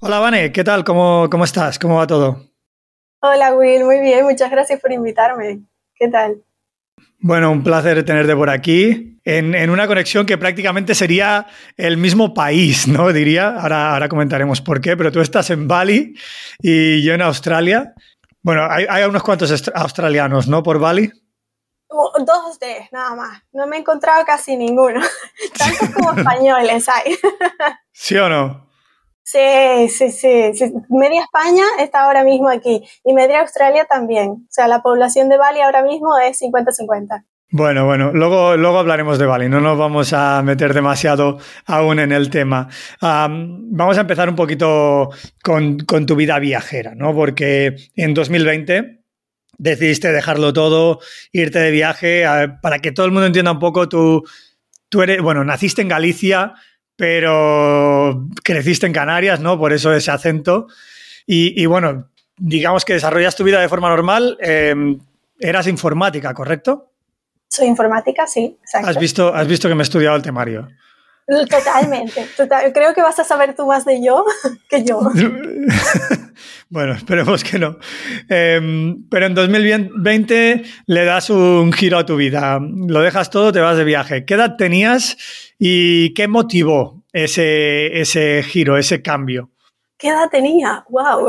Hola, 0.00 0.20
Vane, 0.20 0.52
¿qué 0.52 0.64
tal? 0.64 0.84
¿Cómo, 0.84 1.28
¿Cómo 1.30 1.44
estás? 1.44 1.78
¿Cómo 1.78 1.96
va 1.96 2.06
todo? 2.06 2.40
Hola, 3.20 3.54
Will, 3.54 3.84
muy 3.84 4.00
bien, 4.00 4.24
muchas 4.24 4.50
gracias 4.50 4.80
por 4.80 4.90
invitarme. 4.90 5.60
¿Qué 5.94 6.08
tal? 6.08 6.42
Bueno, 7.20 7.50
un 7.50 7.62
placer 7.62 8.04
tenerte 8.04 8.34
por 8.36 8.50
aquí, 8.50 9.18
en, 9.24 9.70
una 9.70 9.86
conexión 9.86 10.24
que 10.24 10.38
prácticamente 10.38 10.94
sería 10.94 11.46
el 11.76 11.96
mismo 11.96 12.32
país, 12.32 12.88
¿no? 12.88 13.12
Diría, 13.12 13.48
ahora, 13.60 13.92
ahora 13.92 14.08
comentaremos 14.08 14.60
por 14.60 14.80
qué, 14.80 14.96
pero 14.96 15.12
tú 15.12 15.20
estás 15.20 15.50
en 15.50 15.68
Bali 15.68 16.14
y 16.60 17.02
yo 17.02 17.14
en 17.14 17.22
Australia. 17.22 17.94
Bueno, 18.42 18.66
hay, 18.70 18.86
hay 18.88 19.04
unos 19.04 19.22
cuantos 19.22 19.70
australianos, 19.74 20.48
¿no? 20.48 20.62
Por 20.62 20.78
Bali. 20.78 21.12
Dos 21.88 22.58
de, 22.58 22.88
nada 22.92 23.14
más. 23.14 23.42
No 23.52 23.66
me 23.66 23.76
he 23.76 23.80
encontrado 23.80 24.24
casi 24.24 24.56
ninguno. 24.56 25.00
Tantos 25.58 25.90
como 25.90 26.12
españoles 26.16 26.88
hay. 26.88 27.16
¿Sí 27.92 28.16
o 28.16 28.28
no? 28.28 28.67
Sí, 29.30 29.90
sí, 29.90 30.10
sí, 30.10 30.72
Media 30.88 31.20
España 31.20 31.62
está 31.80 32.06
ahora 32.06 32.24
mismo 32.24 32.48
aquí 32.48 32.82
y 33.04 33.12
media 33.12 33.42
Australia 33.42 33.84
también. 33.84 34.30
O 34.30 34.46
sea, 34.48 34.68
la 34.68 34.80
población 34.80 35.28
de 35.28 35.36
Bali 35.36 35.60
ahora 35.60 35.82
mismo 35.82 36.16
es 36.18 36.40
50-50. 36.40 37.26
Bueno, 37.50 37.84
bueno, 37.84 38.10
luego, 38.14 38.56
luego 38.56 38.78
hablaremos 38.78 39.18
de 39.18 39.26
Bali, 39.26 39.50
no 39.50 39.60
nos 39.60 39.76
vamos 39.76 40.14
a 40.14 40.42
meter 40.42 40.72
demasiado 40.72 41.36
aún 41.66 41.98
en 41.98 42.12
el 42.12 42.30
tema. 42.30 42.70
vamos 43.02 43.98
a 43.98 44.00
empezar 44.00 44.30
un 44.30 44.34
poquito 44.34 45.10
con, 45.42 45.76
tu 45.76 46.16
vida 46.16 46.38
viajera, 46.38 46.94
¿no? 46.94 47.14
Porque 47.14 47.76
en 47.96 48.14
2020 48.14 49.02
decidiste 49.58 50.10
dejarlo 50.10 50.54
todo, 50.54 51.00
irte 51.32 51.58
de 51.58 51.70
viaje, 51.70 52.24
para 52.62 52.78
que 52.78 52.92
todo 52.92 53.04
el 53.04 53.12
mundo 53.12 53.26
entienda 53.26 53.52
un 53.52 53.58
poco, 53.58 53.90
tú, 53.90 54.24
tú 54.88 55.02
eres, 55.02 55.20
bueno, 55.20 55.44
naciste 55.44 55.82
en 55.82 55.88
Galicia, 55.88 56.54
pero 56.98 58.26
creciste 58.42 58.84
en 58.84 58.92
Canarias, 58.92 59.38
¿no? 59.38 59.56
Por 59.56 59.72
eso 59.72 59.94
ese 59.94 60.10
acento. 60.10 60.66
Y, 61.24 61.64
bueno, 61.66 62.08
digamos 62.36 62.84
que 62.84 62.94
desarrollas 62.94 63.36
tu 63.36 63.44
vida 63.44 63.60
de 63.60 63.68
forma 63.68 63.88
normal. 63.88 64.36
Em, 64.40 64.98
eras 65.38 65.68
informática, 65.68 66.34
¿correcto? 66.34 66.90
Soy 67.46 67.68
informática, 67.68 68.26
sí, 68.26 68.58
exacto. 68.60 68.88
Has 68.88 68.98
visto, 68.98 69.32
has 69.32 69.46
visto 69.46 69.68
que 69.68 69.76
me 69.76 69.82
he 69.82 69.84
estudiado 69.84 70.16
el 70.16 70.22
temario. 70.22 70.68
Totalmente. 71.28 72.26
Creo 72.72 72.94
que 72.94 73.02
vas 73.02 73.18
a 73.18 73.24
saber 73.24 73.54
tú 73.54 73.66
más 73.66 73.84
de 73.84 74.02
yo 74.02 74.24
que 74.70 74.82
yo. 74.82 75.00
bueno, 76.70 76.94
esperemos 76.94 77.44
que 77.44 77.58
no. 77.58 77.78
Em, 78.30 79.06
pero 79.10 79.26
en 79.26 79.34
2020 79.34 80.62
le 80.86 81.04
das 81.04 81.28
un 81.28 81.70
giro 81.74 81.98
a 81.98 82.06
tu 82.06 82.16
vida. 82.16 82.58
Lo 82.60 83.02
dejas 83.02 83.28
todo, 83.28 83.52
te 83.52 83.60
vas 83.60 83.76
de 83.76 83.84
viaje. 83.84 84.24
¿Qué 84.24 84.34
edad 84.34 84.56
tenías 84.56 85.18
y 85.58 86.14
qué 86.14 86.28
motivó 86.28 87.04
ese, 87.12 88.00
ese 88.00 88.42
giro, 88.42 88.78
ese 88.78 89.02
cambio? 89.02 89.50
¿Qué 89.98 90.08
edad 90.08 90.30
tenía? 90.30 90.84
¡Wow! 90.88 91.28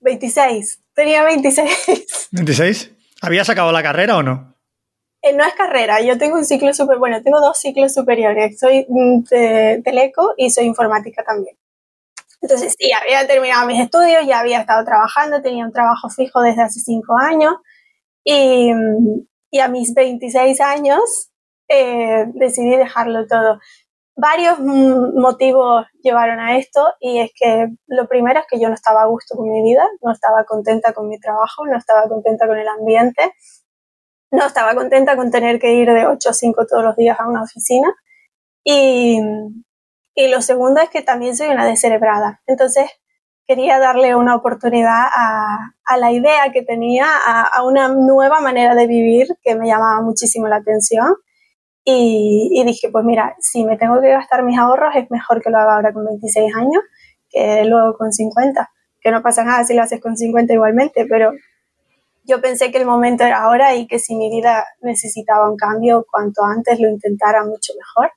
26. 0.00 0.80
Tenía 0.94 1.22
26. 1.24 2.28
¿26? 2.32 2.90
¿Habías 3.22 3.48
acabado 3.48 3.72
la 3.72 3.82
carrera 3.82 4.16
o 4.16 4.22
no? 4.22 4.57
Eh, 5.22 5.32
no 5.34 5.44
es 5.44 5.54
carrera, 5.54 6.00
yo 6.00 6.16
tengo 6.16 6.36
un 6.36 6.44
ciclo 6.44 6.72
súper 6.72 6.98
bueno, 6.98 7.22
tengo 7.22 7.40
dos 7.40 7.58
ciclos 7.58 7.92
superiores, 7.92 8.58
soy 8.58 8.86
mm, 8.88 9.24
de 9.30 9.82
teleco 9.84 10.34
y 10.36 10.50
soy 10.50 10.64
informática 10.66 11.24
también. 11.24 11.56
Entonces, 12.40 12.74
sí, 12.78 12.90
había 12.92 13.26
terminado 13.26 13.66
mis 13.66 13.80
estudios, 13.80 14.24
ya 14.26 14.40
había 14.40 14.60
estado 14.60 14.84
trabajando, 14.84 15.42
tenía 15.42 15.64
un 15.64 15.72
trabajo 15.72 16.08
fijo 16.08 16.40
desde 16.42 16.62
hace 16.62 16.80
cinco 16.80 17.16
años 17.18 17.54
y, 18.24 18.72
mm, 18.72 19.26
y 19.50 19.58
a 19.60 19.68
mis 19.68 19.94
26 19.94 20.60
años 20.60 21.30
eh, 21.68 22.26
decidí 22.34 22.76
dejarlo 22.76 23.26
todo. 23.26 23.58
Varios 24.16 24.58
mm, 24.60 25.20
motivos 25.20 25.86
llevaron 26.02 26.40
a 26.40 26.58
esto 26.58 26.86
y 27.00 27.20
es 27.20 27.30
que 27.34 27.68
lo 27.88 28.08
primero 28.08 28.40
es 28.40 28.46
que 28.50 28.60
yo 28.60 28.68
no 28.68 28.74
estaba 28.74 29.02
a 29.02 29.06
gusto 29.06 29.36
con 29.36 29.48
mi 29.50 29.62
vida, 29.62 29.82
no 30.02 30.12
estaba 30.12 30.44
contenta 30.44 30.92
con 30.92 31.08
mi 31.08 31.18
trabajo, 31.18 31.66
no 31.66 31.76
estaba 31.76 32.08
contenta 32.08 32.46
con 32.46 32.58
el 32.58 32.68
ambiente 32.68 33.32
no 34.30 34.46
estaba 34.46 34.74
contenta 34.74 35.16
con 35.16 35.30
tener 35.30 35.58
que 35.58 35.74
ir 35.74 35.88
de 35.92 36.06
8 36.06 36.30
a 36.30 36.32
5 36.32 36.66
todos 36.66 36.84
los 36.84 36.96
días 36.96 37.18
a 37.18 37.28
una 37.28 37.42
oficina. 37.42 37.94
Y, 38.64 39.20
y 40.14 40.28
lo 40.28 40.42
segundo 40.42 40.80
es 40.80 40.90
que 40.90 41.02
también 41.02 41.36
soy 41.36 41.48
una 41.48 41.66
descerebrada. 41.66 42.42
Entonces 42.46 42.90
quería 43.46 43.78
darle 43.78 44.14
una 44.14 44.36
oportunidad 44.36 45.06
a, 45.14 45.72
a 45.84 45.96
la 45.96 46.12
idea 46.12 46.52
que 46.52 46.62
tenía, 46.62 47.06
a, 47.26 47.42
a, 47.42 47.64
una 47.64 47.88
nueva 47.88 48.40
manera 48.40 48.74
de 48.74 48.86
vivir 48.86 49.26
que 49.42 49.54
me 49.54 49.66
llamaba 49.66 50.02
muchísimo 50.02 50.48
la 50.48 50.56
atención. 50.56 51.14
Y, 51.84 52.50
y, 52.52 52.64
dije, 52.64 52.90
pues 52.92 53.04
mira, 53.04 53.34
si 53.40 53.64
me 53.64 53.78
tengo 53.78 54.00
que 54.02 54.10
gastar 54.10 54.42
mis 54.42 54.58
ahorros, 54.58 54.94
es 54.94 55.10
mejor 55.10 55.42
que 55.42 55.48
lo 55.48 55.56
haga 55.58 55.76
ahora 55.76 55.94
con 55.94 56.04
26 56.04 56.54
años 56.54 56.82
que 57.30 57.64
luego 57.64 57.96
con 57.96 58.12
50. 58.12 58.70
Que 59.00 59.10
no 59.10 59.22
pasa 59.22 59.44
nada 59.44 59.64
si 59.64 59.74
lo 59.74 59.82
haces 59.82 60.00
con 60.00 60.16
50 60.16 60.52
igualmente, 60.52 61.06
pero 61.08 61.32
yo 62.28 62.42
pensé 62.42 62.70
que 62.70 62.78
el 62.78 62.86
momento 62.86 63.24
era 63.24 63.42
ahora 63.42 63.74
y 63.74 63.86
que 63.86 63.98
si 63.98 64.14
mi 64.14 64.30
vida 64.30 64.64
necesitaba 64.82 65.50
un 65.50 65.56
cambio, 65.56 66.06
cuanto 66.10 66.44
antes 66.44 66.78
lo 66.78 66.88
intentara 66.88 67.42
mucho 67.44 67.72
mejor. 67.76 68.12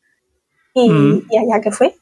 Y, 0.73 1.37
allá 1.37 1.61
que 1.61 1.71
fue. 1.71 1.95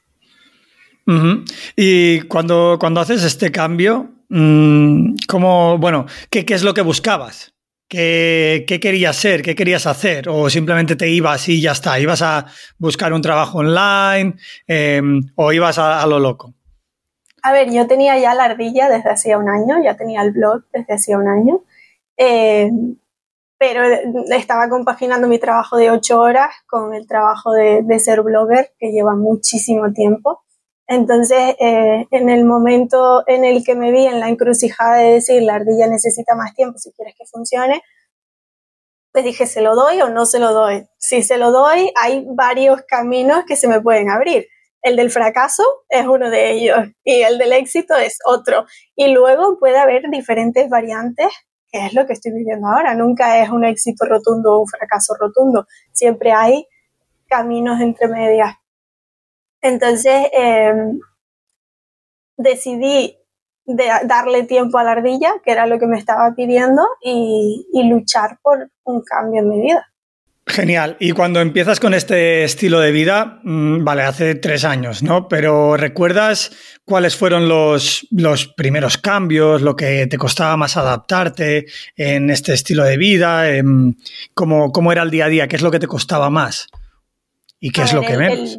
Y 1.76 2.22
cuando, 2.22 2.78
cuando 2.80 3.02
haces 3.02 3.24
este 3.24 3.52
cambio, 3.52 4.10
mm, 4.30 5.14
¿cómo, 5.28 5.78
bueno, 5.78 6.06
¿qué, 6.30 6.46
qué 6.46 6.56
es 6.56 6.64
lo 6.64 6.74
que 6.74 6.82
buscabas? 6.82 7.54
¿Qué, 7.88 8.66
¿Qué, 8.68 8.80
querías 8.80 9.16
ser? 9.16 9.42
¿Qué 9.42 9.56
querías 9.56 9.88
hacer? 9.88 10.30
¿O 10.30 10.50
simplemente 10.50 10.96
te 10.96 11.10
ibas 11.10 11.48
y 11.50 11.62
ya 11.62 11.72
está? 11.72 12.00
¿Ibas 12.00 12.22
a 12.22 12.46
buscar 12.78 13.14
un 13.14 13.22
trabajo 13.22 13.60
online 13.60 14.36
em, 14.68 15.22
o 15.36 15.52
ibas 15.52 15.80
a, 15.80 16.02
a, 16.02 16.06
lo 16.06 16.20
loco? 16.20 16.54
A 17.42 17.52
ver, 17.52 17.72
yo 17.72 17.88
tenía 17.88 18.18
ya 18.20 18.36
la 18.36 18.46
ardilla 18.46 18.90
desde 18.90 19.10
hacía 19.10 19.40
un 19.40 19.50
año, 19.50 19.84
ya 19.84 19.96
tenía 19.96 20.22
el 20.22 20.32
blog 20.32 20.64
desde 20.72 20.94
hacía 20.94 21.18
un 21.18 21.28
año. 21.28 21.64
Eh, 22.22 22.70
pero 23.58 23.84
estaba 24.36 24.70
compaginando 24.70 25.28
mi 25.28 25.40
trabajo 25.40 25.78
de 25.78 25.90
ocho 25.92 26.20
horas 26.20 26.50
con 26.68 26.94
el 26.94 27.08
trabajo 27.08 27.52
de, 27.54 28.00
ser 28.00 28.22
blogger, 28.22 28.74
que 28.78 28.92
lleva 28.92 29.16
muchísimo 29.16 29.92
tiempo. 29.94 30.44
Entonces, 30.88 31.56
eh, 31.60 32.08
en 32.12 32.30
el 32.30 32.46
momento 32.46 33.24
en 33.28 33.46
el 33.46 33.64
que 33.64 33.76
me 33.76 33.92
vi 33.92 34.06
en 34.06 34.20
la 34.20 34.30
encrucijada 34.30 34.98
de 34.98 35.14
decir, 35.16 35.44
la 35.44 35.56
ardilla 35.56 35.88
necesita 35.88 36.36
más 36.36 36.54
tiempo 36.56 36.78
si 36.78 36.92
quieres 36.94 37.16
que 37.18 37.26
funcione, 37.26 37.82
pues 39.12 39.26
dije, 39.26 39.46
¿se 39.46 39.62
lo 39.62 39.76
doy 39.76 40.02
o 40.02 40.10
no 40.10 40.26
se 40.26 40.40
lo 40.40 40.54
doy? 40.54 40.88
Si 40.98 41.24
se 41.24 41.38
lo 41.38 41.52
doy, 41.52 41.92
hay 42.02 42.26
varios 42.30 42.82
caminos 42.88 43.44
que 43.48 43.56
se 43.56 43.68
me 43.68 43.82
pueden 43.82 44.10
abrir. 44.10 44.48
El 44.82 44.96
del 44.96 45.12
fracaso 45.12 45.64
es 45.90 46.06
uno 46.08 46.30
de 46.30 46.52
ellos 46.52 46.80
y 47.04 47.22
el 47.22 47.38
del 47.38 47.54
éxito 47.54 47.96
es 47.96 48.20
otro. 48.26 48.66
Y 48.96 49.14
luego 49.14 49.58
puede 49.60 49.78
haber 49.78 50.10
diferentes 50.10 50.70
variantes 50.70 51.28
que 51.72 51.86
es 51.86 51.94
lo 51.94 52.06
que 52.06 52.14
estoy 52.14 52.32
viviendo 52.32 52.68
ahora. 52.68 52.96
Nunca 52.96 53.42
es 53.42 53.50
un 53.50 53.66
éxito 53.66 54.06
rotundo 54.06 54.56
o 54.56 54.62
un 54.62 54.68
fracaso 54.68 55.16
rotundo. 55.20 55.68
Siempre 55.92 56.32
hay 56.32 56.66
caminos 57.28 57.80
entre 57.82 58.08
medias. 58.08 58.56
Entonces, 59.62 60.28
em, 60.32 61.00
decidí 62.38 63.18
darle 63.66 64.44
tiempo 64.44 64.80
a 64.80 64.84
la 64.84 64.94
ardilla, 64.94 65.34
que 65.44 65.52
era 65.52 65.68
lo 65.68 65.78
que 65.78 65.86
me 65.86 66.00
estaba 66.00 66.34
pidiendo, 66.36 66.82
y 67.02 67.84
luchar 67.90 68.40
por 68.42 68.72
un 68.84 69.04
cambio 69.04 69.42
en 69.42 69.50
mi 69.50 69.62
vida. 69.62 69.89
Genial. 70.50 70.98
Y 71.00 71.12
cuando 71.12 71.42
empiezas 71.42 71.80
con 71.80 71.94
este 71.94 72.44
estilo 72.44 72.80
de 72.80 72.92
vida, 72.92 73.40
mm, 73.44 73.84
vale, 73.84 74.02
hace 74.02 74.34
tres 74.34 74.66
años, 74.66 75.04
¿no? 75.04 75.28
Pero 75.28 75.78
¿recuerdas 75.78 76.52
cuáles 76.86 77.16
fueron 77.16 77.48
los, 77.48 78.08
los 78.10 78.48
primeros 78.48 78.98
cambios, 78.98 79.62
lo 79.62 79.76
que 79.76 80.08
te 80.08 80.18
costaba 80.18 80.58
más 80.58 80.76
adaptarte 80.76 81.68
en 81.96 82.32
este 82.32 82.54
estilo 82.54 82.84
de 82.84 82.98
vida? 82.98 83.44
¿Cómo, 84.34 84.72
cómo 84.72 84.92
era 84.92 85.04
el 85.04 85.12
día 85.12 85.26
a 85.26 85.30
día? 85.30 85.48
¿Qué 85.48 85.56
es 85.56 85.62
lo 85.62 85.70
que 85.70 85.80
te 85.80 85.88
costaba 85.88 86.32
más? 86.32 86.68
¿Y 87.60 87.70
qué 87.70 87.84
es 87.84 87.94
lo 87.94 88.02
que 88.02 88.18
menos? 88.18 88.58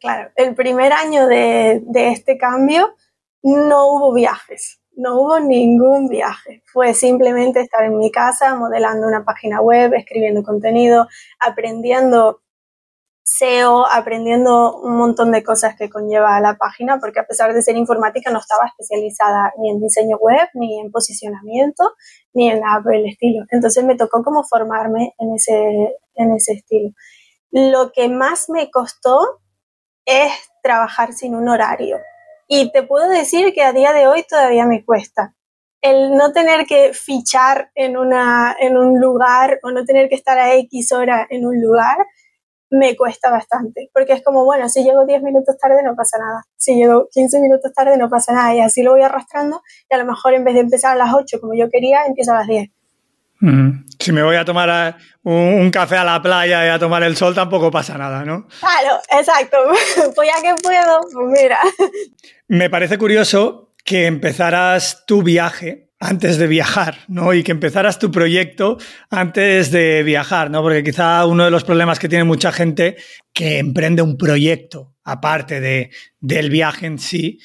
claro, 0.00 0.30
el 0.36 0.54
primer 0.54 0.92
año 0.92 1.26
de, 1.26 1.82
de 1.84 2.12
este 2.12 2.38
cambio 2.38 2.94
no 3.42 3.88
hubo 3.88 4.14
viajes 4.14 4.77
no 4.98 5.20
hubo 5.20 5.38
ningún 5.38 6.08
viaje. 6.08 6.62
Fue 6.66 6.92
simplemente 6.92 7.60
estar 7.60 7.84
en 7.84 7.96
mi 7.98 8.10
casa 8.10 8.56
modelando 8.56 9.06
una 9.06 9.24
página 9.24 9.60
web, 9.60 9.94
escribiendo 9.94 10.42
contenido, 10.42 11.06
aprendiendo 11.38 12.42
SEO, 13.22 13.86
aprendiendo 13.86 14.76
un 14.80 14.96
montón 14.96 15.30
de 15.30 15.44
cosas 15.44 15.76
que 15.76 15.88
conlleva 15.88 16.40
la 16.40 16.56
página, 16.56 16.98
porque 16.98 17.20
a 17.20 17.26
pesar 17.26 17.54
de 17.54 17.62
ser 17.62 17.76
informática 17.76 18.32
no 18.32 18.40
estaba 18.40 18.66
especializada 18.66 19.52
ni 19.58 19.70
en 19.70 19.80
diseño 19.80 20.16
web, 20.16 20.48
ni 20.54 20.80
en 20.80 20.90
posicionamiento, 20.90 21.92
ni 22.34 22.50
en 22.50 22.60
nada 22.60 22.82
el 22.92 23.06
estilo. 23.06 23.44
Entonces 23.50 23.84
me 23.84 23.96
tocó 23.96 24.24
como 24.24 24.42
formarme 24.42 25.14
en 25.18 25.34
ese, 25.34 25.96
en 26.14 26.32
ese 26.32 26.54
estilo. 26.54 26.90
lo 27.52 27.92
que 27.92 28.08
más 28.08 28.50
me 28.50 28.68
costó 28.70 29.20
es 30.04 30.32
trabajar 30.62 31.12
sin 31.12 31.36
un 31.36 31.48
horario. 31.48 31.98
Y 32.48 32.72
te 32.72 32.82
puedo 32.82 33.08
decir 33.08 33.52
que 33.52 33.62
a 33.62 33.72
día 33.72 33.92
de 33.92 34.06
hoy 34.06 34.24
todavía 34.28 34.64
me 34.64 34.84
cuesta. 34.84 35.34
El 35.82 36.16
no 36.16 36.32
tener 36.32 36.66
que 36.66 36.92
fichar 36.94 37.70
en, 37.74 37.96
una, 37.96 38.56
en 38.58 38.76
un 38.76 38.98
lugar 38.98 39.60
o 39.62 39.70
no 39.70 39.84
tener 39.84 40.08
que 40.08 40.14
estar 40.14 40.38
a 40.38 40.54
X 40.54 40.90
hora 40.92 41.26
en 41.28 41.46
un 41.46 41.60
lugar, 41.60 41.98
me 42.70 42.96
cuesta 42.96 43.30
bastante. 43.30 43.90
Porque 43.92 44.14
es 44.14 44.22
como, 44.22 44.44
bueno, 44.46 44.68
si 44.70 44.82
llego 44.82 45.04
10 45.04 45.22
minutos 45.22 45.56
tarde 45.58 45.82
no 45.84 45.94
pasa 45.94 46.18
nada. 46.18 46.42
Si 46.56 46.74
llego 46.74 47.08
15 47.12 47.40
minutos 47.40 47.70
tarde 47.74 47.98
no 47.98 48.08
pasa 48.08 48.32
nada. 48.32 48.54
Y 48.54 48.60
así 48.60 48.82
lo 48.82 48.92
voy 48.92 49.02
arrastrando 49.02 49.62
y 49.90 49.94
a 49.94 49.98
lo 49.98 50.06
mejor 50.06 50.32
en 50.32 50.44
vez 50.44 50.54
de 50.54 50.60
empezar 50.60 50.94
a 50.94 50.98
las 50.98 51.14
8 51.14 51.40
como 51.40 51.54
yo 51.54 51.68
quería, 51.70 52.06
empiezo 52.06 52.32
a 52.32 52.38
las 52.38 52.46
10. 52.46 52.70
Si 54.00 54.10
me 54.10 54.22
voy 54.22 54.34
a 54.34 54.44
tomar 54.44 54.96
un, 55.22 55.70
café 55.70 55.96
a 55.96 56.04
la 56.04 56.20
playa 56.20 56.66
y 56.66 56.70
a 56.70 56.78
tomar 56.78 57.04
el 57.04 57.16
sol, 57.16 57.34
tampoco 57.34 57.70
pasa 57.70 57.96
nada, 57.96 58.24
¿no? 58.24 58.48
Claro, 58.58 59.00
exacto. 59.16 59.58
pues 60.14 60.28
ya 60.28 60.42
que 60.42 60.60
puedo, 60.60 61.00
pues 61.12 61.40
mira. 61.40 61.58
Me 62.50 62.70
parece 62.70 62.96
curioso 62.96 63.74
que 63.84 64.06
empezaras 64.06 65.04
tu 65.06 65.22
viaje 65.22 65.90
antes 66.00 66.38
de 66.38 66.46
viajar, 66.46 67.00
¿no? 67.06 67.34
Y 67.34 67.42
que 67.42 67.52
empezaras 67.52 67.98
tu 67.98 68.10
proyecto 68.10 68.78
antes 69.10 69.70
de 69.70 70.02
viajar, 70.02 70.50
¿no? 70.50 70.62
Porque 70.62 70.82
quizá 70.82 71.26
uno 71.26 71.44
de 71.44 71.50
los 71.50 71.64
problemas 71.64 71.98
que 71.98 72.08
tiene 72.08 72.24
mucha 72.24 72.50
gente 72.50 72.96
que 73.34 73.58
emprende 73.58 74.00
un 74.00 74.16
proyecto, 74.16 74.94
aparte 75.04 75.60
de, 75.60 75.90
del 76.20 76.48
viaje 76.48 76.86
en 76.86 76.98
sí, 76.98 77.38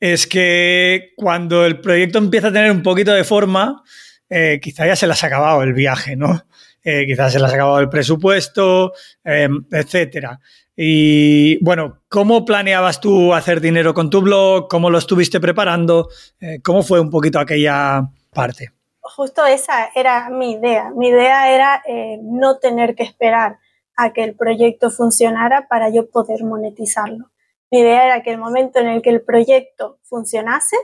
es 0.00 0.26
que 0.26 1.12
cuando 1.16 1.64
el 1.64 1.80
proyecto 1.80 2.18
empieza 2.18 2.48
a 2.48 2.52
tener 2.52 2.72
un 2.72 2.82
poquito 2.82 3.12
de 3.12 3.22
forma, 3.22 3.84
eh, 4.28 4.58
quizá 4.60 4.84
ya 4.84 4.96
se 4.96 5.06
les 5.06 5.22
ha 5.22 5.28
acabado 5.28 5.62
el 5.62 5.74
viaje, 5.74 6.16
¿no? 6.16 6.44
Eh, 6.82 7.04
quizás 7.06 7.32
se 7.32 7.38
les 7.38 7.50
ha 7.50 7.54
acabado 7.54 7.78
el 7.80 7.88
presupuesto, 7.88 8.92
em, 9.24 9.64
etcétera. 9.70 10.40
Y 10.74 11.62
bueno, 11.62 12.02
¿cómo 12.08 12.44
planeabas 12.44 13.00
tú 13.00 13.34
hacer 13.34 13.60
dinero 13.60 13.92
con 13.92 14.08
tu 14.08 14.22
blog? 14.22 14.68
¿Cómo 14.68 14.88
lo 14.88 14.98
estuviste 14.98 15.40
preparando? 15.40 16.08
Eh, 16.40 16.60
¿Cómo 16.62 16.82
fue 16.82 17.00
un 17.00 17.10
poquito 17.10 17.38
aquella 17.38 18.08
parte? 18.32 18.70
Justo 19.00 19.44
esa 19.44 19.90
era 19.94 20.30
mi 20.30 20.52
idea. 20.52 20.90
Mi 20.96 21.08
idea 21.08 21.52
era 21.52 21.82
no 22.22 22.58
tener 22.58 22.94
que 22.94 23.02
esperar 23.02 23.58
a 23.96 24.12
que 24.12 24.24
el 24.24 24.34
proyecto 24.34 24.90
funcionara 24.90 25.68
para 25.68 25.90
yo 25.90 26.08
poder 26.08 26.44
monetizarlo. 26.44 27.30
Mi 27.70 27.80
idea 27.80 28.06
era 28.06 28.22
que 28.22 28.30
el 28.30 28.38
momento 28.38 28.78
en 28.80 28.88
el 28.88 29.02
que 29.02 29.10
el 29.10 29.22
proyecto 29.22 29.98
funcionase, 30.02 30.76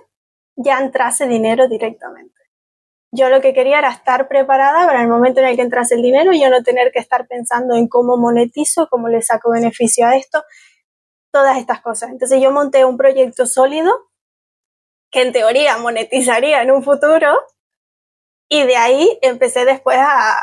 ya 0.55 0.79
entrase 0.79 1.27
dinero 1.27 1.69
directamente. 1.69 2.36
Yo 3.13 3.29
lo 3.29 3.41
que 3.41 3.55
quería 3.55 3.79
era 3.79 3.91
estar 3.91 4.29
preparada 4.29 4.87
para 4.87 5.01
el 5.01 5.09
momento 5.09 5.41
en 5.41 5.47
el 5.47 5.57
que 5.57 5.63
entrase 5.63 5.95
el 5.95 6.03
dinero 6.03 6.33
y 6.33 6.41
yo 6.41 6.51
no 6.51 6.63
tener 6.63 6.93
que 6.93 6.99
estar 6.99 7.27
pensando 7.27 7.75
en 7.75 7.89
cómo 7.89 8.17
monetizo, 8.17 8.89
cómo 8.89 9.09
le 9.09 9.23
saco 9.23 9.53
beneficio 9.53 10.07
a 10.07 10.17
esto, 10.17 10.43
todas 11.33 11.59
estas 11.59 11.81
cosas. 11.81 12.11
Entonces 12.11 12.41
yo 12.43 12.51
monté 12.51 12.85
un 12.85 12.97
proyecto 12.97 13.47
sólido 13.47 13.93
que 15.11 15.23
en 15.23 15.33
teoría 15.33 15.79
monetizaría 15.79 16.63
en 16.63 16.71
un 16.71 16.83
futuro 16.83 17.29
y 18.49 18.63
de 18.65 18.77
ahí 18.77 19.19
empecé 19.23 19.65
después 19.65 19.99
a, 19.99 20.37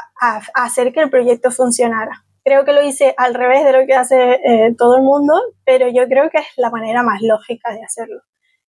hacer 0.53 0.93
que 0.93 1.01
el 1.01 1.09
proyecto 1.09 1.51
funcionara. 1.51 2.25
Creo 2.43 2.65
que 2.65 2.73
lo 2.73 2.81
hice 2.81 3.13
al 3.17 3.33
revés 3.33 3.63
de 3.63 3.73
lo 3.73 3.85
que 3.85 3.93
hace 3.93 4.33
eh, 4.43 4.75
todo 4.77 4.97
el 4.97 5.03
mundo, 5.03 5.33
pero 5.65 5.87
yo 5.89 6.07
creo 6.07 6.29
que 6.29 6.39
es 6.39 6.47
la 6.57 6.69
manera 6.69 7.03
más 7.03 7.21
lógica 7.21 7.71
de 7.73 7.83
hacerlo. 7.83 8.21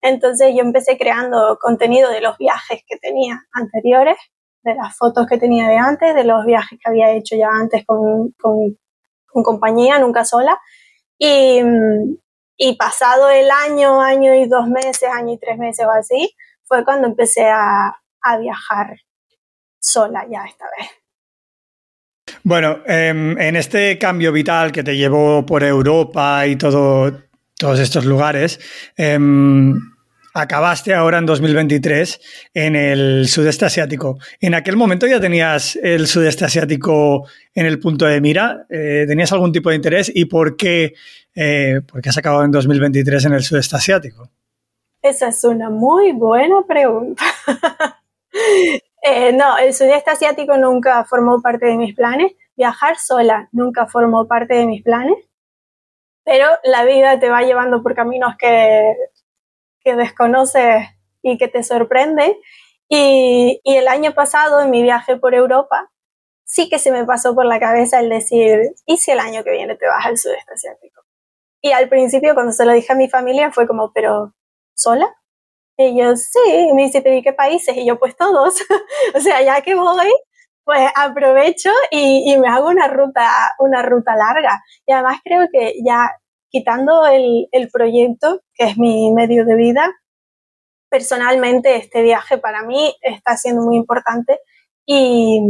Entonces 0.05 0.53
yo 0.55 0.61
empecé 0.61 0.99
creando 0.99 1.57
contenido 1.59 2.11
de 2.11 2.21
los 2.21 2.37
viajes 2.37 2.83
que 2.87 2.97
tenía 2.97 3.41
anteriores, 3.51 4.17
de 4.61 4.75
las 4.75 4.95
fotos 4.95 5.25
que 5.27 5.39
tenía 5.39 5.67
de 5.67 5.77
antes, 5.77 6.13
de 6.13 6.23
los 6.23 6.45
viajes 6.45 6.77
que 6.79 6.89
había 6.89 7.11
hecho 7.11 7.35
ya 7.35 7.49
antes 7.49 7.83
con, 7.87 8.35
compañía, 9.31 9.97
nunca 9.97 10.23
sola. 10.23 10.59
Y, 11.17 11.59
pasado 12.77 13.31
el 13.31 13.49
año, 13.49 13.99
año 13.99 14.35
y 14.35 14.47
dos 14.47 14.67
meses, 14.67 15.09
año 15.11 15.33
y 15.33 15.39
tres 15.39 15.57
meses 15.57 15.87
o 15.87 15.91
así, 15.91 16.35
fue 16.63 16.85
cuando 16.85 17.07
empecé 17.07 17.47
a, 17.49 17.95
viajar 18.39 18.95
sola 19.79 20.25
ya 20.29 20.45
esta 20.45 20.65
vez. 20.77 20.89
Bueno, 22.43 22.79
em, 22.87 23.37
en 23.39 23.55
este 23.55 23.99
cambio 23.99 24.31
vital 24.31 24.71
que 24.71 24.83
te 24.83 24.97
llevó 24.97 25.45
por 25.45 25.63
Europa 25.63 26.47
y 26.47 26.55
todo, 26.55 27.21
todos 27.55 27.79
estos 27.79 28.05
lugares, 28.05 28.59
em, 28.97 29.79
acabaste 30.35 30.93
ahora 30.93 31.17
en 31.17 31.25
2023 31.25 32.49
en 32.53 32.75
el 32.75 33.27
sudeste 33.27 33.65
asiático. 33.65 34.19
¿En 34.41 34.53
aquel 34.53 34.75
momento 34.75 35.07
ya 35.07 35.19
tenías 35.19 35.77
el 35.77 36.07
sudeste 36.07 36.43
asiático 36.43 37.25
en 37.53 37.65
el 37.65 37.79
punto 37.79 38.05
de 38.05 38.19
mira? 38.19 38.65
Eh, 38.69 39.05
¿Tenías 39.07 39.31
algún 39.31 39.53
tipo 39.53 39.69
de 39.69 39.77
interés? 39.77 40.11
¿Y 40.13 40.25
por 40.25 40.57
qué, 40.57 40.93
eh, 41.33 41.79
has 42.05 42.17
acabado 42.17 42.43
en 42.43 42.51
2023 42.51 43.25
en 43.25 43.33
el 43.33 43.43
sudeste 43.43 43.77
asiático? 43.77 44.29
Esa 45.01 45.29
es 45.29 45.43
una 45.45 45.69
muy 45.69 46.11
buena 46.11 46.61
pregunta. 46.67 47.23
Eh, 49.07 49.31
no, 49.33 49.55
el 49.59 49.71
sudeste 49.71 50.09
asiático 50.09 50.57
nunca 50.57 51.05
formó 51.05 51.39
parte 51.39 51.67
de 51.67 51.77
mis 51.77 51.93
planes. 51.93 52.33
Viajar 52.57 52.97
sola 52.97 53.47
nunca 53.51 53.85
formó 53.85 54.27
parte 54.27 54.55
de 54.55 54.65
mis 54.65 54.81
planes. 54.81 55.15
Pero 56.23 56.47
la 56.63 56.83
vida 56.85 57.19
te 57.19 57.29
va 57.29 57.43
llevando 57.43 57.83
por 57.83 57.93
caminos 57.93 58.35
que 58.35 58.95
que 59.85 59.95
desconoces 59.95 60.87
y 61.21 61.37
que 61.37 61.47
te 61.47 61.63
sorprende. 61.63 62.37
Y, 62.89 63.61
el 63.63 63.87
año 63.87 64.13
pasado, 64.13 64.61
en 64.61 64.71
mi 64.71 64.81
viaje 64.81 65.15
por 65.17 65.33
Europa, 65.33 65.91
sí 66.43 66.69
que 66.69 66.79
se 66.79 66.91
me 66.91 67.05
pasó 67.05 67.33
por 67.33 67.45
la 67.45 67.59
cabeza 67.59 67.99
el 67.99 68.09
decir, 68.09 68.73
¿y 68.85 68.97
si 68.97 69.11
el 69.11 69.19
año 69.19 69.43
que 69.43 69.51
viene 69.51 69.75
te 69.77 69.87
vas 69.87 70.05
al 70.05 70.17
sudeste 70.17 70.53
asiático? 70.53 71.03
Y 71.61 71.71
al 71.71 71.87
principio, 71.87 72.33
cuando 72.33 72.51
se 72.51 72.65
lo 72.65 72.73
dije 72.73 72.93
a 72.93 72.95
mi 72.95 73.09
familia, 73.09 73.51
fue 73.51 73.67
como, 73.67 73.91
¿pero 73.93 74.33
sola? 74.75 75.15
Y 75.77 75.97
yo, 75.97 76.15
sí, 76.15 76.39
y 76.47 76.73
me 76.73 76.83
dice, 76.83 77.01
¿pero 77.01 77.15
y 77.15 77.23
qué 77.23 77.33
países? 77.33 77.75
Y 77.77 77.85
yo, 77.85 77.99
pues 77.99 78.15
todos. 78.15 78.55
o 79.15 79.19
sea, 79.19 79.41
ya 79.41 79.61
que 79.61 79.75
voy, 79.75 80.11
pues 80.63 80.89
aprovecho 80.95 81.69
y, 81.91 82.31
y, 82.31 82.37
me 82.39 82.47
hago 82.49 82.69
una 82.69 82.87
ruta, 82.87 83.29
una 83.59 83.81
ruta 83.83 84.15
larga. 84.15 84.63
Y 84.85 84.93
además 84.93 85.19
creo 85.23 85.47
que 85.51 85.75
ya 85.83 86.11
quitando 86.55 87.05
el, 87.05 87.49
el 87.51 87.69
proyecto, 87.69 88.39
que 88.53 88.63
es 88.63 88.77
mi 88.77 89.11
medio 89.11 89.43
de 89.43 89.57
vida, 89.57 89.93
personalmente 90.89 91.75
este 91.75 92.01
viaje 92.01 92.37
para 92.37 92.63
mí 92.63 92.95
está 93.01 93.35
siendo 93.35 93.61
muy 93.61 93.75
importante 93.75 94.39
y, 94.85 95.41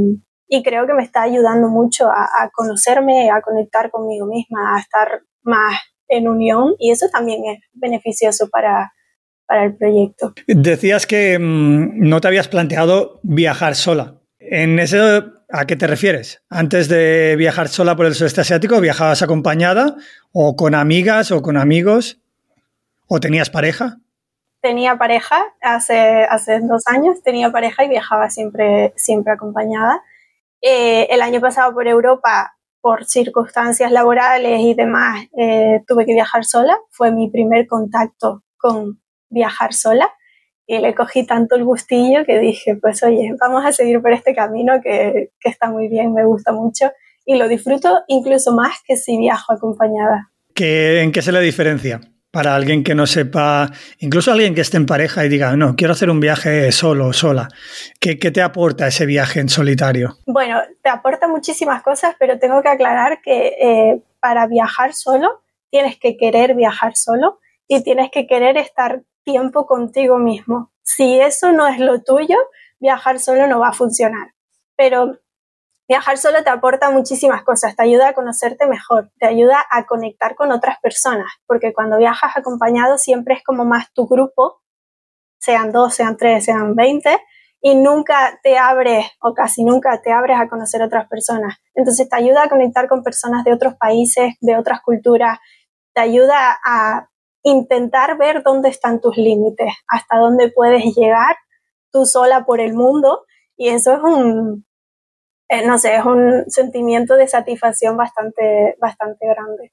y 0.48 0.64
creo 0.64 0.88
que 0.88 0.96
me 0.96 1.04
está 1.04 1.22
ayudando 1.22 1.70
mucho 1.70 2.08
a, 2.08 2.24
a, 2.24 2.50
conocerme, 2.52 3.30
a 3.30 3.42
conectar 3.42 3.92
conmigo 3.92 4.26
misma, 4.26 4.76
a 4.76 4.80
estar 4.80 5.22
más 5.44 5.80
en 6.08 6.28
unión 6.28 6.74
y 6.80 6.90
eso 6.90 7.06
también 7.12 7.44
es 7.46 7.60
beneficioso 7.74 8.50
para, 8.50 8.92
para 9.46 9.66
el 9.66 9.78
proyecto. 9.78 10.34
Decías 10.48 11.06
que 11.06 11.38
mmm, 11.38 12.00
no 12.00 12.20
te 12.20 12.30
habías 12.30 12.48
planteado 12.48 13.20
viajar 13.22 13.76
sola. 13.76 14.24
En 14.40 14.80
ese 14.80 15.22
¿A 15.50 15.66
qué 15.66 15.76
te 15.76 15.86
refieres? 15.86 16.42
¿Antes 16.50 16.90
de 16.90 17.36
viajar 17.38 17.68
sola 17.68 17.96
por 17.96 18.08
el 18.08 18.16
sudeste 18.16 18.42
asiático, 18.42 18.82
viajabas 18.82 19.22
acompañada 19.22 19.96
o 20.32 20.56
con 20.56 20.74
amigas 20.74 21.32
o 21.32 21.42
con 21.42 21.58
amigos? 21.58 22.20
¿O 23.08 23.20
tenías 23.20 23.52
pareja? 23.52 23.98
Tenía 24.62 24.98
pareja 24.98 25.46
hace, 25.62 26.24
hace 26.24 26.60
dos 26.62 26.88
años, 26.88 27.22
tenía 27.22 27.52
pareja 27.52 27.84
y 27.84 27.90
viajaba 27.90 28.32
siempre, 28.32 28.94
siempre 28.96 29.34
acompañada. 29.34 30.04
Eh, 30.62 31.08
el 31.12 31.22
año 31.22 31.40
pasado 31.40 31.74
por 31.76 31.88
Europa, 31.88 32.58
por 32.82 33.06
circunstancias 33.06 33.92
laborales 33.92 34.60
y 34.62 34.74
demás, 34.74 35.28
eh, 35.38 35.84
tuve 35.88 36.08
que 36.08 36.14
viajar 36.14 36.44
sola. 36.44 36.76
Fue 36.90 37.12
mi 37.12 37.30
primer 37.30 37.68
contacto 37.68 38.42
con 38.58 39.00
viajar 39.30 39.74
sola 39.74 40.12
y 40.68 40.80
le 40.80 40.96
cogí 40.96 41.26
tanto 41.26 41.56
el 41.56 41.64
gustillo 41.64 42.26
que 42.26 42.40
dije, 42.40 42.76
pues 42.76 43.04
oye, 43.04 43.36
vamos 43.40 43.66
a 43.66 43.72
seguir 43.72 44.02
por 44.02 44.12
este 44.12 44.34
camino 44.34 44.82
que, 44.82 45.32
que, 45.40 45.50
está 45.50 45.70
muy 45.70 45.88
bien, 45.88 46.14
me 46.14 46.26
gusta 46.26 46.52
mucho 46.52 46.92
y 47.26 47.36
lo 47.36 47.48
disfruto 47.48 48.04
incluso 48.08 48.54
más 48.54 48.78
que 48.86 48.98
si 48.98 49.18
viajo 49.18 49.54
acompañada. 49.54 50.32
¿Qué, 50.54 51.02
¿En 51.02 51.12
qué 51.12 51.22
se 51.22 51.32
le 51.32 51.42
diferencia? 51.42 52.02
Para 52.32 52.56
alguien 52.56 52.84
que 52.84 52.96
no 52.96 53.08
sepa, 53.08 53.72
incluso 54.00 54.32
alguien 54.32 54.56
que 54.56 54.62
esté 54.62 54.78
en 54.78 54.86
pareja 54.86 55.26
y 55.26 55.30
diga, 55.30 55.56
no, 55.56 55.76
quiero 55.76 55.94
hacer 55.94 56.10
un 56.10 56.20
viaje 56.20 56.72
solo 56.72 57.08
o 57.08 57.14
sola. 57.14 57.48
¿Qué, 58.00 58.20
¿Qué, 58.20 58.32
te 58.32 58.42
aporta 58.42 58.88
ese 58.88 59.06
viaje 59.06 59.40
en 59.40 59.48
solitario? 59.48 60.18
Bueno, 60.26 60.60
te 60.82 60.90
aporta 60.90 61.28
muchísimas 61.28 61.82
cosas, 61.82 62.16
pero 62.20 62.38
tengo 62.38 62.62
que 62.62 62.70
aclarar 62.70 63.22
que 63.22 63.56
eh, 63.62 64.02
para 64.20 64.48
viajar 64.48 64.94
solo 64.94 65.44
tienes 65.70 65.98
que 65.98 66.18
querer 66.18 66.56
viajar 66.56 66.96
solo 66.96 67.40
y 67.68 67.84
tienes 67.84 68.10
que 68.12 68.28
querer 68.28 68.58
estar 68.58 69.02
tiempo 69.26 69.66
contigo 69.66 70.18
mismo. 70.18 70.72
Si 70.84 71.20
eso 71.20 71.52
no 71.52 71.68
es 71.68 71.80
lo 71.80 72.02
tuyo, 72.02 72.38
viajar 72.80 73.20
solo 73.20 73.48
no 73.48 73.60
va 73.60 73.70
a 73.70 73.74
funcionar. 73.74 74.34
Pero 74.78 75.18
viajar 75.88 76.18
solo 76.18 76.44
te 76.44 76.50
aporta 76.50 76.92
muchísimas 76.92 77.44
cosas, 77.44 77.76
te 77.76 77.84
ayuda 77.84 78.10
a 78.10 78.14
conocerte 78.14 78.68
mejor, 78.68 79.12
te 79.20 79.28
ayuda 79.28 79.66
a 79.70 79.86
conectar 79.86 80.36
con 80.36 80.52
otras 80.52 80.80
personas, 80.80 81.28
porque 81.48 81.74
cuando 81.74 81.98
viajas 81.98 82.38
acompañado 82.38 82.98
siempre 82.98 83.36
es 83.36 83.44
como 83.44 83.66
más 83.66 83.92
tu 83.94 84.08
grupo, 84.08 84.62
sean 85.40 85.72
dos, 85.72 85.94
sean 85.94 86.18
tres, 86.18 86.46
sean 86.46 86.76
veinte, 86.76 87.20
y 87.62 87.76
nunca 87.76 88.40
te 88.44 88.58
abres 88.58 89.08
o 89.20 89.34
casi 89.34 89.64
nunca 89.64 90.00
te 90.02 90.12
abres 90.12 90.38
a 90.40 90.48
conocer 90.48 90.84
otras 90.84 91.08
personas. 91.08 91.56
Entonces 91.74 92.08
te 92.08 92.16
ayuda 92.16 92.44
a 92.44 92.50
conectar 92.50 92.88
con 92.88 93.04
personas 93.04 93.44
de 93.44 93.54
otros 93.54 93.76
países, 93.76 94.36
de 94.40 94.56
otras 94.56 94.82
culturas, 94.82 95.40
te 95.94 96.02
ayuda 96.02 96.60
a 96.64 97.10
intentar 97.46 98.18
ver 98.18 98.42
dónde 98.44 98.70
están 98.70 99.00
tus 99.00 99.16
límites, 99.18 99.72
hasta 99.88 100.18
dónde 100.18 100.52
puedes 100.52 100.84
llegar 100.96 101.36
tú 101.92 102.06
sola 102.06 102.44
por 102.44 102.60
el 102.60 102.74
mundo 102.74 103.24
y 103.56 103.70
eso 103.70 103.94
es 103.94 104.00
un, 104.02 104.66
eh, 105.50 105.66
no 105.66 105.78
sé, 105.78 105.96
es 105.96 106.06
un 106.06 106.44
sentimiento 106.48 107.16
de 107.16 107.28
satisfacción 107.28 107.98
bastante, 107.98 108.76
bastante 108.82 109.28
grande. 109.28 109.72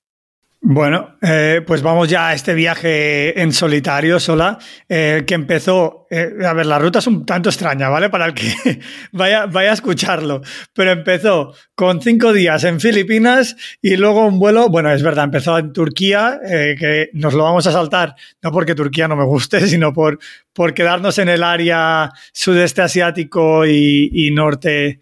Bueno, 0.64 1.16
eh, 1.20 1.60
pues 1.66 1.82
vamos 1.82 2.08
ya 2.08 2.28
a 2.28 2.34
este 2.34 2.54
viaje 2.54 3.42
en 3.42 3.52
solitario, 3.52 4.20
sola, 4.20 4.60
eh, 4.88 5.24
que 5.26 5.34
empezó, 5.34 6.06
eh, 6.08 6.34
a 6.46 6.52
ver, 6.52 6.66
la 6.66 6.78
ruta 6.78 7.00
es 7.00 7.06
un 7.08 7.26
tanto 7.26 7.48
extraña, 7.48 7.88
¿vale? 7.88 8.10
Para 8.10 8.26
el 8.26 8.34
que 8.34 8.78
vaya, 9.12 9.46
vaya 9.46 9.70
a 9.70 9.74
escucharlo, 9.74 10.40
pero 10.72 10.92
empezó 10.92 11.52
con 11.74 12.00
cinco 12.00 12.32
días 12.32 12.62
en 12.62 12.78
Filipinas 12.78 13.56
y 13.82 13.96
luego 13.96 14.24
un 14.24 14.38
vuelo, 14.38 14.68
bueno, 14.68 14.92
es 14.92 15.02
verdad, 15.02 15.24
empezó 15.24 15.58
en 15.58 15.72
Turquía, 15.72 16.38
que 16.48 17.10
nos 17.12 17.34
lo 17.34 17.42
vamos 17.42 17.66
a 17.66 17.72
saltar, 17.72 18.14
no 18.40 18.52
porque 18.52 18.76
Turquía 18.76 19.08
no 19.08 19.16
me 19.16 19.24
guste, 19.24 19.60
sino 19.66 19.92
por, 19.92 20.20
por 20.52 20.74
quedarnos 20.74 21.18
en 21.18 21.28
el 21.28 21.42
área 21.42 22.12
sudeste 22.32 22.82
asiático 22.82 23.66
y, 23.66 24.10
y 24.12 24.30
norte 24.30 25.00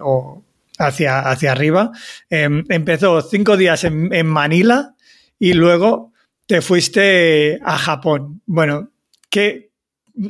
o 0.00 0.45
hacia, 0.78 1.20
hacia 1.20 1.52
arriba. 1.52 1.90
Em, 2.30 2.64
empezó 2.68 3.22
cinco 3.22 3.56
días 3.56 3.84
en, 3.84 4.26
Manila 4.26 4.94
y 5.38 5.54
luego 5.54 6.12
te 6.46 6.60
fuiste 6.60 7.58
a 7.64 7.78
Japón. 7.78 8.42
Bueno, 8.46 8.90
¿qué, 9.30 9.70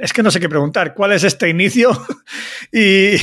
es 0.00 0.12
que 0.12 0.22
no 0.22 0.30
sé 0.30 0.40
qué 0.40 0.48
preguntar. 0.48 0.94
¿Cuál 0.94 1.12
es 1.12 1.24
este 1.24 1.48
inicio? 1.48 1.90
y, 2.72 3.16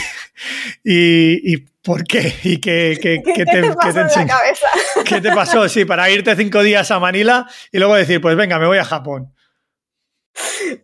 y, 0.83 1.57
por 1.81 2.03
qué? 2.05 2.33
¿Y 2.43 2.57
qué, 2.59 2.97
qué, 3.01 3.21
¿Qué, 3.23 3.45
te, 3.45 3.73
pasó 3.73 3.99
en 3.99 4.27
la 4.27 4.27
cabeza? 4.27 4.67
¿Qué 5.05 5.21
te 5.21 5.31
pasó? 5.31 5.67
Sí, 5.67 5.85
para 5.85 6.09
irte 6.09 6.35
cinco 6.35 6.63
días 6.63 6.89
a 6.91 6.99
Manila 6.99 7.47
y 7.71 7.79
luego 7.79 7.95
decir, 7.95 8.21
pues 8.21 8.37
venga, 8.37 8.57
me 8.59 8.67
voy 8.67 8.77
a 8.77 8.85
Japón. 8.85 9.33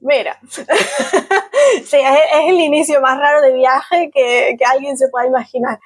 Mira, 0.01 0.39
sí, 1.85 1.97
es, 1.97 2.47
el 2.47 2.59
inicio 2.59 3.01
más 3.01 3.17
raro 3.17 3.41
de 3.41 3.53
viaje 3.53 4.09
que, 4.13 4.57
alguien 4.69 4.97
se 4.97 5.07
pueda 5.09 5.27
imaginar. 5.27 5.79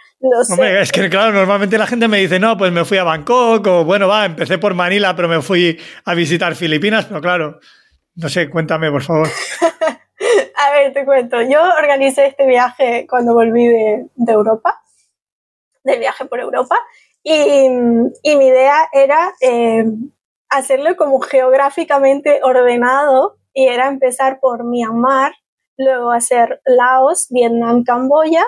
Hombre, 0.49 0.81
es 0.81 0.91
que 0.91 1.09
claro, 1.09 1.33
normalmente 1.33 1.77
la 1.77 1.87
gente 1.87 2.07
me 2.07 2.19
dice, 2.19 2.39
no, 2.39 2.57
pues 2.57 2.71
me 2.71 2.85
fui 2.85 2.97
a 2.97 3.03
Bangkok 3.03 3.67
o 3.67 3.85
bueno, 3.85 4.07
va, 4.07 4.25
empecé 4.25 4.57
por 4.57 4.73
Manila, 4.73 5.15
pero 5.15 5.27
me 5.27 5.41
fui 5.41 5.79
a 6.05 6.13
visitar 6.13 6.55
Filipinas, 6.55 7.05
pero 7.05 7.21
claro, 7.21 7.59
no 8.15 8.29
sé, 8.29 8.49
cuéntame, 8.49 8.91
por 8.91 9.01
favor. 9.01 9.27
a 10.55 10.71
ver, 10.71 10.93
te 10.93 11.05
cuento. 11.05 11.41
Yo 11.41 11.61
organicé 11.77 12.27
este 12.27 12.47
viaje 12.47 13.05
cuando 13.09 13.33
volví 13.33 13.67
de, 13.67 14.05
Europa, 14.27 14.81
del 15.83 15.99
viaje 15.99 16.25
por 16.25 16.39
Europa, 16.39 16.77
y, 17.23 17.69
mi 17.69 18.47
idea 18.47 18.89
era 18.91 19.33
eh, 19.41 19.85
hacerlo 20.49 20.95
como 20.95 21.19
geográficamente 21.19 22.41
ordenado 22.43 23.37
y 23.53 23.67
era 23.67 23.87
empezar 23.87 24.39
por 24.39 24.63
Myanmar, 24.63 25.33
luego 25.77 26.11
hacer 26.11 26.61
Laos, 26.65 27.27
Vietnam, 27.29 27.83
Camboya, 27.83 28.45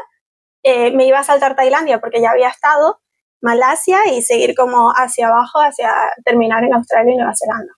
eh, 0.63 0.91
me 0.91 1.05
iba 1.05 1.19
a 1.19 1.23
saltar 1.23 1.55
Tailandia 1.55 1.99
porque 1.99 2.21
ya 2.21 2.31
había 2.31 2.49
estado, 2.49 2.99
Malasia 3.41 4.11
y 4.11 4.21
seguir 4.23 4.55
como 4.55 4.89
hacia 4.89 5.27
abajo, 5.27 5.59
hacia 5.59 5.91
terminar 6.23 6.63
en 6.63 6.73
Australia 6.73 7.13
y 7.13 7.17
Nueva 7.17 7.33
Zelanda. 7.35 7.73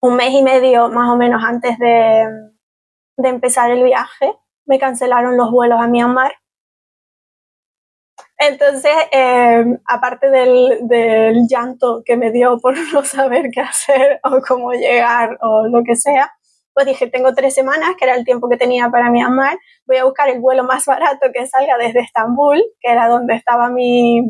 Un 0.00 0.16
mes 0.16 0.32
y 0.32 0.42
medio 0.42 0.88
más 0.88 1.10
o 1.10 1.16
menos 1.16 1.42
antes 1.44 1.78
de, 1.78 2.26
de 3.18 3.28
empezar 3.28 3.70
el 3.70 3.84
viaje, 3.84 4.34
me 4.64 4.78
cancelaron 4.78 5.36
los 5.36 5.50
vuelos 5.50 5.80
a 5.80 5.86
Myanmar. 5.86 6.32
Entonces, 8.38 8.92
eh, 9.12 9.64
aparte 9.86 10.30
del, 10.30 10.78
del, 10.88 11.46
llanto 11.46 12.02
que 12.04 12.16
me 12.16 12.30
dio 12.30 12.58
por 12.58 12.74
no 12.94 13.04
saber 13.04 13.50
qué 13.52 13.60
hacer 13.60 14.20
o 14.24 14.40
cómo 14.46 14.72
llegar 14.72 15.36
o 15.42 15.66
lo 15.66 15.82
que 15.84 15.96
sea, 15.96 16.32
pues 16.80 16.98
dije, 16.98 17.10
tengo 17.10 17.34
tres 17.34 17.52
semanas, 17.54 17.90
que 17.98 18.06
era 18.06 18.14
el 18.14 18.24
tiempo 18.24 18.48
que 18.48 18.56
tenía 18.56 18.88
para 18.88 19.10
Myanmar, 19.10 19.58
voy 19.84 19.98
a 19.98 20.04
buscar 20.04 20.30
el 20.30 20.40
vuelo 20.40 20.64
más 20.64 20.86
barato 20.86 21.26
que 21.30 21.46
salga 21.46 21.76
desde 21.76 22.00
Estambul, 22.00 22.64
que 22.80 22.90
era 22.90 23.06
donde 23.06 23.34
estaba 23.34 23.68
mi, 23.68 24.22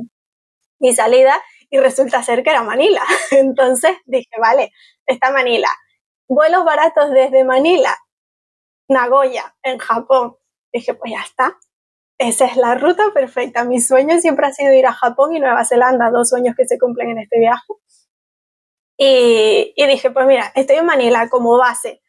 mi 0.81 0.93
salida, 0.93 1.41
y 1.71 1.79
resulta 1.79 2.25
ser 2.25 2.43
que 2.43 2.51
era 2.51 2.65
Manila. 2.65 3.03
Entonces 3.31 3.97
dije, 4.05 4.31
vale, 4.41 4.73
está 5.07 5.31
Manila. 5.31 5.69
Vuelos 6.27 6.65
baratos 6.65 7.13
desde 7.13 7.45
Manila, 7.45 7.97
Nagoya, 8.89 9.55
en 9.63 9.79
Japón. 9.79 10.35
Dije, 10.73 10.95
pues 10.95 11.13
ya 11.13 11.23
está. 11.23 11.57
Esa 12.19 12.47
es 12.47 12.57
la 12.57 12.75
ruta 12.75 13.05
perfecta. 13.15 13.63
Mi 13.63 13.81
sueño 13.81 14.19
siempre 14.19 14.49
ha 14.49 14.53
sido 14.53 14.73
ir 14.73 14.89
a 14.89 14.93
Japón 14.93 15.37
y 15.37 15.39
Nueva 15.39 15.65
Zelanda, 15.65 16.11
dos 16.11 16.31
sueños 16.31 16.57
que 16.57 16.67
se 16.67 16.81
cumplen 16.81 17.11
en 17.11 17.19
este 17.19 17.39
viaje. 17.39 17.75
Y, 18.99 19.73
y 19.77 19.87
dije, 19.87 20.11
pues 20.11 20.27
mira, 20.27 20.51
estoy 20.57 20.79
en 20.79 20.87
Manila 20.87 21.29
como 21.29 21.57
base 21.57 22.00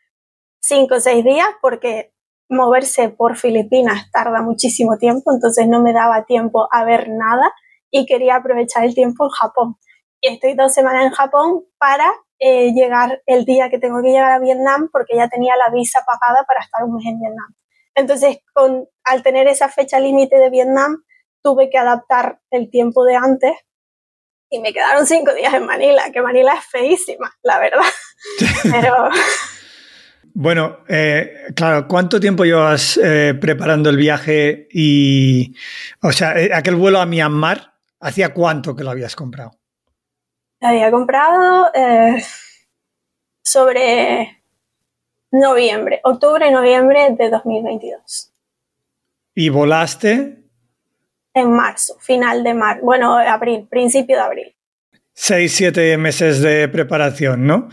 cinco 0.61 0.95
o 0.95 0.99
seis 0.99 1.23
días 1.23 1.47
porque 1.61 2.13
moverse 2.49 3.09
por 3.09 3.37
Filipinas 3.37 4.11
tarda 4.11 4.41
muchísimo 4.41 4.97
tiempo, 4.97 5.31
entonces 5.33 5.67
no 5.67 5.81
me 5.81 5.93
daba 5.93 6.25
tiempo 6.25 6.67
a 6.71 6.83
ver 6.83 7.09
nada 7.09 7.53
y 7.89 8.05
quería 8.05 8.35
aprovechar 8.35 8.83
el 8.83 8.93
tiempo 8.93 9.25
en 9.25 9.29
Japón. 9.29 9.75
Y 10.21 10.33
estoy 10.33 10.53
dos 10.53 10.73
semanas 10.73 11.05
en 11.05 11.11
Japón 11.11 11.63
para 11.77 12.11
eh, 12.39 12.73
llegar 12.73 13.21
el 13.25 13.45
día 13.45 13.69
que 13.69 13.79
tengo 13.79 14.01
que 14.01 14.09
llegar 14.09 14.31
a 14.31 14.39
Vietnam 14.39 14.89
porque 14.91 15.15
ya 15.15 15.29
tenía 15.29 15.55
la 15.55 15.73
visa 15.73 15.99
pagada 16.05 16.43
para 16.45 16.59
estar 16.59 16.83
un 16.83 16.95
mes 16.95 17.05
en 17.05 17.19
Vietnam. 17.19 17.55
Entonces, 17.95 18.39
con, 18.53 18.87
al 19.03 19.23
tener 19.23 19.47
esa 19.47 19.69
fecha 19.69 19.99
límite 19.99 20.37
de 20.37 20.49
Vietnam, 20.49 21.03
tuve 21.41 21.69
que 21.69 21.77
adaptar 21.77 22.39
el 22.51 22.69
tiempo 22.69 23.03
de 23.03 23.15
antes 23.15 23.53
y 24.49 24.59
me 24.59 24.73
quedaron 24.73 25.07
cinco 25.07 25.33
días 25.33 25.53
en 25.53 25.65
Manila, 25.65 26.11
que 26.11 26.21
Manila 26.21 26.53
es 26.53 26.65
feísima, 26.65 27.31
la 27.41 27.59
verdad. 27.59 27.85
Pero 28.71 29.09
bueno, 30.33 30.79
eh, 30.87 31.47
claro, 31.55 31.87
¿cuánto 31.87 32.19
tiempo 32.19 32.43
llevas 32.43 32.97
eh, 32.97 33.33
preparando 33.39 33.89
el 33.89 33.97
viaje 33.97 34.67
y, 34.71 35.55
o 36.01 36.11
sea, 36.11 36.39
eh, 36.39 36.51
aquel 36.53 36.75
vuelo 36.75 36.99
a 36.99 37.05
Myanmar, 37.05 37.73
¿hacía 37.99 38.33
cuánto 38.33 38.75
que 38.75 38.83
lo 38.83 38.91
habías 38.91 39.15
comprado? 39.15 39.51
Lo 40.61 40.67
había 40.67 40.91
comprado 40.91 41.71
sobre 43.43 44.43
noviembre, 45.31 46.01
octubre, 46.03 46.51
noviembre 46.51 47.15
de 47.17 47.29
2022. 47.29 48.33
¿Y 49.33 49.49
volaste? 49.49 50.37
En 51.33 51.51
marzo, 51.51 51.97
final 51.99 52.43
de 52.43 52.53
marzo, 52.53 52.83
bueno, 52.83 53.17
abril, 53.17 53.67
principio 53.69 54.17
de 54.17 54.21
abril. 54.21 54.55
Seis, 55.13 55.53
siete 55.53 55.97
meses 55.97 56.41
de 56.41 56.67
preparación, 56.67 57.45
¿no? 57.45 57.69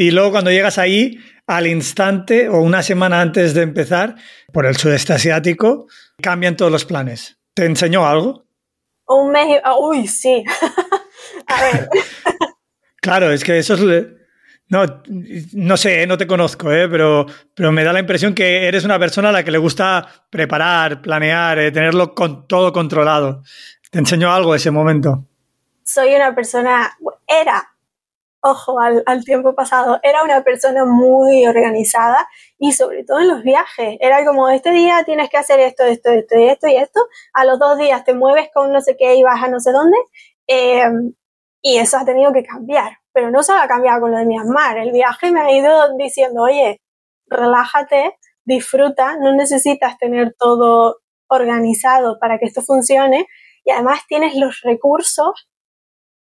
Y 0.00 0.12
luego 0.12 0.30
cuando 0.30 0.52
llegas 0.52 0.78
ahí, 0.78 1.18
al 1.48 1.66
instante 1.66 2.48
o 2.48 2.60
una 2.60 2.84
semana 2.84 3.20
antes 3.20 3.52
de 3.52 3.62
empezar, 3.62 4.14
por 4.52 4.64
el 4.64 4.76
sudeste 4.76 5.12
asiático, 5.12 5.88
cambian 6.22 6.56
todos 6.56 6.70
los 6.70 6.84
planes. 6.84 7.36
¿Te 7.52 7.64
enseñó 7.66 8.06
algo? 8.06 8.46
Un 9.08 9.32
mes. 9.32 9.60
Ah, 9.64 9.76
uy, 9.76 10.06
sí. 10.06 10.44
A 11.48 11.62
ver. 11.62 11.88
claro, 13.02 13.32
es 13.32 13.42
que 13.42 13.58
eso 13.58 13.74
es. 13.74 14.06
No, 14.68 15.02
no 15.54 15.76
sé, 15.76 16.06
no 16.06 16.16
te 16.16 16.28
conozco, 16.28 16.70
¿eh? 16.70 16.88
pero, 16.88 17.26
pero 17.52 17.72
me 17.72 17.82
da 17.82 17.92
la 17.92 17.98
impresión 17.98 18.34
que 18.34 18.68
eres 18.68 18.84
una 18.84 19.00
persona 19.00 19.30
a 19.30 19.32
la 19.32 19.42
que 19.42 19.50
le 19.50 19.58
gusta 19.58 20.06
preparar, 20.30 21.02
planear, 21.02 21.58
eh, 21.58 21.72
tenerlo 21.72 22.14
con 22.14 22.46
todo 22.46 22.72
controlado. 22.72 23.42
¿Te 23.90 23.98
enseñó 23.98 24.32
algo 24.32 24.54
ese 24.54 24.70
momento? 24.70 25.24
Soy 25.82 26.14
una 26.14 26.36
persona, 26.36 26.96
era 27.26 27.66
ojo 28.40 28.78
al, 28.80 29.24
tiempo 29.24 29.54
pasado, 29.54 29.98
era 30.02 30.22
una 30.22 30.42
persona 30.42 30.84
muy 30.84 31.46
organizada 31.46 32.28
y 32.58 32.72
sobre 32.72 33.04
todo 33.04 33.20
en 33.20 33.28
los 33.28 33.42
viajes. 33.42 33.96
Era 34.00 34.24
como, 34.24 34.48
este 34.48 34.70
día 34.70 35.02
tienes 35.04 35.28
que 35.30 35.38
hacer 35.38 35.60
esto, 35.60 35.84
esto, 35.84 36.10
esto 36.10 36.36
esto 36.36 36.68
y 36.68 36.76
esto. 36.76 37.00
A 37.32 37.44
los 37.44 37.58
dos 37.58 37.78
días 37.78 38.04
te 38.04 38.14
mueves 38.14 38.48
con 38.52 38.72
no 38.72 38.80
sé 38.80 38.96
qué 38.96 39.16
y 39.16 39.22
vas 39.22 39.42
a 39.42 39.48
no 39.48 39.60
sé 39.60 39.72
dónde. 39.72 39.96
Em, 40.46 41.14
y 41.62 41.78
eso 41.78 41.98
ha 41.98 42.04
tenido 42.04 42.32
que 42.32 42.44
cambiar. 42.44 42.98
Pero 43.12 43.30
no 43.30 43.42
solo 43.42 43.60
ha 43.60 43.68
cambiado 43.68 44.00
con 44.00 44.12
lo 44.12 44.18
de 44.18 44.26
Myanmar. 44.26 44.78
El 44.78 44.92
viaje 44.92 45.30
me 45.32 45.40
ha 45.40 45.50
ido 45.52 45.96
diciendo, 45.96 46.42
oye, 46.42 46.80
relájate, 47.26 48.16
disfruta, 48.44 49.16
no 49.18 49.34
necesitas 49.34 49.98
tener 49.98 50.34
todo 50.38 50.98
organizado 51.28 52.18
para 52.18 52.38
que 52.38 52.46
esto 52.46 52.62
funcione 52.62 53.26
y 53.64 53.70
además 53.70 54.00
tienes 54.08 54.34
los 54.34 54.62
recursos 54.62 55.47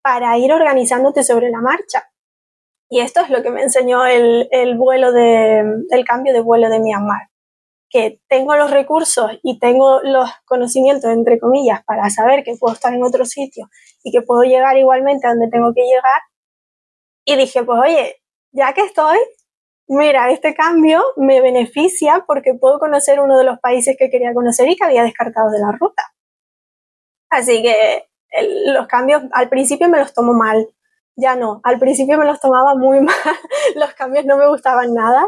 para 0.02 0.38
ir 0.38 0.52
organizándote 0.52 1.24
sobre 1.24 1.50
la 1.50 1.62
marcha. 1.62 2.10
Y 2.90 3.02
esto 3.02 3.22
es 3.22 3.30
lo 3.30 3.44
que 3.44 3.50
me 3.50 3.64
enseñó 3.64 4.06
el, 4.06 4.78
vuelo 4.78 5.12
de, 5.12 5.64
cambio 6.06 6.34
de 6.34 6.42
vuelo 6.42 6.70
de 6.70 6.80
Myanmar. 6.80 7.30
Que 7.90 8.22
tengo 8.28 8.56
los 8.56 8.72
recursos 8.72 9.32
y 9.44 9.60
tengo 9.60 10.02
los 10.04 10.30
conocimientos, 10.46 11.10
entre 11.12 11.40
comillas, 11.40 11.84
para 11.86 12.10
saber 12.10 12.44
que 12.44 12.56
puedo 12.60 12.74
estar 12.74 12.94
en 12.94 13.04
otro 13.04 13.26
sitio 13.26 13.70
y 14.04 14.12
que 14.12 14.22
puedo 14.22 14.44
llegar 14.44 14.78
igualmente 14.78 15.28
a 15.28 15.32
donde 15.32 15.50
tengo 15.50 15.74
que 15.74 15.84
llegar. 15.84 16.22
Y 17.26 17.36
dije, 17.36 17.64
pues 17.64 17.80
oye, 17.80 18.16
ya 18.52 18.74
que 18.74 18.82
estoy, 18.82 19.18
mira, 19.88 20.32
este 20.32 20.54
cambio 20.54 21.04
me 21.18 21.42
beneficia 21.42 22.24
porque 22.28 22.54
puedo 22.54 22.80
conocer 22.80 23.20
uno 23.20 23.38
de 23.38 23.44
los 23.44 23.60
países 23.60 23.96
que 23.98 24.10
quería 24.10 24.34
conocer 24.34 24.70
y 24.70 24.76
que 24.76 24.86
había 24.86 25.04
descartado 25.04 25.50
de 25.50 25.60
la 25.60 25.72
ruta. 25.78 26.04
Así 27.30 27.62
que 27.62 28.08
los 28.68 28.88
cambios 28.88 29.24
al 29.34 29.50
principio 29.50 29.90
me 29.90 30.00
los 30.00 30.14
tomo 30.14 30.34
mal, 30.34 30.68
ya 31.16 31.36
no, 31.36 31.62
al 31.64 31.80
principio 31.80 32.18
me 32.18 32.26
los 32.26 32.40
tomaba 32.40 32.76
muy 32.76 33.02
mal, 33.02 33.16
los 33.76 33.94
cambios 33.94 34.26
no 34.26 34.38
me 34.38 34.48
gustaban 34.48 34.94
nada, 34.94 35.28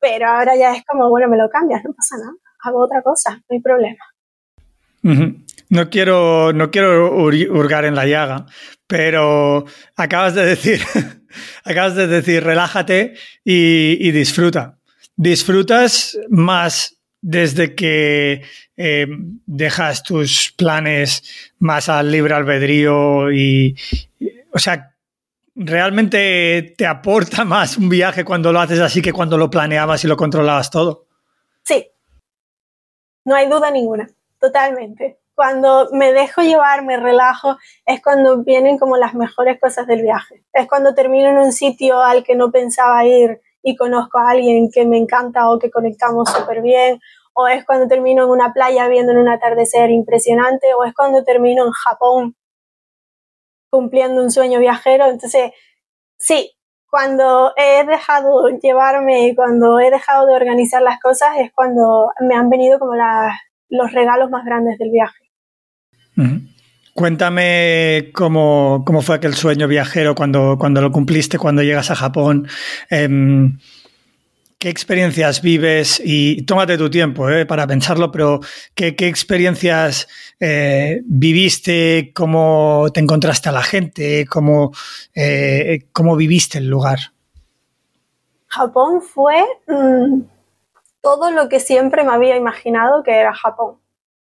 pero 0.00 0.28
ahora 0.28 0.56
ya 0.56 0.74
es 0.74 0.84
como, 0.84 1.08
bueno, 1.08 1.28
me 1.28 1.38
lo 1.38 1.48
cambias, 1.48 1.82
no 1.84 1.92
pasa 1.92 2.16
nada, 2.18 2.32
hago 2.64 2.84
otra 2.84 3.02
cosa, 3.02 3.34
no 3.36 3.54
hay 3.54 3.60
problema. 3.60 4.04
No 5.68 5.90
quiero, 5.90 6.52
no 6.52 6.70
quiero 6.70 7.16
hurgar 7.16 7.84
en 7.84 7.96
la 7.96 8.06
llaga, 8.06 8.46
pero 8.86 9.64
acabas 9.96 10.34
de 10.34 10.44
decir, 10.44 10.80
acabas 11.64 11.96
de 11.96 12.06
decir, 12.06 12.44
relájate 12.44 13.14
y, 13.44 14.10
disfruta. 14.12 14.78
Disfrutas 15.16 16.18
más 16.28 17.01
desde 17.22 17.74
que 17.74 18.42
eh, 18.76 19.06
dejas 19.46 20.02
tus 20.02 20.52
planes 20.56 21.54
más 21.60 21.88
al 21.88 22.10
libre 22.10 22.34
albedrío 22.34 23.32
y, 23.32 23.76
o 24.52 24.58
sea, 24.58 24.94
realmente 25.54 26.74
te 26.76 26.86
aporta 26.86 27.44
más 27.46 27.78
un 27.78 27.88
viaje 27.88 28.24
cuando 28.24 28.52
lo 28.52 28.60
haces 28.60 28.80
así 28.80 29.00
que 29.00 29.12
cuando 29.12 29.38
lo 29.38 29.48
planeabas 29.48 30.04
y 30.04 30.08
lo 30.08 30.16
controlabas 30.16 30.70
todo. 30.70 31.06
Sí, 31.62 31.88
no 33.24 33.36
hay 33.36 33.48
duda 33.48 33.70
ninguna, 33.70 34.10
totalmente. 34.40 35.20
Cuando 35.34 35.88
me 35.92 36.12
dejo 36.12 36.42
llevar, 36.42 36.84
me 36.84 36.96
relajo, 36.98 37.56
es 37.86 38.02
cuando 38.02 38.42
vienen 38.42 38.78
como 38.78 38.96
las 38.96 39.14
mejores 39.14 39.58
cosas 39.58 39.86
del 39.86 40.02
viaje. 40.02 40.44
Es 40.52 40.68
cuando 40.68 40.94
termino 40.94 41.30
en 41.30 41.38
un 41.38 41.52
sitio 41.52 42.02
al 42.02 42.22
que 42.22 42.34
no 42.34 42.50
pensaba 42.50 43.06
ir 43.06 43.40
y 43.62 43.76
conozco 43.76 44.18
a 44.18 44.30
alguien 44.30 44.70
que 44.72 44.84
me 44.86 44.98
encanta 44.98 45.50
o 45.50 45.58
que 45.58 45.70
conectamos 45.70 46.28
súper 46.30 46.62
bien, 46.62 47.00
o 47.34 47.48
es 47.48 47.64
cuando 47.64 47.88
termino 47.88 48.24
en 48.24 48.30
una 48.30 48.52
playa 48.52 48.88
viendo 48.88 49.12
un 49.12 49.28
atardecer 49.28 49.90
impresionante, 49.90 50.74
o 50.74 50.84
es 50.84 50.92
cuando 50.94 51.24
termino 51.24 51.64
en 51.64 51.72
Japón 51.72 52.36
cumpliendo 53.70 54.22
un 54.22 54.30
sueño 54.30 54.58
viajero. 54.58 55.06
Entonces, 55.06 55.52
sí, 56.18 56.52
cuando 56.90 57.52
he 57.56 57.86
dejado 57.86 58.48
llevarme, 58.62 59.32
cuando 59.34 59.80
he 59.80 59.90
dejado 59.90 60.26
de 60.26 60.34
organizar 60.34 60.82
las 60.82 61.00
cosas, 61.00 61.38
es 61.38 61.50
cuando 61.54 62.10
me 62.20 62.34
han 62.34 62.50
venido 62.50 62.78
como 62.78 62.92
los 63.70 63.92
regalos 63.92 64.28
más 64.28 64.44
grandes 64.44 64.76
del 64.78 64.90
viaje. 64.90 65.30
Cuéntame 66.94 68.10
cómo, 68.12 68.84
fue 69.02 69.16
aquel 69.16 69.34
sueño 69.34 69.66
viajero 69.66 70.14
cuando, 70.14 70.56
cuando 70.58 70.82
lo 70.82 70.92
cumpliste, 70.92 71.38
cuando 71.38 71.62
llegas 71.62 71.90
a 71.90 71.96
Japón. 71.96 72.48
Em, 72.90 73.58
¿Qué 74.62 74.68
experiencias 74.68 75.42
vives? 75.42 76.00
Y 76.04 76.42
tómate 76.42 76.78
tu 76.78 76.88
tiempo 76.88 77.28
eh, 77.28 77.46
para 77.46 77.66
pensarlo, 77.66 78.12
pero 78.12 78.38
¿qué, 78.76 78.94
experiencias 78.96 80.06
eh, 80.38 81.00
viviste? 81.04 82.12
¿Cómo 82.14 82.86
te 82.94 83.00
encontraste 83.00 83.48
a 83.48 83.52
la 83.52 83.62
gente? 83.62 84.24
¿Cómo, 84.30 84.70
eh, 85.16 85.88
cómo 85.92 86.14
viviste 86.14 86.58
el 86.58 86.68
lugar? 86.68 86.98
Japón 88.46 89.02
fue 89.02 89.42
mm, 89.66 90.20
todo 91.00 91.32
lo 91.32 91.48
que 91.48 91.58
siempre 91.58 92.04
me 92.04 92.12
había 92.12 92.36
imaginado 92.36 93.02
que 93.02 93.16
era 93.16 93.34
Japón. 93.34 93.78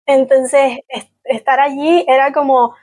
Entonces, 0.05 0.81
estar 1.29 1.61
allí 1.61 2.05
era 2.09 2.33
como, 2.33 2.75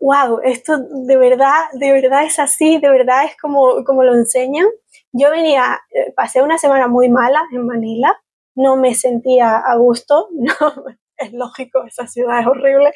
wow, 0.00 0.40
esto 0.44 0.78
de 0.78 1.16
verdad, 1.16 1.54
de 1.72 1.92
verdad 1.92 2.24
es 2.24 2.38
así, 2.38 2.78
de 2.78 2.90
verdad 2.90 3.24
es 3.24 3.36
como, 3.40 3.84
como 3.84 4.04
lo 4.04 4.14
enseñan. 4.14 4.66
Yo 5.12 5.30
venía, 5.30 5.80
eh, 5.90 6.12
pasé 6.16 6.42
una 6.42 6.58
semana 6.58 6.88
muy 6.88 7.08
mala 7.08 7.42
en 7.52 7.66
Manila, 7.66 8.16
no 8.56 8.76
me 8.76 8.94
sentía 8.94 9.58
a 9.58 9.76
gusto, 9.76 10.28
no, 10.32 10.84
es 11.16 11.32
lógico, 11.32 11.84
esa 11.86 12.06
ciudad 12.06 12.40
es 12.40 12.46
horrible, 12.46 12.92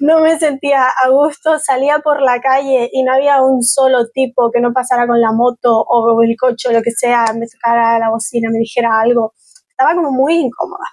no 0.00 0.20
me 0.20 0.38
sentía 0.38 0.86
a 0.88 1.08
gusto, 1.10 1.58
salía 1.58 1.98
por 2.00 2.22
la 2.22 2.40
calle 2.40 2.88
y 2.92 3.02
no 3.02 3.12
había 3.12 3.42
un 3.42 3.62
solo 3.62 4.08
tipo 4.08 4.50
que 4.50 4.60
no 4.60 4.72
pasara 4.72 5.06
con 5.06 5.20
la 5.20 5.32
moto 5.32 5.80
o 5.82 6.22
el 6.22 6.36
coche 6.36 6.68
o 6.68 6.72
lo 6.72 6.82
que 6.82 6.90
sea, 6.92 7.26
me 7.38 7.46
tocara 7.46 7.98
la 7.98 8.10
bocina, 8.10 8.50
me 8.50 8.58
dijera 8.58 9.00
algo, 9.00 9.34
estaba 9.70 9.94
como 9.94 10.10
muy 10.10 10.34
incómoda. 10.34 10.86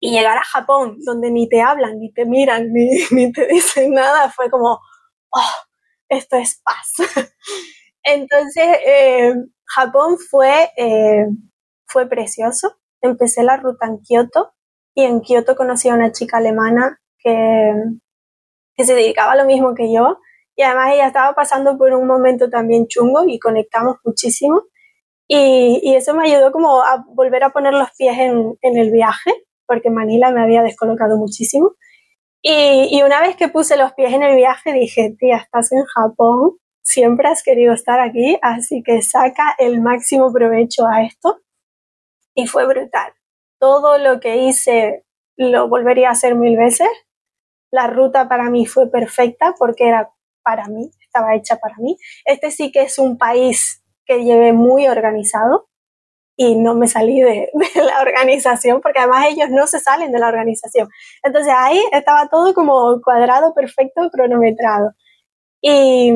Y 0.00 0.12
llegar 0.12 0.38
a 0.38 0.44
Japón, 0.44 0.98
donde 1.04 1.30
ni 1.30 1.48
te 1.48 1.60
hablan, 1.60 1.98
ni 1.98 2.12
te 2.12 2.24
miran, 2.24 2.72
ni, 2.72 2.88
ni 3.10 3.32
te 3.32 3.46
dicen 3.46 3.92
nada, 3.92 4.30
fue 4.30 4.50
como, 4.50 4.78
oh, 5.30 5.54
esto 6.08 6.36
es 6.36 6.62
paz. 6.64 6.94
Entonces, 8.04 8.66
eh, 8.86 9.34
Japón 9.66 10.18
fue, 10.18 10.70
eh, 10.76 11.26
fue 11.86 12.08
precioso. 12.08 12.76
Empecé 13.00 13.42
la 13.42 13.56
ruta 13.56 13.86
en 13.86 14.00
Kioto 14.00 14.52
y 14.94 15.04
en 15.04 15.20
Kioto 15.20 15.56
conocí 15.56 15.88
a 15.88 15.94
una 15.94 16.12
chica 16.12 16.38
alemana 16.38 17.00
que, 17.18 17.72
que 18.76 18.84
se 18.84 18.94
dedicaba 18.94 19.32
a 19.32 19.36
lo 19.36 19.44
mismo 19.44 19.74
que 19.74 19.92
yo 19.92 20.18
y 20.56 20.62
además 20.62 20.92
ella 20.92 21.06
estaba 21.06 21.34
pasando 21.34 21.78
por 21.78 21.92
un 21.92 22.06
momento 22.06 22.50
también 22.50 22.88
chungo 22.88 23.24
y 23.26 23.38
conectamos 23.38 23.96
muchísimo 24.04 24.62
y, 25.28 25.80
y 25.82 25.94
eso 25.94 26.14
me 26.14 26.28
ayudó 26.28 26.50
como 26.50 26.82
a 26.82 27.04
volver 27.08 27.44
a 27.44 27.50
poner 27.50 27.74
los 27.74 27.88
pies 27.96 28.18
en, 28.18 28.58
en 28.62 28.78
el 28.78 28.90
viaje 28.90 29.32
porque 29.68 29.90
Manila 29.90 30.32
me 30.32 30.42
había 30.42 30.62
descolocado 30.62 31.16
muchísimo 31.16 31.76
y, 32.42 33.02
una 33.02 33.20
vez 33.20 33.36
que 33.36 33.48
puse 33.48 33.76
los 33.76 33.92
pies 33.94 34.12
en 34.12 34.22
el 34.22 34.36
viaje 34.36 34.72
dije, 34.72 35.14
tía, 35.18 35.38
estás 35.38 35.72
en 35.72 35.84
Japón, 35.84 36.56
siempre 36.82 37.28
has 37.28 37.42
querido 37.42 37.74
estar 37.74 38.00
aquí, 38.00 38.38
así 38.42 38.82
que 38.82 39.02
saca 39.02 39.54
el 39.58 39.80
máximo 39.80 40.32
provecho 40.32 40.86
a 40.86 41.02
esto. 41.02 41.40
Y 42.34 42.46
fue 42.46 42.66
brutal. 42.66 43.12
Todo 43.58 43.98
lo 43.98 44.20
que 44.20 44.36
hice 44.44 45.04
lo 45.36 45.68
volvería 45.68 46.08
a 46.08 46.12
hacer 46.12 46.36
mil 46.36 46.56
veces. 46.56 46.88
La 47.70 47.88
ruta 47.88 48.28
para 48.28 48.50
mí 48.50 48.66
fue 48.66 48.90
perfecta 48.90 49.54
porque 49.58 49.88
era 49.88 50.10
para 50.42 50.68
mí, 50.68 50.90
estaba 51.00 51.34
hecha 51.34 51.56
para 51.56 51.74
mí. 51.78 51.96
Este 52.24 52.50
sí 52.50 52.70
que 52.72 52.82
es 52.82 52.98
un 52.98 53.18
país 53.18 53.84
que 54.06 54.24
llevé 54.24 54.52
muy 54.52 54.86
organizado 54.88 55.68
y 56.40 56.54
no 56.54 56.76
me 56.76 56.86
salí 56.86 57.20
de, 57.20 57.50
de, 57.74 57.82
la 57.82 58.00
organización 58.00 58.80
porque 58.80 59.00
además 59.00 59.26
ellos 59.28 59.50
no 59.50 59.66
se 59.66 59.80
salen 59.80 60.12
de 60.12 60.20
la 60.20 60.28
organización. 60.28 60.88
Entonces 61.24 61.52
ahí 61.54 61.82
estaba 61.92 62.28
todo 62.28 62.54
como 62.54 63.00
cuadrado, 63.02 63.52
perfecto, 63.54 64.08
cronometrado. 64.10 64.92
Y, 65.60 66.12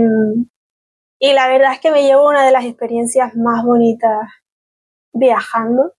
y 1.18 1.32
la 1.32 1.48
verdad 1.48 1.72
es 1.72 1.80
que 1.80 1.90
me 1.90 2.04
llevo 2.04 2.28
una 2.28 2.46
de 2.46 2.52
las 2.52 2.64
experiencias 2.64 3.34
más 3.34 3.64
bonitas 3.64 4.28
viajando. 5.12 5.92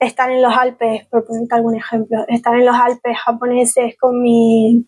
Estar 0.00 0.30
en 0.32 0.42
los 0.42 0.52
Alpes, 0.52 1.06
por 1.06 1.24
poner 1.24 1.46
algún 1.50 1.76
ejemplo, 1.76 2.24
estar 2.26 2.56
en 2.56 2.66
los 2.66 2.74
Alpes 2.74 3.16
japoneses 3.24 3.96
con 3.96 4.20
mi 4.20 4.84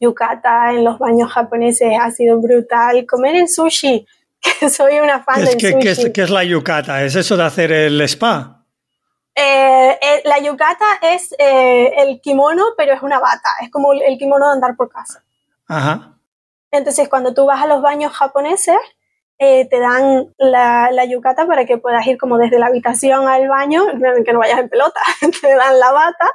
yukata 0.00 0.72
en 0.72 0.84
los 0.84 1.00
baños 1.00 1.32
japoneses 1.32 1.98
ha 2.00 2.12
sido 2.12 2.40
brutal. 2.40 3.04
Comer 3.06 3.34
el 3.34 3.48
sushi, 3.48 4.06
que 4.40 4.70
soy 4.70 4.98
una 5.00 5.22
fan 5.22 5.44
del 5.44 5.60
sushi. 5.60 6.12
¿qué 6.12 6.22
es, 6.22 6.30
la 6.30 6.44
yukata? 6.44 7.02
¿Es 7.02 7.14
eso 7.16 7.36
de 7.36 7.44
hacer 7.44 7.72
el 7.72 8.00
spa? 8.02 8.64
Eh, 9.34 9.98
eh, 10.00 10.22
la 10.24 10.38
yukata 10.38 10.86
es 11.02 11.34
eh, 11.38 11.92
el 11.98 12.20
kimono, 12.20 12.74
pero 12.76 12.92
es 12.92 13.02
una 13.02 13.20
bata. 13.20 13.50
Es 13.62 13.70
como 13.70 13.92
el 13.92 14.18
kimono 14.18 14.46
de 14.46 14.52
andar 14.54 14.76
por 14.76 14.88
casa. 14.88 15.22
Ajá. 15.68 16.18
Entonces, 16.70 17.08
cuando 17.08 17.34
tú 17.34 17.46
vas 17.46 17.62
a 17.62 17.66
los 17.66 17.80
baños 17.80 18.12
japoneses, 18.12 18.78
eh, 19.38 19.68
te 19.68 19.78
dan 19.78 20.34
la, 20.36 20.90
la, 20.90 21.04
yucata 21.04 21.46
para 21.46 21.64
que 21.64 21.78
puedas 21.78 22.04
ir 22.06 22.18
como 22.18 22.38
desde 22.38 22.58
la 22.58 22.66
habitación 22.66 23.28
al 23.28 23.48
baño, 23.48 23.84
que 24.24 24.32
no 24.32 24.40
vayas 24.40 24.58
en 24.58 24.68
pelota, 24.68 25.00
te 25.40 25.54
dan 25.54 25.78
la 25.78 25.92
bata. 25.92 26.30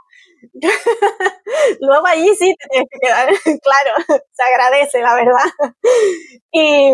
Luego 1.81 2.07
allí 2.07 2.33
sí 2.35 2.55
te 2.57 2.69
tienes 2.69 2.89
que 2.89 2.99
quedar, 2.99 3.27
claro, 3.61 4.21
se 4.31 4.43
agradece, 4.43 5.01
la 5.01 5.15
verdad. 5.15 5.73
Y, 6.51 6.93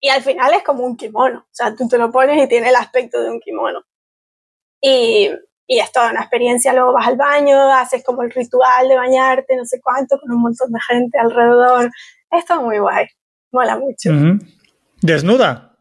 y 0.00 0.08
al 0.08 0.22
final 0.22 0.54
es 0.54 0.62
como 0.62 0.84
un 0.84 0.96
kimono, 0.96 1.40
o 1.40 1.52
sea, 1.52 1.74
tú 1.76 1.86
te 1.86 1.98
lo 1.98 2.10
pones 2.10 2.42
y 2.42 2.48
tiene 2.48 2.70
el 2.70 2.76
aspecto 2.76 3.20
de 3.20 3.30
un 3.30 3.40
kimono. 3.40 3.82
Y, 4.80 5.30
y 5.66 5.78
es 5.78 5.92
toda 5.92 6.10
una 6.10 6.22
experiencia, 6.22 6.72
luego 6.72 6.94
vas 6.94 7.06
al 7.06 7.16
baño, 7.16 7.70
haces 7.74 8.02
como 8.02 8.22
el 8.22 8.30
ritual 8.30 8.88
de 8.88 8.96
bañarte, 8.96 9.56
no 9.56 9.64
sé 9.66 9.78
cuánto, 9.82 10.18
con 10.18 10.32
un 10.32 10.40
montón 10.40 10.72
de 10.72 10.80
gente 10.88 11.18
alrededor. 11.18 11.90
Esto 12.30 12.54
es 12.54 12.60
muy 12.60 12.78
guay, 12.78 13.06
mola 13.52 13.78
mucho. 13.78 14.10
¿Desnuda? 15.02 15.76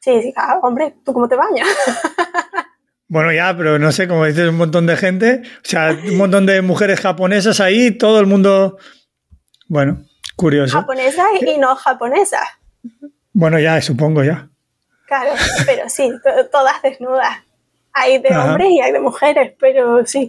Sí, 0.00 0.22
sí, 0.22 0.32
ah, 0.36 0.60
hombre, 0.62 0.96
¿tú 1.04 1.12
cómo 1.14 1.28
te 1.28 1.36
bañas? 1.36 1.66
bueno, 3.08 3.32
ya, 3.32 3.56
pero 3.56 3.78
no 3.78 3.92
sé, 3.92 4.06
como 4.06 4.26
dices, 4.26 4.48
un 4.48 4.56
montón 4.56 4.86
de 4.86 4.96
gente, 4.96 5.42
o 5.44 5.68
sea, 5.68 5.90
un 5.90 6.16
montón 6.18 6.44
de 6.44 6.60
mujeres 6.60 7.00
japonesas 7.00 7.60
ahí, 7.60 7.96
todo 7.96 8.20
el 8.20 8.26
mundo, 8.26 8.78
bueno, 9.68 10.04
curioso. 10.36 10.78
Japonesas 10.78 11.26
y 11.40 11.58
no 11.58 11.74
japonesas. 11.76 12.46
Bueno, 13.38 13.60
ya, 13.60 13.80
supongo 13.80 14.24
ya. 14.24 14.48
Claro, 15.06 15.30
pero 15.64 15.88
sí, 15.88 16.10
todas 16.50 16.82
desnudas. 16.82 17.38
Hay 17.92 18.18
de 18.18 18.36
hombres 18.36 18.68
y 18.68 18.80
hay 18.80 18.90
de 18.90 18.98
mujeres, 18.98 19.52
pero 19.60 20.04
sí. 20.04 20.28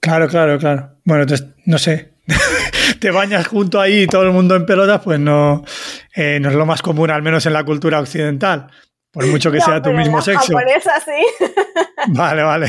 Claro, 0.00 0.26
claro, 0.26 0.58
claro. 0.58 0.96
Bueno, 1.04 1.22
entonces, 1.22 1.46
no 1.64 1.78
sé, 1.78 2.14
te 3.00 3.12
bañas 3.12 3.46
junto 3.46 3.80
ahí 3.80 4.02
y 4.02 4.06
todo 4.08 4.24
el 4.24 4.32
mundo 4.32 4.56
en 4.56 4.66
pelotas, 4.66 5.00
pues 5.04 5.20
no, 5.20 5.64
eh, 6.12 6.40
no 6.40 6.48
es 6.48 6.56
lo 6.56 6.66
más 6.66 6.82
común, 6.82 7.12
al 7.12 7.22
menos 7.22 7.46
en 7.46 7.52
la 7.52 7.62
cultura 7.62 8.00
occidental. 8.00 8.66
por 9.12 9.24
mucho 9.28 9.52
que 9.52 9.60
sea 9.60 9.80
tu 9.80 9.92
mismo 9.92 10.20
sexo. 10.20 10.58
Japonesa, 10.58 11.00
sí. 11.04 11.46
Vale, 12.08 12.42
vale. 12.42 12.66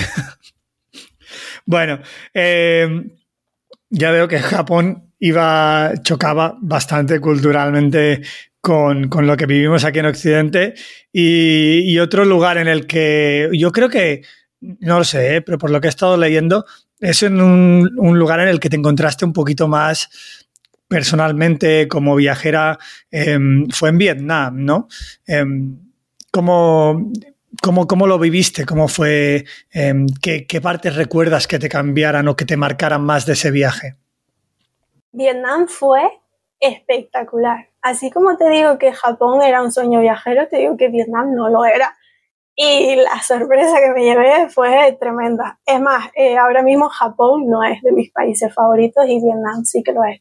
Bueno, 1.65 1.99
eh, 2.35 2.87
ya 3.89 4.11
veo 4.11 4.27
que 4.27 4.37
Japón 4.39 5.11
iba, 5.17 5.91
chocaba 6.03 6.55
bastante 6.61 7.19
culturalmente 7.19 8.21
con, 8.65 9.27
lo 9.27 9.37
que 9.37 9.45
vivimos 9.45 9.83
aquí 9.83 9.99
en 9.99 10.07
Occidente 10.07 10.73
y, 11.13 11.99
otro 11.99 12.25
lugar 12.25 12.57
en 12.57 12.67
el 12.67 12.87
que 12.87 13.47
yo 13.53 13.71
creo 13.71 13.89
que, 13.89 14.23
no 14.59 14.97
lo 14.97 15.03
sé, 15.03 15.35
¿eh? 15.35 15.41
pero 15.43 15.59
por 15.59 15.69
lo 15.69 15.79
que 15.79 15.87
he 15.87 15.89
estado 15.89 16.17
leyendo, 16.17 16.65
es 16.99 17.21
en 17.21 17.41
un, 17.41 18.17
lugar 18.17 18.39
en 18.39 18.47
el 18.47 18.59
que 18.59 18.69
te 18.69 18.75
encontraste 18.75 19.23
un 19.23 19.33
poquito 19.33 19.67
más 19.67 20.09
personalmente 20.87 21.87
como 21.87 22.15
viajera, 22.15 22.79
em, 23.11 23.67
fue 23.69 23.89
en 23.89 23.99
Vietnam, 23.99 24.65
¿no? 24.65 24.87
Em, 25.27 25.77
¿cómo, 26.31 27.11
cómo, 27.61 28.07
lo 28.07 28.17
viviste? 28.17 28.65
¿Cómo 28.65 28.87
fue? 28.87 29.45
Em, 29.71 30.07
¿qué, 30.23 30.47
¿Qué 30.47 30.59
partes 30.59 30.95
recuerdas 30.95 31.45
que 31.45 31.59
te 31.59 31.69
cambiaran 31.69 32.27
o 32.27 32.35
que 32.35 32.45
te 32.45 32.57
marcaran 32.57 33.03
más 33.03 33.27
de 33.27 33.33
ese 33.33 33.51
viaje? 33.51 33.95
Vietnam 35.11 35.67
fue 35.67 36.01
espectacular. 36.59 37.74
Así 37.85 38.09
como 38.09 38.35
te 38.35 38.49
digo 38.49 38.79
que 38.79 38.93
Japón 38.93 39.43
era 39.43 39.61
un 39.61 39.71
sueño 39.71 39.99
viajero, 39.99 40.47
te 40.47 40.57
digo 40.57 40.75
que 40.75 40.87
Vietnam 40.87 41.35
no 41.35 41.49
lo 41.49 41.65
era. 41.65 41.95
Y 42.55 42.95
la 42.95 43.21
sorpresa 43.21 43.77
que 43.79 43.91
me 43.91 44.03
llevé 44.03 44.49
fue 44.49 44.97
tremenda. 44.99 45.59
Es 45.67 45.79
más, 45.79 46.09
eh, 46.15 46.35
ahora 46.35 46.63
mismo 46.63 46.89
Japón 46.89 47.47
no 47.47 47.63
es 47.63 47.83
de 47.83 47.91
mis 47.91 48.11
países 48.11 48.51
favoritos 48.51 49.05
y 49.07 49.21
Vietnam 49.21 49.65
sí 49.65 49.83
que 49.83 49.91
lo 49.91 50.03
es. 50.03 50.19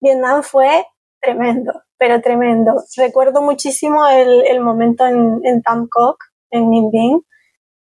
Vietnam 0.00 0.42
fue 0.42 0.86
tremendo, 1.20 1.82
pero 1.98 2.22
tremendo. 2.22 2.82
Recuerdo 2.96 3.42
muchísimo 3.42 4.08
el, 4.08 4.60
momento 4.60 5.06
en, 5.06 5.38
en 5.44 5.60
Tam 5.60 5.88
Coc, 5.90 6.16
en 6.50 6.70
Ninh 6.70 6.90
Binh, 6.90 7.20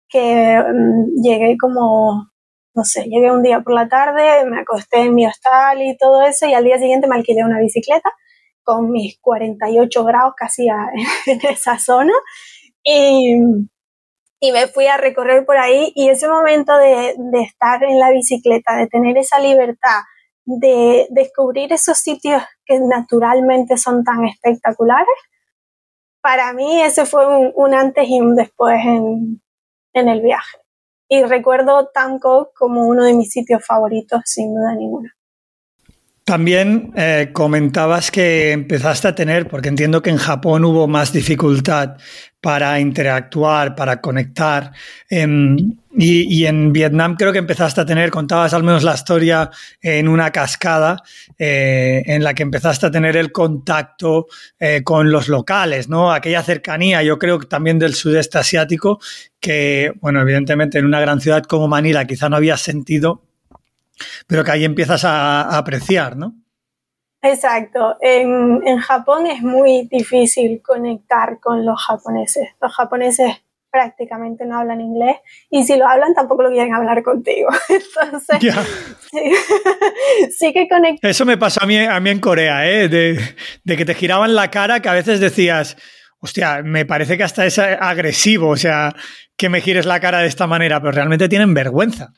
que 0.10 0.64
mm, 0.68 1.22
llegué 1.22 1.58
como 1.60 2.26
no 2.74 2.84
sé, 2.86 3.04
llegué 3.04 3.32
un 3.32 3.44
día 3.44 3.62
por 3.62 3.74
la 3.74 3.88
tarde, 3.88 4.46
me 4.46 4.62
acosté 4.62 5.02
en 5.02 5.14
mi 5.14 5.28
hostal 5.28 5.80
y 5.84 5.96
todo 5.96 6.24
eso, 6.24 6.48
y 6.48 6.56
al 6.56 6.64
día 6.64 6.80
siguiente 6.80 7.08
me 7.08 7.18
alquilé 7.18 7.44
una 7.44 7.60
bicicleta 7.60 8.12
con 8.72 8.90
mis 8.90 9.20
48 9.20 10.06
grados 10.06 10.34
casi 10.38 10.68
en 11.26 11.40
esa 11.50 11.78
zona 11.78 12.14
y, 12.82 13.36
y, 14.40 14.52
me 14.54 14.68
fui 14.68 14.88
a 14.88 14.96
recorrer 14.96 15.46
por 15.46 15.58
ahí 15.58 15.92
y 15.94 16.08
ese 16.08 16.30
momento 16.30 16.78
de, 16.78 17.16
de 17.18 17.42
estar 17.42 17.84
en 17.84 18.00
la 18.00 18.12
bicicleta, 18.12 18.78
de 18.78 18.88
tener 18.88 19.18
esa 19.18 19.40
libertad, 19.40 20.00
de 20.46 21.06
descubrir 21.10 21.74
esos 21.74 21.98
sitios 21.98 22.42
que 22.66 22.80
naturalmente 22.80 23.78
son 23.78 24.06
tan 24.06 24.24
espectaculares, 24.24 25.18
para 26.22 26.54
mí 26.54 26.82
ese 26.82 27.06
fue 27.06 27.28
un, 27.28 27.52
un 27.54 27.74
antes 27.74 28.08
y 28.08 28.22
un 28.22 28.36
después 28.38 28.80
en, 28.86 29.42
en 29.94 30.08
el 30.08 30.22
viaje 30.22 30.60
y 31.10 31.24
recuerdo 31.24 31.90
Tanco 31.94 32.52
como 32.58 32.88
uno 32.88 33.04
de 33.04 33.14
mis 33.14 33.32
sitios 33.32 33.66
favoritos, 33.66 34.22
sin 34.24 34.56
duda 34.56 34.74
ninguna. 34.76 35.14
También 36.32 36.94
eh, 36.96 37.32
comentabas 37.34 38.10
que 38.10 38.54
empezaste 38.54 39.10
a 39.10 39.13
tener, 39.13 39.50
porque 39.50 39.67
entiendo 39.67 40.02
que 40.02 40.12
en 40.12 40.15
Japón 40.15 40.63
hubo 40.63 40.88
más 40.88 41.12
dificultad 41.12 41.98
para 42.39 42.80
interactuar, 42.80 43.76
para 43.76 44.00
conectar. 44.00 44.72
Em, 45.10 45.58
y, 45.94 46.46
en 46.46 46.72
Vietnam 46.72 47.17
creo 47.17 47.34
que 47.34 47.39
empezaste 47.39 47.82
a 47.82 47.86
tener, 47.86 48.12
contabas 48.12 48.54
al 48.54 48.63
menos 48.63 48.84
la 48.84 48.94
historia 48.94 49.50
en 49.82 50.08
una 50.08 50.32
cascada 50.32 51.04
eh, 51.38 52.02
en 52.06 52.24
la 52.24 52.34
que 52.34 52.44
empezaste 52.44 52.86
a 52.86 52.91
tener 52.91 53.17
el 53.17 53.34
contacto 53.34 54.28
eh, 54.58 54.84
con 54.86 55.12
los 55.12 55.28
locales, 55.28 55.89
¿no? 55.89 56.13
Aquella 56.13 56.44
cercanía, 56.44 57.04
yo 57.04 57.20
creo 57.20 57.39
que 57.39 57.48
también 57.48 57.78
del 57.78 57.94
sudeste 57.94 58.38
asiático, 58.38 59.02
que, 59.41 59.91
bueno, 60.00 60.22
evidentemente 60.22 60.80
en 60.80 60.86
una 60.86 61.02
gran 61.02 61.20
ciudad 61.20 61.44
como 61.44 61.67
Manila 61.67 62.08
quizá 62.08 62.30
no 62.30 62.38
había 62.38 62.56
sentido, 62.56 63.22
pero 64.28 64.44
que 64.44 64.52
ahí 64.52 64.66
empiezas 64.66 65.04
a, 65.06 65.58
apreciar, 65.58 66.18
¿no? 66.18 66.34
Exacto. 67.22 67.98
En, 68.02 68.62
en, 68.66 68.78
Japón 68.80 69.28
es 69.28 69.42
muy 69.42 69.88
difícil 69.92 70.62
conectar 70.64 71.40
con 71.40 71.66
los 71.66 71.80
japoneses. 71.80 72.50
Los 72.60 72.74
japoneses 72.74 73.44
prácticamente 73.72 74.46
no 74.46 74.60
hablan 74.60 74.82
inglés 74.82 75.18
y 75.50 75.64
si 75.64 75.78
lo 75.78 75.88
hablan 75.88 76.14
tampoco 76.14 76.44
lo 76.44 76.50
quieren 76.50 76.74
hablar 76.74 77.02
contigo. 77.02 77.50
Entonces, 77.70 78.56
sí, 80.38 80.54
que 80.54 80.68
conectar. 80.68 81.10
Eso 81.10 81.26
me 81.26 81.38
pasó 81.38 81.64
a 81.64 81.66
mí, 81.66 81.78
a 81.78 82.00
mí 82.00 82.10
en 82.10 82.20
Corea, 82.20 82.70
¿eh? 82.70 82.90
de, 82.90 83.20
de 83.64 83.78
que 83.78 83.86
te 83.86 83.96
giraban 83.96 84.36
la 84.36 84.52
cara 84.52 84.82
que 84.82 84.90
a 84.90 84.94
veces 84.94 85.20
decías, 85.20 85.78
hostia, 86.20 86.62
me 86.64 86.86
parece 86.86 87.18
que 87.18 87.24
hasta 87.24 87.46
es 87.46 87.58
agresivo, 87.58 88.50
o 88.50 88.58
sea, 88.58 88.94
que 89.38 89.50
me 89.50 89.62
gires 89.62 89.86
la 89.86 90.00
cara 90.00 90.20
de 90.20 90.28
esta 90.28 90.48
manera, 90.48 90.80
pero 90.82 90.92
realmente 90.92 91.30
tienen 91.30 91.54
vergüenza. 91.54 92.14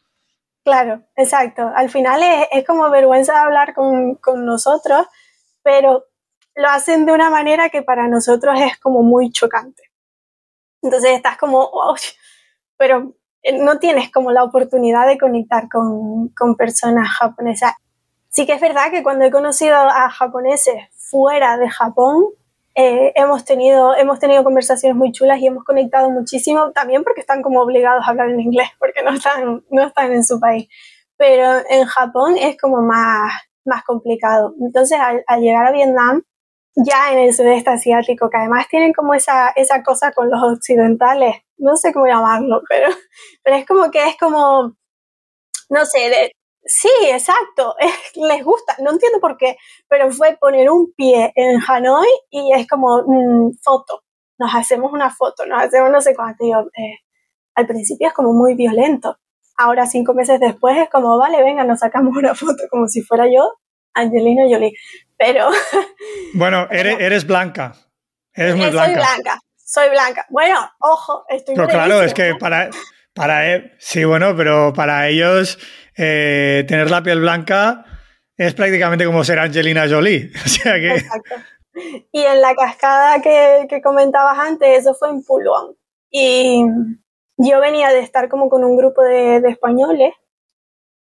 Claro, 0.64 1.04
exacto. 1.16 1.72
Al 1.76 1.90
final 1.90 2.22
es, 2.52 2.66
como 2.66 2.90
vergüenza 2.90 3.44
hablar 3.44 3.74
con, 3.74 4.16
con, 4.16 4.46
nosotros, 4.46 5.06
pero 5.62 6.06
lo 6.56 6.70
hacen 6.70 7.06
de 7.06 7.12
una 7.12 7.30
manera 7.30 7.70
que 7.70 7.82
para 7.82 8.08
nosotros 8.08 8.60
es 8.60 8.80
como 8.80 9.04
muy 9.04 9.32
chocante. 9.32 9.84
Entonces 10.82 11.12
estás 11.12 11.38
como, 11.38 11.70
pero 12.78 13.14
eh, 13.42 13.58
no 13.58 13.80
tienes 13.80 14.12
como 14.12 14.32
la 14.32 14.44
oportunidad 14.44 15.06
de 15.08 15.18
conectar 15.18 15.68
con, 15.70 16.30
con 16.30 16.56
personas 16.56 17.10
japonesas. 17.10 17.74
Sí 18.30 18.46
que 18.46 18.54
es 18.54 18.62
verdad 18.62 18.90
que 18.90 19.04
cuando 19.04 19.26
he 19.26 19.32
conocido 19.32 19.76
a 19.76 20.10
japoneses 20.10 20.76
fuera 20.92 21.58
de 21.58 21.70
Japón, 21.70 22.26
eh, 22.76 23.12
hemos, 23.16 23.46
tenido, 23.46 23.96
hemos 23.96 24.20
tenido 24.20 24.44
conversaciones 24.44 24.98
muy 24.98 25.12
chulas 25.12 25.40
y 25.40 25.48
hemos 25.48 25.64
conectado 25.64 26.10
muchísimo, 26.10 26.72
también 26.72 27.04
porque 27.04 27.22
están 27.22 27.44
como 27.44 27.62
obligados 27.62 28.04
a 28.06 28.12
hablar 28.12 28.30
en 28.30 28.40
inglés, 28.42 28.70
porque 28.80 29.04
no 29.04 29.12
están, 29.12 29.64
no 29.70 29.88
están 29.88 30.12
en 30.12 30.24
su 30.24 30.40
país. 30.40 30.68
Pero 31.18 31.62
en 31.70 31.86
Japón 31.86 32.36
es 32.38 32.58
como 32.58 32.82
más, 32.82 33.32
más 33.66 33.84
complicado. 33.84 34.56
Entonces, 34.60 34.98
al, 35.00 35.42
llegar 35.42 35.68
a 35.68 35.72
Vietnam, 35.72 36.24
ya 36.76 37.14
en 37.14 37.20
el 37.20 37.34
sudeste 37.34 37.70
asiático, 37.70 38.30
que 38.30 38.38
además 38.38 38.68
tienen 38.68 38.94
como 38.94 39.14
esa, 39.14 39.50
esa 39.50 39.84
cosa 39.84 40.12
con 40.12 40.32
los 40.32 40.42
occidentales, 40.42 41.36
no 41.58 41.78
sé 41.78 41.94
cómo 41.94 42.08
llamarlo, 42.08 42.62
pero, 42.68 42.88
pero 43.44 43.58
es 43.58 43.66
como 43.68 43.92
que 43.92 44.08
es 44.08 44.18
como, 44.18 44.76
no 45.70 45.86
sé, 45.86 46.34
Sí, 46.66 46.90
exacto, 47.08 47.76
les 48.16 48.44
gusta, 48.44 48.76
no 48.80 48.92
entiendo 48.92 49.20
por 49.20 49.38
qué, 49.38 49.58
pero 49.90 50.12
fue 50.12 50.38
poner 50.40 50.70
un 50.70 50.94
pie 50.96 51.32
en 51.36 51.60
Hanoi 51.68 52.08
y 52.30 52.54
es 52.54 52.68
como 52.68 53.04
mm, 53.06 53.58
foto, 53.62 54.04
nos 54.38 54.54
hacemos 54.56 54.92
una 54.94 55.10
foto, 55.10 55.46
nos 55.46 55.62
hacemos 55.64 55.92
no 55.92 56.02
sé 56.02 56.16
cuánto. 56.16 56.44
Eh, 56.46 57.00
al 57.56 57.68
principio 57.68 58.08
es 58.08 58.14
como 58.14 58.34
muy 58.34 58.56
violento, 58.56 59.18
ahora 59.58 59.86
cinco 59.86 60.14
meses 60.14 60.40
después 60.40 60.78
es 60.78 60.90
como, 60.90 61.18
vale, 61.18 61.44
venga, 61.44 61.64
nos 61.64 61.80
sacamos 61.80 62.16
una 62.16 62.34
foto 62.36 62.64
como 62.70 62.88
si 62.88 63.02
fuera 63.02 63.26
yo, 63.26 63.60
Angelina 63.94 64.44
Jolie, 64.50 64.74
pero... 65.18 65.50
Bueno, 66.34 66.68
eres, 66.72 67.00
eres 67.00 67.28
blanca, 67.28 67.74
eres 68.34 68.56
muy 68.56 68.70
blanca. 68.70 68.86
Soy 68.86 68.96
blanca, 68.96 69.40
soy 69.56 69.90
blanca. 69.90 70.26
Bueno, 70.30 70.60
ojo, 70.80 71.26
estoy... 71.30 71.56
Pero 71.56 71.68
claro, 71.68 72.02
es 72.02 72.14
que 72.14 72.34
para, 72.40 72.70
para, 73.14 73.54
e, 73.54 73.72
sí, 73.80 74.04
bueno, 74.04 74.36
pero 74.36 74.74
para 74.74 75.08
ellos 75.08 75.60
eh, 75.98 76.66
tener 76.68 76.90
la 76.90 77.04
piel 77.04 77.20
blanca 77.20 77.86
es 78.38 78.54
prácticamente 78.54 79.06
como 79.06 79.24
ser 79.24 79.40
Angelina 79.40 79.88
Jolie. 79.88 80.32
Exacto. 80.46 81.36
Y 82.12 82.22
en 82.22 82.42
la 82.42 82.56
cascada 82.56 83.22
que, 83.22 83.82
comentabas 83.84 84.38
antes, 84.38 84.80
eso 84.80 84.94
fue 84.94 85.10
en 85.10 85.24
Pulón. 85.24 85.76
Y 86.10 86.64
yo 87.38 87.60
venía 87.60 87.90
de 87.90 88.00
estar 88.00 88.30
como 88.30 88.50
con 88.50 88.64
un 88.64 88.78
grupo 88.78 89.02
de, 89.02 89.38
españoles 89.48 90.14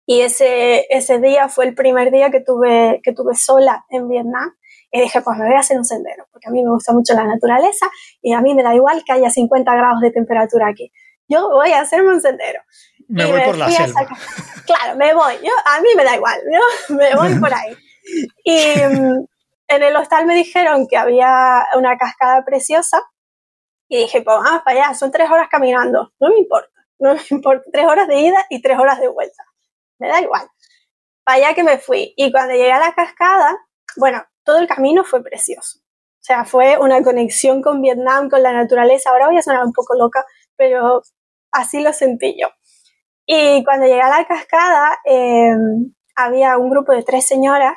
y 0.07 0.21
ese, 0.21 0.85
ese 0.89 1.19
día 1.19 1.49
fue 1.49 1.65
el 1.65 1.75
primer 1.75 2.11
día 2.11 2.31
que 2.31 2.41
tuve, 2.41 2.99
que 3.03 3.13
tuve 3.13 3.35
sola 3.35 3.85
en 3.89 4.07
Vietnam. 4.07 4.55
Y 4.91 5.01
dije, 5.01 5.21
pues 5.21 5.37
me 5.37 5.45
voy 5.45 5.55
a 5.55 5.59
hacer 5.59 5.77
un 5.77 5.83
sendero, 5.83 6.25
porque 6.31 6.47
a 6.47 6.51
mí 6.51 6.63
me 6.63 6.69
gusta 6.69 6.93
mucho 6.93 7.13
la 7.15 7.25
naturaleza 7.25 7.87
y 8.21 8.33
a 8.33 8.41
mí 8.41 8.53
me 8.55 8.63
da 8.63 8.73
igual 8.73 9.03
que 9.05 9.11
haya 9.11 9.29
50 9.29 9.75
grados 9.75 9.99
de 9.99 10.11
temperatura 10.11 10.67
aquí. 10.67 10.91
Yo 11.27 11.49
voy 11.49 11.71
a 11.71 11.81
hacerme 11.81 12.09
un 12.13 12.21
sendero. 12.21 12.61
Me 13.07 13.25
voy 13.25 13.41
por 13.41 13.57
la 13.57 13.69
selva. 13.69 14.07
Claro, 14.65 14.95
me 14.97 15.13
voy. 15.13 15.35
Yo, 15.43 15.51
a 15.65 15.81
mí 15.81 15.89
me 15.95 16.03
da 16.03 16.15
igual, 16.15 16.39
¿no? 16.49 16.95
Me 16.97 17.15
voy 17.15 17.35
por 17.39 17.53
ahí. 17.53 17.75
Y 18.43 18.57
mm, 18.77 19.25
en 19.67 19.83
el 19.83 19.95
hostal 19.95 20.25
me 20.25 20.35
dijeron 20.35 20.87
que 20.87 20.97
había 20.97 21.65
una 21.75 21.97
cascada 21.97 22.43
preciosa 22.43 23.01
y 23.87 23.97
dije, 23.97 24.21
pues 24.21 24.37
vamos 24.37 24.61
para 24.63 24.85
allá, 24.85 24.93
son 24.95 25.11
tres 25.11 25.29
horas 25.29 25.47
caminando, 25.49 26.11
no 26.19 26.29
me 26.29 26.37
importa, 26.37 26.71
no 26.99 27.13
me 27.13 27.21
importa, 27.29 27.63
tres 27.71 27.85
horas 27.85 28.07
de 28.07 28.19
ida 28.19 28.45
y 28.49 28.61
tres 28.61 28.79
horas 28.79 28.99
de 28.99 29.07
vuelta, 29.07 29.43
me 29.99 30.07
da 30.07 30.21
igual. 30.21 30.47
Para 31.23 31.37
allá 31.37 31.55
que 31.55 31.63
me 31.63 31.77
fui 31.77 32.13
y 32.15 32.31
cuando 32.31 32.53
llegué 32.53 32.71
a 32.71 32.79
la 32.79 32.93
cascada, 32.93 33.57
bueno, 33.97 34.23
todo 34.43 34.59
el 34.59 34.67
camino 34.67 35.03
fue 35.03 35.23
precioso. 35.23 35.79
O 35.79 36.25
sea, 36.25 36.45
fue 36.45 36.77
una 36.79 37.03
conexión 37.03 37.61
con 37.61 37.81
Vietnam, 37.81 38.29
con 38.29 38.41
la 38.41 38.51
naturaleza. 38.51 39.11
Ahora 39.11 39.27
voy 39.27 39.37
a 39.37 39.43
sonar 39.43 39.63
un 39.63 39.73
poco 39.73 39.95
loca, 39.95 40.25
pero 40.57 41.01
así 41.51 41.81
lo 41.81 41.93
sentí 41.93 42.35
yo. 42.39 42.47
Y 43.25 43.63
cuando 43.63 43.87
llegué 43.87 44.01
a 44.01 44.09
la 44.09 44.25
cascada, 44.27 44.99
em, 45.05 45.93
había 46.15 46.57
un 46.57 46.69
grupo 46.69 46.93
de 46.93 47.03
tres 47.03 47.25
señoras 47.27 47.73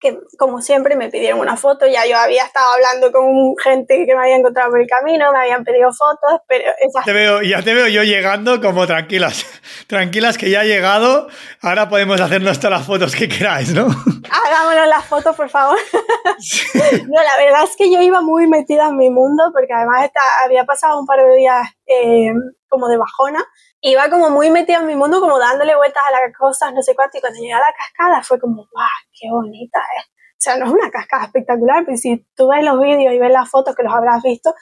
que 0.00 0.18
como 0.38 0.62
siempre 0.62 0.94
me 0.94 1.08
pidieron 1.08 1.40
una 1.40 1.56
foto, 1.56 1.86
ya 1.86 2.06
yo 2.06 2.16
había 2.16 2.44
estado 2.44 2.72
hablando 2.72 3.10
con 3.10 3.56
gente 3.62 4.06
que 4.06 4.14
me 4.14 4.22
había 4.22 4.36
encontrado 4.36 4.70
por 4.70 4.80
el 4.80 4.86
camino, 4.86 5.32
me 5.32 5.40
habían 5.40 5.64
pedido 5.64 5.92
fotos, 5.92 6.40
pero 6.46 6.64
te 7.04 7.12
veo, 7.12 7.42
ya 7.42 7.62
te 7.62 7.74
veo 7.74 7.88
yo 7.88 8.02
llegando 8.04 8.60
como 8.60 8.86
tranquilas, 8.86 9.44
tranquilas 9.88 10.38
que 10.38 10.50
ya 10.50 10.62
he 10.62 10.68
llegado, 10.68 11.28
ahora 11.60 11.88
podemos 11.88 12.20
hacernos 12.20 12.58
todas 12.58 12.78
las 12.78 12.86
fotos 12.86 13.16
que 13.16 13.28
queráis, 13.28 13.74
¿no? 13.74 13.86
Hagámonos 14.30 14.86
las 14.88 15.04
fotos, 15.04 15.34
por 15.34 15.48
favor. 15.48 15.78
no, 17.08 17.22
la 17.22 17.44
verdad 17.44 17.64
es 17.64 17.76
que 17.76 17.92
yo 17.92 18.00
iba 18.00 18.20
muy 18.20 18.46
metida 18.46 18.88
en 18.88 18.96
mi 18.96 19.10
mundo, 19.10 19.50
porque 19.52 19.72
además 19.72 20.10
había 20.44 20.64
pasado 20.64 21.00
un 21.00 21.06
par 21.06 21.18
de 21.24 21.36
días 21.36 21.68
eh, 21.86 22.32
como 22.68 22.88
de 22.88 22.96
bajona, 22.96 23.44
iba 23.80 24.08
como 24.10 24.30
muy 24.30 24.50
metida 24.50 24.78
en 24.78 24.86
mi 24.86 24.94
mundo, 24.94 25.20
como 25.20 25.38
dándole 25.38 25.74
vueltas 25.76 26.02
a 26.06 26.10
las 26.10 26.36
cosas, 26.36 26.72
no 26.72 26.82
sé 26.82 26.94
cuánto, 26.94 27.18
y 27.18 27.20
cuando 27.20 27.38
llegué 27.38 27.52
a 27.52 27.58
la 27.58 27.74
cascada 27.76 28.22
fue 28.22 28.38
como, 28.38 28.66
¡guau! 28.70 28.88
¡Qué 29.12 29.28
bonita 29.30 29.80
es! 29.98 30.04
O 30.06 30.40
sea, 30.40 30.56
no 30.56 30.66
es 30.66 30.72
una 30.72 30.90
cascada 30.90 31.24
espectacular, 31.24 31.84
pero 31.84 31.96
si 31.96 32.24
tú 32.36 32.48
ves 32.48 32.62
los 32.64 32.80
vídeos 32.80 33.12
y 33.12 33.18
ves 33.18 33.32
las 33.32 33.50
fotos 33.50 33.74
que 33.74 33.82
los 33.82 33.92
habrás 33.92 34.22
visto, 34.22 34.54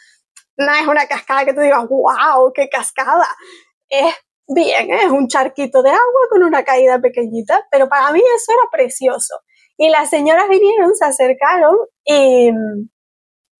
no 0.57 0.73
es 0.73 0.87
una 0.87 1.07
cascada 1.07 1.45
que 1.45 1.53
tú 1.53 1.61
digas, 1.61 1.87
¡wow! 1.89 2.53
¡Qué 2.55 2.69
cascada! 2.69 3.27
Es 3.89 4.15
bien, 4.49 4.91
es 4.91 5.11
un 5.11 5.29
charquito 5.29 5.83
de 5.83 5.91
agua 5.91 6.21
con 6.31 6.43
una 6.43 6.65
caída 6.65 6.99
pequeñita, 6.99 7.67
pero 7.71 7.89
para 7.89 8.11
mí 8.13 8.21
eso 8.21 8.53
era 8.53 8.71
precioso. 8.71 9.41
Y 9.77 9.91
las 9.91 10.09
señoras 10.09 10.49
vinieron, 10.49 10.95
se 10.95 11.05
acercaron 11.05 11.77
y 12.05 12.51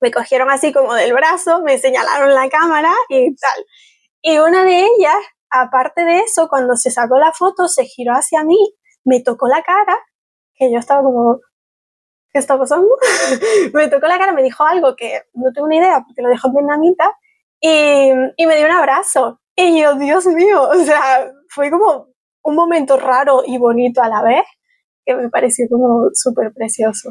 me 0.01 0.11
cogieron 0.11 0.51
así 0.51 0.73
como 0.73 0.95
del 0.95 1.13
brazo, 1.13 1.63
me 1.63 1.79
señalaron 1.79 2.35
la 2.35 2.49
cámara 2.49 2.93
y 3.09 3.35
tal. 3.37 3.65
Y 4.29 4.39
una 4.39 4.65
de 4.65 4.81
ellas 4.81 5.15
aparte 5.51 6.05
de 6.05 6.19
eso, 6.19 6.49
cuando 6.49 6.75
se 6.75 6.91
sacó 6.91 7.17
la 7.17 7.33
foto, 7.33 7.69
se 7.69 7.85
giró 7.85 8.13
hacia 8.13 8.43
mí, 8.43 8.59
me 9.05 9.21
tocó 9.21 9.47
la 9.47 9.63
cara, 9.63 9.97
que 10.57 10.73
yo 10.73 10.81
estaba 10.81 11.01
como, 11.05 11.39
¿qué 12.33 12.41
está 12.41 12.59
pasando? 12.59 12.89
me 13.73 13.87
tocó 13.87 14.09
la 14.09 14.19
cara, 14.19 14.33
me 14.33 14.43
dijo 14.43 14.65
algo 14.65 14.97
que 14.97 15.23
no 15.35 15.53
tengo 15.53 15.69
ni 15.69 15.77
idea 15.77 16.03
porque 16.05 16.23
lo 16.23 16.29
dejó 16.29 16.49
en 16.49 16.55
vietnamita 16.55 17.13
y, 17.61 18.11
y 18.37 18.47
me 18.47 18.57
dio 18.57 18.67
un 18.67 18.73
abrazo. 18.73 19.41
Y 19.55 19.81
yo, 19.81 19.95
Dios 19.95 20.27
mío, 20.27 20.71
o 20.71 20.85
sea, 20.85 21.31
fue 21.49 21.71
como 21.71 22.09
un 22.43 22.57
momento 22.57 22.97
raro 22.97 23.43
y 23.47 23.59
bonito 23.59 24.03
a 24.03 24.09
la 24.09 24.25
vez 24.25 24.45
que 25.05 25.15
me 25.15 25.31
pareció 25.31 25.69
como 25.71 26.09
súper 26.15 26.53
precioso. 26.53 27.11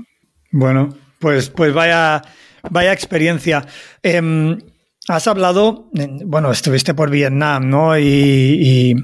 Bueno, 0.52 0.90
pues, 1.22 1.50
pues 1.50 1.74
vaya, 1.74 2.22
vaya 2.70 2.92
experiencia. 2.92 3.66
Em, 4.04 4.60
Has 5.08 5.28
hablado, 5.28 5.92
bueno, 6.26 6.52
estuviste 6.52 6.96
por 6.96 7.12
Vietnam, 7.12 7.70
¿no? 7.70 7.98
Y, 7.98 8.96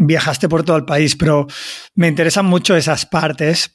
viajaste 0.00 0.48
por 0.48 0.62
todo 0.62 0.76
el 0.76 0.84
país, 0.84 1.16
pero 1.16 1.48
me 1.96 2.06
interesan 2.06 2.46
mucho 2.46 2.76
esas 2.76 3.04
partes 3.04 3.72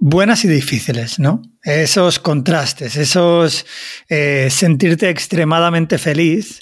buenas 0.00 0.46
y 0.46 0.48
difíciles, 0.48 1.18
¿no? 1.18 1.42
Esos 1.62 2.18
contrastes, 2.18 2.96
esos 2.96 3.66
eh, 4.08 4.48
sentirte 4.50 5.10
extremadamente 5.10 5.98
feliz, 5.98 6.60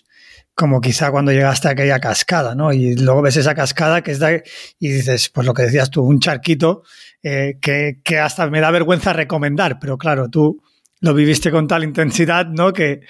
como 0.52 0.80
quizá 0.80 1.12
cuando 1.12 1.30
llegaste 1.30 1.68
a 1.68 1.70
aquella 1.70 2.00
cascada, 2.00 2.56
¿no? 2.56 2.72
Y 2.72 2.96
luego 2.96 3.22
ves 3.22 3.36
esa 3.36 3.54
cascada 3.54 4.02
que 4.02 4.10
es 4.10 4.18
de, 4.18 4.42
y 4.80 4.88
dices, 4.88 5.28
pues 5.28 5.46
lo 5.46 5.54
que 5.54 5.62
decías 5.62 5.90
tú, 5.90 6.02
un 6.02 6.18
charquito 6.18 6.82
eh, 7.22 7.56
que, 7.62 8.00
que 8.02 8.18
hasta 8.18 8.50
me 8.50 8.60
da 8.60 8.72
vergüenza 8.72 9.12
recomendar, 9.12 9.78
pero 9.78 9.96
claro, 9.96 10.28
tú 10.28 10.60
lo 11.00 11.14
viviste 11.14 11.50
con 11.50 11.66
tal 11.66 11.84
intensidad, 11.84 12.46
¿no? 12.46 12.72
Que 12.72 13.00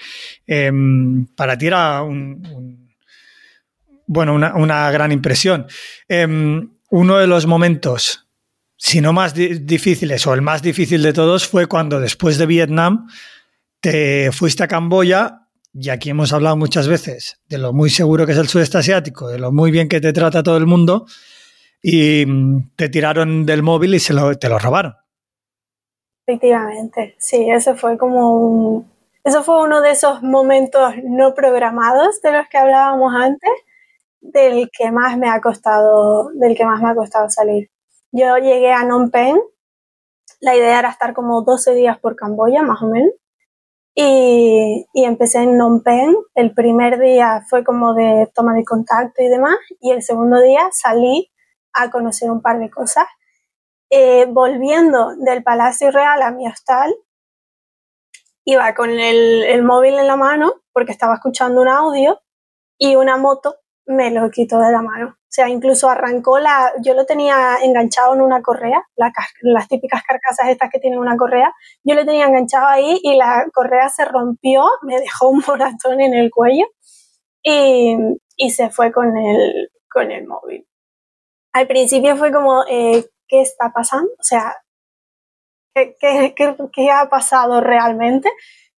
em, 0.47 1.25
para 1.35 1.57
ti 1.57 1.67
era 1.67 2.01
un, 2.01 2.89
bueno, 4.07 4.33
una, 4.33 4.91
gran 4.91 5.11
impresión. 5.11 5.67
Em, 6.07 6.69
uno 6.89 7.17
de 7.17 7.27
los 7.27 7.45
momentos, 7.45 8.27
si 8.77 9.01
no 9.01 9.13
más 9.13 9.33
difíciles 9.33 10.25
o 10.25 10.33
el 10.33 10.41
más 10.41 10.61
difícil 10.61 11.01
de 11.01 11.13
todos, 11.13 11.47
fue 11.47 11.67
cuando 11.67 11.99
después 11.99 12.37
de 12.37 12.45
Vietnam 12.45 13.07
te 13.79 14.31
fuiste 14.31 14.63
a 14.63 14.67
Camboya. 14.67 15.37
Y 15.73 15.89
aquí 15.89 16.09
hemos 16.09 16.33
hablado 16.33 16.57
muchas 16.57 16.89
veces 16.89 17.39
de 17.47 17.57
lo 17.57 17.71
muy 17.71 17.89
seguro 17.89 18.25
que 18.25 18.33
es 18.33 18.37
el 18.37 18.49
sudeste 18.49 18.77
asiático, 18.77 19.29
de 19.29 19.39
lo 19.39 19.53
muy 19.53 19.71
bien 19.71 19.87
que 19.87 20.01
te 20.01 20.11
trata 20.11 20.43
todo 20.43 20.57
el 20.57 20.65
mundo, 20.65 21.05
y 21.81 22.25
mm, 22.25 22.71
te 22.75 22.89
tiraron 22.89 23.45
del 23.45 23.63
móvil 23.63 23.95
y 23.95 23.99
se 23.99 24.13
te 24.39 24.49
lo 24.49 24.59
robaron. 24.59 24.95
Efectivamente, 26.31 27.13
sí, 27.17 27.49
eso 27.51 27.75
fue 27.75 27.97
como 27.97 28.37
un, 28.37 28.91
eso 29.25 29.43
fue 29.43 29.61
uno 29.61 29.81
de 29.81 29.91
esos 29.91 30.23
momentos 30.23 30.93
no 31.03 31.33
programados 31.33 32.21
de 32.21 32.31
los 32.31 32.47
que 32.47 32.57
hablábamos 32.57 33.13
antes, 33.13 33.51
del 34.21 34.69
que 34.71 34.93
más 34.93 35.17
me 35.17 35.29
ha 35.29 35.41
costado, 35.41 36.29
del 36.35 36.55
que 36.55 36.63
más 36.63 36.81
me 36.81 36.89
ha 36.89 36.95
costado 36.95 37.29
salir. 37.29 37.69
Yo 38.13 38.37
llegué 38.37 38.71
a 38.71 38.83
Phnom 38.83 39.11
Penh, 39.11 39.41
la 40.39 40.55
idea 40.55 40.79
era 40.79 40.89
estar 40.89 41.13
como 41.13 41.41
12 41.41 41.73
días 41.73 41.99
por 41.99 42.15
Camboya, 42.15 42.61
más 42.63 42.81
o 42.81 42.87
menos, 42.87 43.11
y, 43.93 44.85
empecé 44.93 45.39
en 45.39 45.57
Phnom 45.57 45.83
Penh. 45.83 46.15
El 46.33 46.53
primer 46.53 46.97
día 46.97 47.43
fue 47.49 47.65
como 47.65 47.93
de 47.93 48.31
toma 48.33 48.53
de 48.53 48.63
contacto 48.63 49.21
y 49.21 49.27
demás, 49.27 49.57
y 49.81 49.91
el 49.91 50.01
segundo 50.01 50.39
día 50.39 50.69
salí 50.71 51.29
a 51.73 51.91
conocer 51.91 52.31
un 52.31 52.41
par 52.41 52.57
de 52.59 52.69
cosas 52.69 53.05
eh, 53.93 54.25
volviendo 54.25 55.15
del 55.17 55.43
Palacio 55.43 55.91
Real 55.91 56.21
a 56.21 56.31
mi 56.31 56.47
hostal, 56.47 56.95
iba 58.45 58.73
con 58.73 58.89
el, 58.89 59.63
móvil 59.63 59.99
en 59.99 60.07
la 60.07 60.15
mano 60.15 60.53
porque 60.71 60.93
estaba 60.93 61.15
escuchando 61.15 61.61
un 61.61 61.67
audio 61.67 62.21
y 62.77 62.95
una 62.95 63.17
moto 63.17 63.57
me 63.85 64.09
lo 64.09 64.31
quitó 64.31 64.59
de 64.59 64.71
la 64.71 64.81
mano. 64.81 65.09
O 65.09 65.33
sea, 65.33 65.49
incluso 65.49 65.89
arrancó 65.89 66.39
la, 66.39 66.71
yo 66.81 66.93
lo 66.93 67.05
tenía 67.05 67.57
enganchado 67.61 68.13
en 68.13 68.21
una 68.21 68.41
correa, 68.41 68.81
las 69.41 69.67
típicas 69.67 70.03
carcasas 70.03 70.47
estas 70.47 70.69
que 70.69 70.79
tienen 70.79 70.99
una 70.99 71.17
correa, 71.17 71.53
yo 71.83 71.93
lo 71.93 72.05
tenía 72.05 72.27
enganchado 72.27 72.67
ahí 72.67 72.97
y 73.03 73.17
la 73.17 73.45
correa 73.53 73.89
se 73.89 74.05
rompió, 74.05 74.65
me 74.83 74.99
dejó 74.99 75.29
un 75.29 75.43
moratón 75.47 75.99
en 75.99 76.13
el 76.13 76.31
cuello 76.31 76.65
y, 77.43 77.97
se 78.49 78.69
fue 78.69 78.91
con 78.93 79.17
el, 79.17 79.69
con 79.89 80.11
el 80.11 80.25
móvil. 80.27 80.65
Al 81.53 81.67
principio 81.67 82.15
fue 82.15 82.31
como, 82.31 82.63
eh, 82.69 83.05
qué 83.31 83.41
está 83.41 83.71
pasando, 83.73 84.11
o 84.19 84.23
sea, 84.23 84.53
¿qué, 85.73 85.95
qué, 86.35 86.91
ha 86.91 87.09
pasado 87.09 87.61
realmente. 87.61 88.29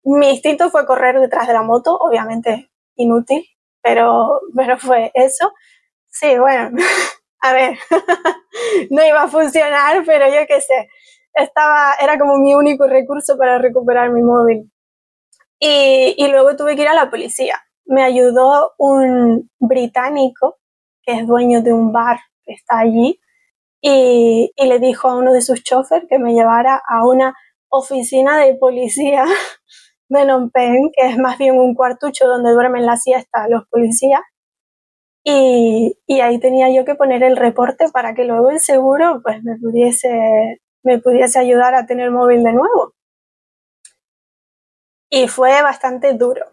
Mi 0.05 0.29
instinto 0.29 0.71
fue 0.71 0.85
correr 0.85 1.19
detrás 1.19 1.49
de 1.49 1.55
la 1.55 1.63
moto, 1.63 1.97
obviamente 1.97 2.71
inútil, 2.97 3.47
pero, 3.83 4.43
pero 4.55 4.79
fue 4.79 5.11
eso. 5.15 5.55
Sí, 6.11 6.39
bueno, 6.39 6.77
a 7.41 7.53
ver, 7.55 7.79
no 8.91 9.05
iba 9.05 9.23
a 9.23 9.29
funcionar, 9.29 10.05
pero 10.05 10.27
yo 10.29 10.47
qué 10.47 10.61
sé, 10.61 10.89
estaba, 11.33 11.95
era 12.01 12.19
como 12.19 12.37
mi 12.37 12.55
único 12.55 12.87
recurso 12.87 13.39
para 13.39 13.57
recuperar 13.57 14.11
mi 14.11 14.21
móvil. 14.21 14.71
Y, 15.59 16.15
y 16.19 16.29
luego 16.29 16.57
tuve 16.57 16.77
que 16.77 16.83
ir 16.83 16.89
a 16.89 16.95
la 16.95 17.09
policía. 17.09 17.55
Me 17.87 18.03
ayudó 18.03 18.75
un 18.77 19.49
británico 19.59 20.59
que 21.05 21.13
es 21.13 21.27
dueño 21.27 21.63
de 21.63 21.73
un 21.73 21.93
bar 21.93 22.19
que 22.45 22.53
está 22.53 22.81
allí 22.81 23.22
y, 23.85 24.53
le 24.57 24.79
dijo 24.79 25.09
a 25.09 25.17
uno 25.17 25.33
de 25.33 25.43
sus 25.43 25.63
choferes 25.65 26.09
que 26.09 26.19
me 26.21 26.35
llevara 26.35 26.81
a 26.89 27.05
una 27.05 27.35
oficina 27.69 28.39
de 28.39 28.55
policía 28.55 29.25
de 30.09 30.25
Phnom 30.25 30.51
Penh, 30.51 30.91
que 30.97 31.09
es 31.09 31.19
más 31.19 31.37
bien 31.37 31.59
un 31.59 31.75
cuartucho 31.75 32.27
donde 32.27 32.53
duermen 32.53 32.87
la 32.87 32.97
siesta 32.97 33.49
los 33.49 33.67
policías. 33.69 34.21
Y, 35.25 35.97
y, 36.07 36.21
ahí 36.21 36.39
tenía 36.41 36.71
yo 36.75 36.85
que 36.85 36.95
poner 36.97 37.23
el 37.23 37.37
reporte 37.37 37.87
para 37.93 38.15
que 38.15 38.25
luego 38.25 38.51
el 38.51 38.61
seguro 38.61 39.21
pues 39.23 39.43
me 39.45 39.57
pudiese, 39.59 40.61
me 40.83 40.99
pudiese 41.01 41.39
ayudar 41.39 41.75
a 41.75 41.87
tener 41.87 42.11
móvil 42.11 42.43
de 42.45 42.53
nuevo. 42.53 42.95
Y 45.11 45.29
fue 45.29 45.63
bastante 45.63 46.15
duro. 46.15 46.47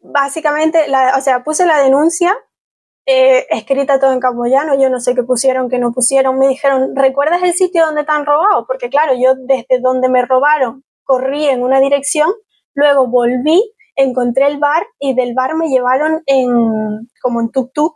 Básicamente, 0.00 0.88
la, 0.88 1.16
o 1.16 1.20
sea, 1.20 1.42
puse 1.44 1.66
la 1.66 1.78
denuncia 1.82 2.36
eh, 3.06 3.46
escrita 3.50 3.98
todo 3.98 4.12
en 4.12 4.20
camboyano, 4.20 4.80
yo 4.80 4.88
no 4.88 5.00
sé 5.00 5.14
qué 5.14 5.22
pusieron, 5.22 5.68
qué 5.68 5.78
no 5.78 5.92
pusieron, 5.92 6.38
me 6.38 6.48
dijeron, 6.48 6.94
¿recuerdas 6.94 7.42
el 7.42 7.52
sitio 7.52 7.84
donde 7.84 8.04
te 8.04 8.12
han 8.12 8.26
robado? 8.26 8.66
Porque 8.66 8.88
claro, 8.90 9.14
yo 9.14 9.34
desde 9.34 9.80
donde 9.80 10.08
me 10.08 10.24
robaron 10.24 10.84
corrí 11.04 11.46
en 11.46 11.62
una 11.62 11.80
dirección, 11.80 12.32
luego 12.74 13.08
volví, 13.08 13.74
encontré 13.96 14.46
el 14.46 14.58
bar 14.58 14.86
y 14.98 15.14
del 15.14 15.34
bar 15.34 15.56
me 15.56 15.68
llevaron 15.68 16.22
en, 16.26 17.08
como 17.20 17.40
en 17.40 17.50
tuk-tuk 17.50 17.94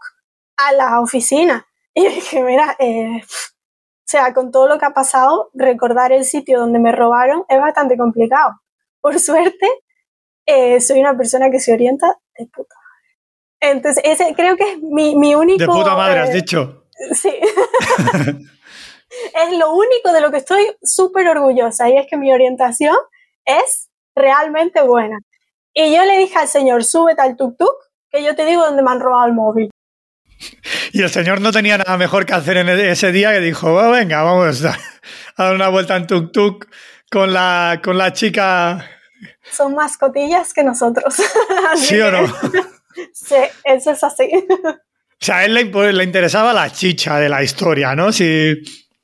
a 0.57 0.73
la 0.73 1.01
oficina. 1.01 1.67
Y 1.99 2.07
dije, 2.09 2.43
mira, 2.43 2.77
eh, 2.79 3.23
o 3.23 4.05
sea, 4.05 4.35
con 4.35 4.51
todo 4.51 4.69
lo 4.69 4.79
que 4.79 4.85
ha 4.85 4.93
pasado, 4.93 5.49
recordar 5.55 6.13
el 6.13 6.27
sitio 6.27 6.61
donde 6.61 6.79
me 6.79 6.93
robaron 6.93 7.45
es 7.49 7.59
bastante 7.59 7.97
complicado. 7.97 8.53
Por 9.01 9.19
suerte, 9.19 9.67
eh, 10.45 10.79
soy 10.83 11.01
una 11.01 11.17
persona 11.17 11.51
que 11.51 11.59
se 11.59 11.73
orienta 11.73 12.19
de 12.39 12.47
puta 12.49 12.76
entonces, 13.61 14.03
ese 14.05 14.35
creo 14.35 14.57
que 14.57 14.73
es 14.73 14.79
mi, 14.81 15.17
mi 15.17 15.35
único... 15.35 15.59
De 15.61 15.67
puta 15.67 15.95
madre, 15.95 16.21
has 16.21 16.31
eh, 16.31 16.35
dicho. 16.35 16.87
Sí. 17.13 17.31
es 19.35 19.59
lo 19.59 19.73
único 19.73 20.13
de 20.13 20.21
lo 20.21 20.31
que 20.31 20.39
estoy 20.39 20.65
súper 20.83 21.29
orgullosa 21.29 21.89
y 21.89 21.97
es 21.97 22.07
que 22.09 22.17
mi 22.17 22.33
orientación 22.33 22.97
es 23.45 23.89
realmente 24.15 24.83
buena. 24.83 25.19
Y 25.75 25.95
yo 25.95 26.05
le 26.05 26.19
dije 26.19 26.39
al 26.39 26.49
señor, 26.49 26.85
súbete 26.85 27.23
al 27.23 27.37
tuk-tuk, 27.37 27.77
que 28.11 28.23
yo 28.23 28.35
te 28.35 28.47
digo 28.47 28.65
dónde 28.65 28.83
me 28.83 28.91
han 28.91 29.01
robado 29.01 29.27
el 29.27 29.35
móvil. 29.35 29.71
Y 30.93 31.03
el 31.03 31.11
señor 31.11 31.41
no 31.41 31.53
tenía 31.53 31.79
nada 31.79 31.97
mejor 31.97 32.27
que 32.27 32.35
hacer 32.35 32.59
en 32.59 32.69
ese 32.69 33.13
día 33.13 33.33
que 33.33 33.41
dijo, 33.41 33.75
venga, 33.91 34.23
vamos 34.23 34.65
a 34.65 34.77
dar 35.37 35.55
una 35.55 35.69
vuelta 35.69 35.97
en 35.97 36.07
tuk-tuk 36.07 36.67
con 37.11 37.33
la, 37.33 37.81
con 37.83 37.99
la 37.99 38.13
chica. 38.13 38.91
Son 39.51 39.75
más 39.75 39.97
cotillas 39.97 40.53
que 40.53 40.65
nosotros. 40.65 41.15
¿Sí 41.77 42.01
o 42.01 42.11
no? 42.11 42.21
sí, 43.13 43.37
eso 43.65 43.91
es 43.91 44.05
así. 44.05 44.31
O 44.65 45.25
sea, 45.25 45.39
a 45.39 45.45
él 45.45 45.55
le, 45.55 45.93
le, 45.93 46.05
interesaba 46.05 46.53
la 46.53 46.71
chicha 46.71 47.19
de 47.19 47.29
la 47.29 47.43
historia, 47.43 47.95
¿no? 47.95 48.13
Sí. 48.13 48.55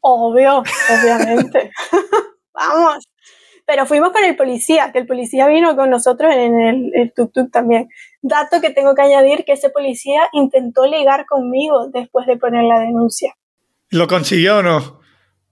Obvio, 0.00 0.58
obviamente. 0.58 1.70
Vamos. 2.54 3.08
Pero 3.64 3.86
fuimos 3.86 4.10
con 4.10 4.24
el 4.24 4.36
policía, 4.36 4.92
que 4.92 4.98
el 4.98 5.06
policía 5.06 5.46
vino 5.46 5.74
con 5.76 5.88
nosotros 5.88 6.34
en 6.34 6.90
el 6.94 7.14
tuk-tuk 7.14 7.50
también. 7.50 7.88
Dato 8.20 8.60
que 8.60 8.70
tengo 8.70 8.94
que 8.94 9.02
añadir, 9.02 9.44
que 9.44 9.52
ese 9.52 9.70
policía 9.70 10.28
intentó 10.32 10.86
ligar 10.86 11.26
conmigo 11.26 11.88
después 11.88 12.26
de 12.26 12.36
poner 12.36 12.64
la 12.64 12.80
denuncia. 12.80 13.34
¿Lo 13.90 14.08
consiguió 14.08 14.58
o 14.58 14.62
no? 14.62 15.00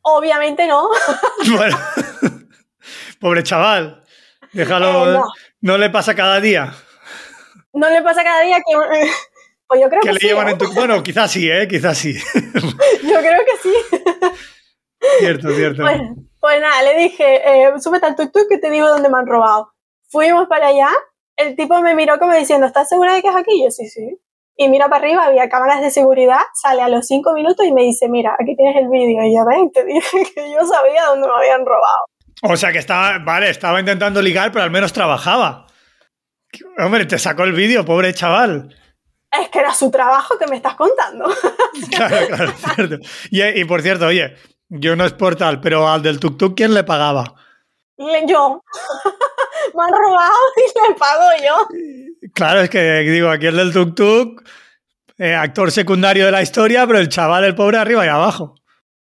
Obviamente 0.02 0.66
no. 0.66 0.88
Bueno, 1.56 1.78
pobre 3.20 3.42
chaval. 3.42 4.02
Déjalo. 4.52 5.14
Eh, 5.14 5.20
no. 5.60 5.78
le 5.78 5.90
pasa 5.90 6.14
cada 6.14 6.40
día? 6.40 6.74
No 7.72 7.88
le 7.88 8.02
pasa 8.02 8.22
cada 8.22 8.42
día 8.42 8.58
que. 8.58 8.74
Pues 9.70 9.82
yo 9.82 9.88
creo 9.88 10.00
que, 10.02 10.12
le 10.12 10.18
sí. 10.18 10.26
Llevan 10.26 10.48
¿eh? 10.48 10.50
en 10.50 10.58
tu... 10.58 10.72
Bueno, 10.74 11.00
quizás 11.00 11.30
sí, 11.30 11.48
¿eh? 11.48 11.68
Quizás 11.68 11.96
sí. 11.96 12.12
yo 12.34 13.20
creo 13.20 13.40
que 13.44 13.56
sí. 13.62 13.72
Cierto, 15.20 15.48
cierto. 15.52 15.82
Pues, 15.82 16.00
pues 16.40 16.60
nada, 16.60 16.82
le 16.82 16.98
dije, 16.98 17.36
eh, 17.36 17.72
súbete 17.78 18.06
al 18.06 18.16
tuk-tuk 18.16 18.48
que 18.48 18.58
te 18.58 18.68
digo 18.68 18.88
dónde 18.88 19.08
me 19.08 19.18
han 19.18 19.28
robado. 19.28 19.72
Fuimos 20.08 20.48
para 20.48 20.66
allá, 20.66 20.88
el 21.36 21.54
tipo 21.54 21.80
me 21.82 21.94
miró 21.94 22.18
como 22.18 22.34
diciendo, 22.34 22.66
¿estás 22.66 22.88
segura 22.88 23.14
de 23.14 23.22
que 23.22 23.28
es 23.28 23.36
aquí? 23.36 23.62
Yo 23.62 23.70
sí, 23.70 23.88
sí. 23.88 24.18
Y 24.56 24.68
mira 24.68 24.88
para 24.88 25.04
arriba, 25.04 25.24
había 25.24 25.48
cámaras 25.48 25.80
de 25.80 25.90
seguridad, 25.90 26.40
sale 26.54 26.82
a 26.82 26.88
los 26.88 27.06
cinco 27.06 27.32
minutos 27.32 27.64
y 27.64 27.72
me 27.72 27.82
dice, 27.82 28.08
mira, 28.08 28.36
aquí 28.38 28.56
tienes 28.56 28.76
el 28.76 28.88
vídeo. 28.88 29.24
Y 29.24 29.34
yo, 29.34 29.46
ven, 29.46 29.70
te 29.70 29.84
dije 29.86 30.18
que 30.34 30.50
yo 30.50 30.66
sabía 30.66 31.04
dónde 31.06 31.28
me 31.28 31.34
habían 31.34 31.64
robado. 31.64 32.04
O 32.42 32.56
sea 32.56 32.72
que 32.72 32.78
estaba, 32.78 33.18
vale, 33.18 33.50
estaba 33.50 33.80
intentando 33.80 34.20
ligar, 34.20 34.50
pero 34.52 34.64
al 34.64 34.70
menos 34.70 34.92
trabajaba. 34.92 35.66
Hombre, 36.78 37.06
te 37.06 37.18
sacó 37.18 37.44
el 37.44 37.52
vídeo, 37.52 37.84
pobre 37.84 38.14
chaval. 38.14 38.74
Es 39.30 39.48
que 39.48 39.60
era 39.60 39.72
su 39.72 39.90
trabajo 39.90 40.36
que 40.38 40.46
me 40.46 40.56
estás 40.56 40.74
contando. 40.74 41.26
claro, 41.96 42.26
claro, 42.26 42.52
cierto. 42.74 42.96
Y, 43.30 43.42
y, 43.42 43.64
por 43.64 43.82
cierto, 43.82 44.06
oye, 44.06 44.34
yo 44.68 44.96
no 44.96 45.04
es 45.04 45.12
por 45.12 45.36
tal, 45.36 45.60
pero 45.60 45.88
al 45.88 46.02
del 46.02 46.18
tuk-tuk, 46.18 46.54
¿quién 46.56 46.74
le 46.74 46.84
pagaba? 46.84 47.34
Yo. 47.96 48.62
me 49.74 49.82
han 49.82 49.90
robado 49.90 50.32
y 50.56 50.88
le 50.88 50.94
pago 50.94 51.24
yo. 51.44 52.30
Claro, 52.32 52.60
es 52.62 52.70
que 52.70 53.00
digo, 53.00 53.28
aquí 53.28 53.46
el 53.46 53.56
del 53.56 53.72
tuk-tuk, 53.72 54.42
eh, 55.18 55.34
actor 55.34 55.70
secundario 55.70 56.24
de 56.24 56.32
la 56.32 56.42
historia, 56.42 56.86
pero 56.86 56.98
el 56.98 57.08
chaval, 57.08 57.44
el 57.44 57.54
pobre, 57.54 57.78
arriba 57.78 58.04
y 58.04 58.08
abajo. 58.08 58.54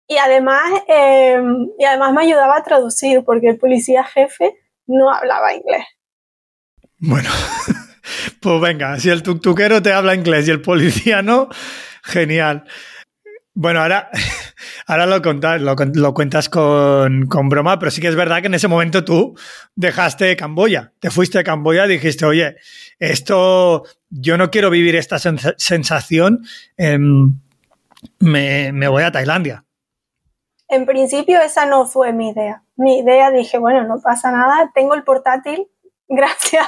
Y 0.07 0.17
además, 0.17 0.63
eh, 0.89 1.39
y 1.79 1.85
además 1.85 2.13
me 2.15 2.23
ayudaba 2.23 2.57
a 2.57 2.63
traducir, 2.63 3.23
porque 3.25 3.49
el 3.51 3.59
policía 3.59 4.05
jefe 4.05 4.55
no 4.87 5.13
hablaba 5.13 5.53
inglés. 5.53 5.85
Bueno, 7.01 7.31
pues 8.41 8.61
venga, 8.61 8.99
si 8.99 9.11
el 9.11 9.23
tuktukero 9.23 9.81
te 9.81 9.93
habla 9.93 10.15
inglés 10.15 10.49
y 10.49 10.51
el 10.51 10.61
policía 10.61 11.23
no, 11.23 11.49
genial. 12.03 12.65
Bueno, 13.55 13.81
ahora, 13.81 14.11
ahora 14.87 15.07
lo, 15.07 15.23
contas, 15.23 15.61
lo, 15.61 16.15
cuentas 16.15 16.49
con, 16.49 17.27
con, 17.27 17.49
broma, 17.49 17.79
pero 17.79 17.91
sí 17.91 18.01
que 18.01 18.09
es 18.09 18.17
verdad 18.17 18.41
que 18.41 18.47
en 18.47 18.55
ese 18.55 18.69
momento 18.69 19.05
tú 19.05 19.37
dejaste 19.75 20.37
Camboya, 20.37 20.93
te 21.01 21.11
fuiste 21.11 21.39
a 21.39 21.45
Camboya 21.45 21.87
dijiste, 21.87 22.25
oye, 22.25 22.57
esto, 22.99 23.85
yo 24.11 24.37
no 24.37 24.51
quiero 24.51 24.71
vivir 24.71 24.97
esta 24.97 25.19
sens 25.19 25.55
sensación, 25.57 26.45
eh, 26.77 26.99
me, 28.19 28.73
me 28.73 28.89
voy 28.89 29.03
a 29.03 29.13
Tailandia. 29.13 29.65
En 30.69 30.85
principio 30.85 31.41
esa 31.41 31.65
no 31.67 31.87
fue 31.87 32.13
mi 32.13 32.31
idea. 32.31 32.63
Mi 32.77 32.99
idea 32.99 33.31
dije, 33.31 33.59
bueno, 33.59 33.85
no 33.85 34.01
pasa 34.01 34.31
nada, 34.31 34.71
tengo 34.75 34.95
el 34.95 35.03
portátil, 35.03 35.67
gracias 36.09 36.67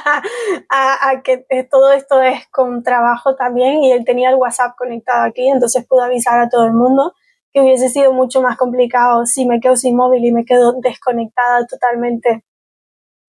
a, 0.69 1.21
que 1.23 1.45
todo 1.69 1.91
esto 1.91 2.21
es 2.21 2.47
con 2.49 2.83
trabajo 2.83 3.35
también 3.35 3.83
y 3.83 3.91
él 3.91 4.05
tenía 4.05 4.29
el 4.29 4.35
WhatsApp 4.35 4.75
conectado 4.77 5.25
aquí, 5.25 5.47
entonces 5.47 5.85
pude 5.87 6.03
avisar 6.03 6.39
a 6.39 6.49
todo 6.49 6.65
el 6.65 6.73
mundo 6.73 7.13
que 7.53 7.61
hubiese 7.61 7.89
sido 7.89 8.13
mucho 8.13 8.41
más 8.41 8.57
complicado 8.57 9.25
si 9.25 9.45
me 9.45 9.59
quedo 9.59 9.75
sin 9.75 9.95
móvil 9.95 10.23
y 10.23 10.31
me 10.31 10.45
quedo 10.45 10.73
desconectada 10.81 11.65
totalmente 11.65 12.45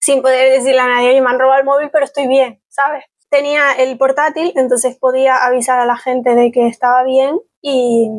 sin 0.01 0.21
poder 0.21 0.53
decirle 0.53 0.81
a 0.81 0.89
nadie, 0.89 1.21
me 1.21 1.31
han 1.31 1.39
robado 1.39 1.61
el 1.61 1.65
móvil, 1.65 1.91
pero 1.93 2.05
estoy 2.05 2.27
bien, 2.27 2.61
¿sabes? 2.69 3.05
Tenía 3.31 3.73
el 3.73 3.97
portátil, 3.97 4.53
entonces 4.57 4.99
podía 4.99 5.45
avisar 5.45 5.79
a 5.79 5.87
la 5.87 5.97
gente 5.97 6.35
de 6.35 6.51
que 6.51 6.67
estaba 6.67 7.05
bien 7.05 7.39
y, 7.61 8.11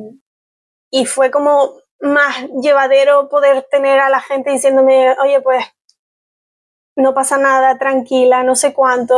y 0.89 1.05
fue 1.05 1.29
como 1.29 1.73
más 1.99 2.47
llevadero 2.61 3.27
poder 3.27 3.67
tener 3.69 3.99
a 3.99 4.09
la 4.09 4.21
gente 4.21 4.51
diciéndome, 4.51 5.13
oye, 5.21 5.41
pues 5.41 5.65
no 6.95 7.13
pasa 7.13 7.37
nada, 7.37 7.77
tranquila, 7.77 8.43
no 8.43 8.55
sé 8.55 8.73
cuánto. 8.73 9.15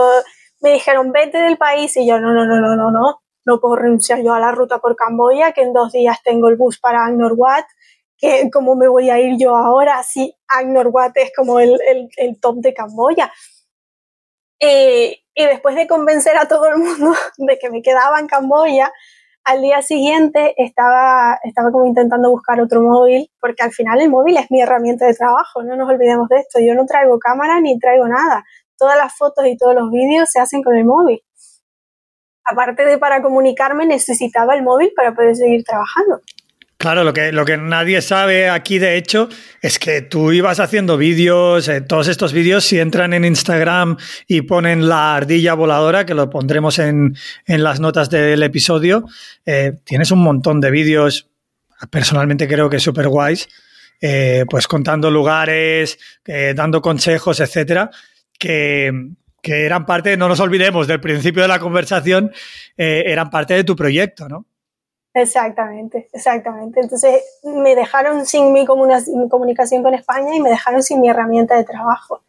Me 0.62 0.74
dijeron, 0.74 1.12
vete 1.12 1.38
del 1.40 1.58
país 1.58 1.96
y 1.98 2.08
yo, 2.08 2.20
no, 2.20 2.34
no, 2.34 2.46
no, 2.46 2.60
no, 2.60 2.76
no, 2.76 2.92
no, 2.92 3.22
no 3.46 3.60
puedo 3.60 3.76
renunciar 3.76 4.22
yo 4.24 4.34
a 4.34 4.40
la 4.40 4.52
ruta 4.52 4.80
por 4.80 4.96
Camboya, 4.96 5.52
que 5.52 5.62
en 5.62 5.74
dos 5.74 5.92
días 5.92 6.18
tengo 6.24 6.50
el 6.50 6.56
bus 6.56 6.80
para 6.80 7.06
Angkor 7.06 7.34
Wat, 7.36 7.66
que 8.18 8.50
cómo 8.52 8.76
me 8.76 8.88
voy 8.88 9.10
a 9.10 9.20
ir 9.20 9.38
yo 9.38 9.56
ahora 9.56 10.02
si 10.04 10.36
Angkor 10.48 10.88
Wat 10.88 11.12
es 11.16 11.32
como 11.36 11.60
el, 11.60 11.78
el, 11.88 12.10
el 12.18 12.40
top 12.40 12.58
de 12.58 12.74
Camboya. 12.74 13.32
Y, 14.60 15.22
y 15.36 15.46
después 15.46 15.76
de 15.76 15.88
convencer 15.88 16.38
a 16.38 16.48
todo 16.48 16.68
el 16.68 16.78
mundo 16.78 17.14
de 17.38 17.60
que 17.60 17.70
me 17.70 17.82
quedaba 17.82 18.20
en 18.20 18.28
Camboya, 18.28 18.92
al 19.45 19.62
día 19.62 19.81
siguiente 19.84 20.55
estaba, 20.58 21.39
estaba 21.43 21.71
como 21.71 21.86
intentando 21.86 22.31
buscar 22.31 22.60
otro 22.60 22.81
móvil, 22.81 23.29
porque 23.39 23.63
al 23.63 23.71
final 23.71 24.01
el 24.01 24.10
móvil 24.10 24.38
es 24.38 24.49
mi 24.49 24.60
herramienta 24.60 25.05
de 25.05 25.13
trabajo, 25.13 25.62
no 25.63 25.75
nos 25.75 25.88
olvidemos 25.88 26.27
de 26.29 26.38
esto. 26.38 26.60
Yo 26.60 26.73
no 26.73 26.86
traigo 26.86 27.19
cámara 27.19 27.62
ni 27.62 27.77
traigo 27.77 28.08
nada. 28.08 28.43
Todas 28.77 28.97
las 28.97 29.15
fotos 29.15 29.45
y 29.45 29.55
todos 29.55 29.75
los 29.75 29.91
vídeos 29.91 30.29
se 30.31 30.39
hacen 30.39 30.63
con 30.63 30.75
el 30.75 30.84
móvil. 30.84 31.21
Aparte 32.43 32.86
de 32.86 32.97
para 32.97 33.21
comunicarme, 33.21 33.86
necesitaba 33.86 34.55
el 34.55 34.63
móvil 34.63 34.91
para 34.95 35.13
poder 35.13 35.36
seguir 35.36 35.63
trabajando. 35.63 36.21
Claro, 36.86 37.04
lo 37.04 37.13
que, 37.13 37.32
lo 37.32 37.45
que 37.45 37.58
nadie 37.58 38.00
sabe 38.00 38.48
aquí, 38.48 38.78
de 38.78 38.95
hecho, 38.95 39.28
es 39.60 39.80
que 39.80 40.04
tú 40.04 40.32
ibas 40.32 40.60
haciendo 40.60 40.98
vídeos, 40.98 41.67
eh, 41.67 41.82
todos 41.82 42.08
estos 42.08 42.32
vídeos, 42.32 42.63
si 42.63 42.80
entran 42.80 43.12
en 43.13 43.26
Instagram 43.26 43.98
y 44.28 44.43
ponen 44.43 44.88
la 44.88 45.15
ardilla 45.15 45.56
voladora, 45.56 46.06
que 46.06 46.13
lo 46.13 46.30
pondremos 46.30 46.78
en, 46.78 47.17
en 47.48 47.63
las 47.63 47.80
notas 47.80 48.12
del 48.12 48.43
episodio, 48.43 49.04
eh, 49.48 49.74
tienes 49.84 50.12
un 50.12 50.19
montón 50.19 50.62
de 50.62 50.69
vídeos, 50.69 51.28
personalmente 51.89 52.48
creo 52.48 52.69
que 52.69 52.80
súper 52.80 53.08
guays, 53.08 53.50
eh, 54.00 54.45
pues 54.48 54.67
contando 54.67 55.10
lugares, 55.10 55.98
dando 56.54 56.84
consejos, 56.84 57.39
etcétera, 57.39 57.89
que, 58.38 58.91
que, 59.41 59.65
eran 59.65 59.88
parte, 59.88 60.17
no 60.17 60.28
nos 60.28 60.39
olvidemos, 60.39 60.86
del 60.86 61.02
principio 61.02 61.41
de 61.41 61.48
la 61.48 61.58
conversación, 61.58 62.32
eran 62.78 63.32
parte 63.32 63.56
de 63.56 63.63
tu 63.63 63.76
proyecto, 63.76 64.30
¿no? 64.30 64.45
Exactamente, 65.15 66.10
exactamente. 66.12 66.82
Entonces 66.82 67.23
me 67.43 67.73
dejaron 67.73 68.25
sin 68.25 68.51
mi, 68.51 68.65
mi, 68.65 69.30
comunicación 69.30 69.82
con 69.82 69.93
España 69.93 70.36
y 70.36 70.41
me 70.41 70.49
dejaron 70.49 70.84
sin 70.84 70.99
mi 70.99 71.10
herramienta 71.10 71.56
de 71.56 71.63
trabajo. 71.63 72.23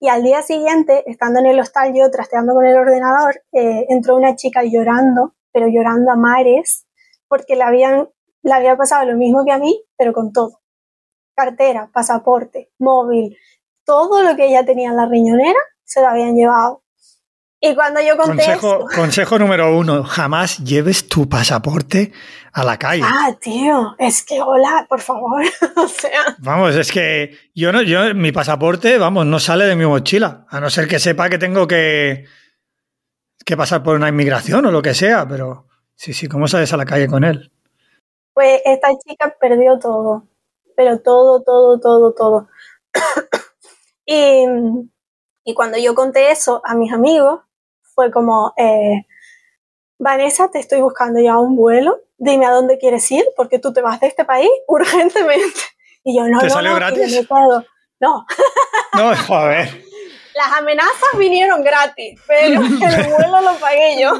Y 0.00 0.08
al 0.08 0.24
día 0.24 0.42
siguiente, 0.42 1.08
estando 1.08 1.38
en 1.38 1.46
el 1.46 1.60
hostal 1.60 1.94
yo 1.94 2.10
trasteando 2.10 2.52
con 2.52 2.66
el 2.66 2.76
ordenador, 2.76 3.40
eh, 3.52 3.86
entró 3.88 4.16
una 4.16 4.34
chica 4.34 4.64
llorando, 4.64 5.34
pero 5.52 5.68
llorando 5.68 6.10
a 6.10 6.16
mares, 6.16 6.88
porque 7.28 7.54
le, 7.54 7.62
habían, 7.62 8.08
le 8.42 8.52
había 8.52 8.76
pasado 8.76 9.04
lo 9.04 9.16
mismo 9.16 9.44
que 9.44 9.52
a 9.52 9.58
mí, 9.58 9.84
pero 9.96 10.12
con 10.12 10.32
todo. 10.32 10.60
Cartera, 11.36 11.88
pasaporte, 11.92 12.72
móvil, 12.78 13.36
todo 13.84 14.24
lo 14.24 14.34
que 14.34 14.46
ella 14.46 14.64
tenía 14.64 14.90
en 14.90 14.96
la 14.96 15.06
riñonera 15.06 15.60
se 15.84 16.00
lo 16.00 16.08
habían 16.08 16.34
llevado. 16.34 16.82
Y 17.66 17.74
cuando 17.74 17.98
yo 18.02 18.18
conté 18.18 18.44
consejo, 18.44 18.84
consejo 18.94 19.38
número 19.38 19.74
uno, 19.74 20.04
jamás 20.04 20.58
lleves 20.58 21.08
tu 21.08 21.30
pasaporte 21.30 22.12
a 22.52 22.62
la 22.62 22.78
calle. 22.78 23.02
Ah, 23.02 23.34
tío, 23.40 23.94
es 23.98 24.22
que 24.22 24.38
hola, 24.42 24.84
por 24.86 25.00
favor. 25.00 25.42
o 25.76 25.88
sea. 25.88 26.36
Vamos, 26.40 26.76
es 26.76 26.92
que 26.92 27.34
yo 27.54 27.72
no, 27.72 27.80
yo, 27.80 28.14
mi 28.14 28.32
pasaporte, 28.32 28.98
vamos, 28.98 29.24
no 29.24 29.40
sale 29.40 29.64
de 29.64 29.76
mi 29.76 29.86
mochila. 29.86 30.44
A 30.50 30.60
no 30.60 30.68
ser 30.68 30.86
que 30.86 30.98
sepa 30.98 31.30
que 31.30 31.38
tengo 31.38 31.66
que, 31.66 32.26
que 33.46 33.56
pasar 33.56 33.82
por 33.82 33.96
una 33.96 34.10
inmigración 34.10 34.66
o 34.66 34.70
lo 34.70 34.82
que 34.82 34.92
sea, 34.92 35.26
pero 35.26 35.66
sí, 35.94 36.12
sí, 36.12 36.28
¿cómo 36.28 36.46
sales 36.46 36.70
a 36.74 36.76
la 36.76 36.84
calle 36.84 37.08
con 37.08 37.24
él? 37.24 37.50
Pues 38.34 38.60
esta 38.66 38.88
chica 39.08 39.34
perdió 39.40 39.78
todo. 39.78 40.28
Pero 40.76 41.00
todo, 41.00 41.42
todo, 41.42 41.80
todo, 41.80 42.12
todo. 42.12 42.48
y, 44.04 44.44
y 45.44 45.54
cuando 45.54 45.78
yo 45.78 45.94
conté 45.94 46.30
eso 46.30 46.60
a 46.62 46.74
mis 46.74 46.92
amigos, 46.92 47.40
fue 47.94 48.10
como, 48.10 48.52
eh, 48.56 49.06
Vanessa, 49.98 50.50
te 50.50 50.58
estoy 50.58 50.80
buscando 50.80 51.20
ya 51.20 51.38
un 51.38 51.56
vuelo, 51.56 52.00
dime 52.18 52.46
a 52.46 52.50
dónde 52.50 52.78
quieres 52.78 53.10
ir, 53.10 53.24
porque 53.36 53.58
tú 53.58 53.72
te 53.72 53.80
vas 53.80 54.00
de 54.00 54.08
este 54.08 54.24
país 54.24 54.50
urgentemente. 54.68 55.60
Y 56.02 56.16
yo, 56.16 56.28
no, 56.28 56.40
¿Te 56.40 56.48
no, 56.48 56.52
salió 56.52 56.70
no, 56.70 56.76
gratis? 56.76 57.16
no 57.16 57.28
puedo. 57.28 57.64
No. 58.00 58.26
No, 58.96 59.12
joder. 59.26 59.82
Las 60.36 60.52
amenazas 60.60 61.18
vinieron 61.18 61.64
gratis, 61.64 62.20
pero 62.28 62.60
el 62.62 62.68
vuelo 62.68 63.40
lo 63.40 63.58
pagué 63.58 64.00
yo. 64.00 64.12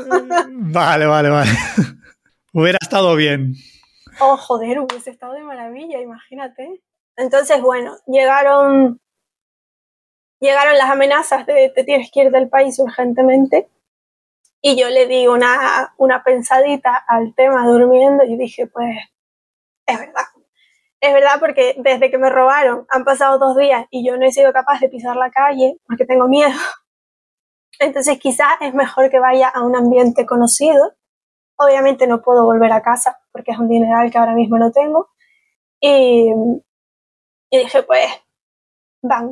Vale, 0.49 1.07
vale, 1.07 1.29
vale. 1.29 1.51
Hubiera 2.53 2.79
estado 2.83 3.15
bien. 3.15 3.55
Oh, 4.19 4.37
joder, 4.37 4.81
hubiese 4.81 5.11
estado 5.11 5.35
de 5.35 5.43
maravilla, 5.43 6.01
imagínate. 6.01 6.83
Entonces, 7.17 7.61
bueno, 7.63 7.97
llegaron, 8.09 9.01
llegaron 10.41 10.77
las 10.79 10.91
amenazas 10.91 11.47
de 11.47 11.71
te 11.75 11.85
tienes 11.85 12.11
del 12.13 12.49
país 12.49 12.79
urgentemente. 12.79 13.69
Y 14.63 14.77
yo 14.81 14.89
le 14.89 15.07
di 15.07 15.27
una, 15.27 15.95
una 15.99 16.25
pensadita 16.25 17.05
al 17.07 17.35
tema 17.35 17.67
durmiendo 17.67 18.25
y 18.25 18.37
dije, 18.37 18.67
pues, 18.67 18.97
es 19.87 19.99
verdad. 19.99 20.25
Es 21.01 21.13
verdad 21.13 21.39
porque 21.39 21.75
desde 21.79 22.11
que 22.11 22.19
me 22.19 22.31
robaron 22.31 22.87
han 22.89 23.05
pasado 23.05 23.39
dos 23.39 23.57
días 23.59 23.87
y 23.91 24.07
yo 24.07 24.17
no 24.17 24.25
he 24.27 24.33
sido 24.33 24.53
capaz 24.55 24.81
de 24.81 24.89
pisar 24.89 25.17
la 25.17 25.31
calle 25.31 25.77
porque 25.87 26.07
tengo 26.07 26.29
miedo. 26.29 26.59
Entonces 27.79 28.19
quizás 28.19 28.55
es 28.61 28.73
mejor 28.75 29.11
que 29.11 29.19
vaya 29.19 29.49
a 29.49 29.63
un 29.63 29.77
ambiente 29.77 30.27
conocido. 30.27 30.95
Obviamente 31.57 32.07
no 32.07 32.23
puedo 32.23 32.45
volver 32.45 32.73
a 32.73 32.83
casa 32.83 33.19
porque 33.33 33.53
es 33.53 33.59
un 33.59 33.69
dineral 33.69 34.11
que 34.11 34.19
ahora 34.19 34.35
mismo 34.35 34.59
no 34.59 34.73
tengo. 34.73 35.11
Y, 35.81 36.33
y 37.51 37.59
dije, 37.59 37.83
pues, 37.83 38.11
Van 39.07 39.31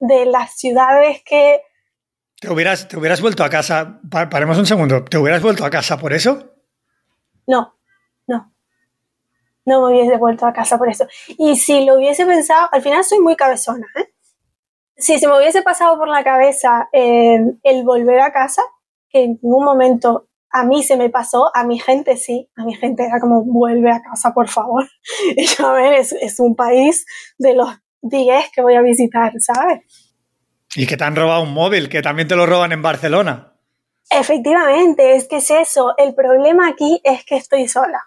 de 0.00 0.26
las 0.26 0.56
ciudades 0.56 1.22
que... 1.24 1.60
¿Te 2.40 2.50
hubieras, 2.50 2.86
¿Te 2.88 2.96
hubieras 2.96 3.20
vuelto 3.20 3.42
a 3.42 3.50
casa? 3.50 4.00
Paremos 4.10 4.58
un 4.58 4.66
segundo. 4.66 5.04
¿Te 5.04 5.18
hubieras 5.18 5.42
vuelto 5.42 5.64
a 5.64 5.70
casa 5.70 5.98
por 5.98 6.12
eso? 6.12 6.52
No, 7.46 7.76
no. 8.26 8.52
No 9.64 9.82
me 9.82 9.92
hubiese 9.92 10.16
vuelto 10.18 10.46
a 10.46 10.52
casa 10.52 10.78
por 10.78 10.88
eso. 10.88 11.06
Y 11.36 11.56
si 11.56 11.84
lo 11.84 11.96
hubiese 11.96 12.24
pensado, 12.26 12.68
al 12.70 12.82
final 12.82 13.02
soy 13.02 13.18
muy 13.18 13.34
cabezona, 13.34 13.86
¿eh? 13.96 14.12
Si 14.96 15.18
se 15.18 15.28
me 15.28 15.36
hubiese 15.36 15.62
pasado 15.62 15.96
por 15.96 16.08
la 16.08 16.24
cabeza 16.24 16.88
eh, 16.92 17.38
el 17.62 17.84
volver 17.84 18.20
a 18.20 18.32
casa, 18.32 18.62
que 19.08 19.24
en 19.24 19.38
ningún 19.42 19.64
momento 19.64 20.28
a 20.50 20.64
mí 20.64 20.82
se 20.82 20.96
me 20.96 21.08
pasó, 21.08 21.50
a 21.54 21.64
mi 21.64 21.78
gente 21.78 22.16
sí, 22.16 22.50
a 22.56 22.64
mi 22.64 22.74
gente 22.74 23.04
era 23.04 23.20
como, 23.20 23.44
vuelve 23.44 23.90
a 23.90 24.02
casa, 24.02 24.32
por 24.32 24.48
favor. 24.48 24.88
Y 25.36 25.46
yo, 25.46 25.68
a 25.68 25.72
ver, 25.72 25.94
es, 25.94 26.12
es 26.12 26.40
un 26.40 26.56
país 26.56 27.06
de 27.38 27.54
los 27.54 27.68
10 28.02 28.50
que 28.52 28.62
voy 28.62 28.74
a 28.74 28.82
visitar, 28.82 29.32
¿sabes? 29.38 29.82
Y 30.74 30.86
que 30.86 30.96
te 30.96 31.04
han 31.04 31.16
robado 31.16 31.42
un 31.42 31.54
móvil, 31.54 31.88
que 31.88 32.02
también 32.02 32.28
te 32.28 32.36
lo 32.36 32.46
roban 32.46 32.72
en 32.72 32.82
Barcelona. 32.82 33.54
Efectivamente, 34.10 35.16
es 35.16 35.28
que 35.28 35.36
es 35.36 35.50
eso. 35.50 35.94
El 35.98 36.14
problema 36.14 36.68
aquí 36.68 37.00
es 37.04 37.24
que 37.24 37.36
estoy 37.36 37.68
sola. 37.68 38.02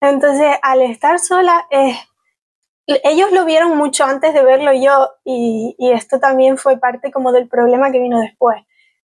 Entonces, 0.00 0.56
al 0.62 0.82
estar 0.82 1.18
sola, 1.18 1.66
eh, 1.70 1.94
ellos 3.04 3.30
lo 3.32 3.44
vieron 3.44 3.76
mucho 3.76 4.04
antes 4.04 4.34
de 4.34 4.42
verlo 4.42 4.72
yo 4.72 5.10
y, 5.24 5.74
y 5.78 5.92
esto 5.92 6.18
también 6.18 6.56
fue 6.56 6.78
parte 6.78 7.10
como 7.10 7.32
del 7.32 7.48
problema 7.48 7.90
que 7.90 8.00
vino 8.00 8.20
después. 8.20 8.62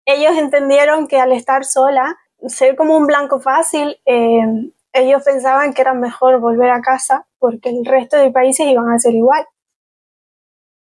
Ellos 0.04 0.36
entendieron 0.36 1.08
que 1.08 1.20
al 1.20 1.32
estar 1.32 1.64
sola, 1.64 2.16
ser 2.46 2.76
como 2.76 2.96
un 2.96 3.06
blanco 3.06 3.40
fácil, 3.40 3.98
eh, 4.06 4.70
ellos 4.92 5.22
pensaban 5.24 5.74
que 5.74 5.82
era 5.82 5.94
mejor 5.94 6.40
volver 6.40 6.70
a 6.70 6.80
casa 6.80 7.26
porque 7.38 7.70
el 7.70 7.84
resto 7.84 8.16
de 8.16 8.30
países 8.30 8.66
iban 8.66 8.90
a 8.90 8.98
ser 8.98 9.14
igual. 9.14 9.46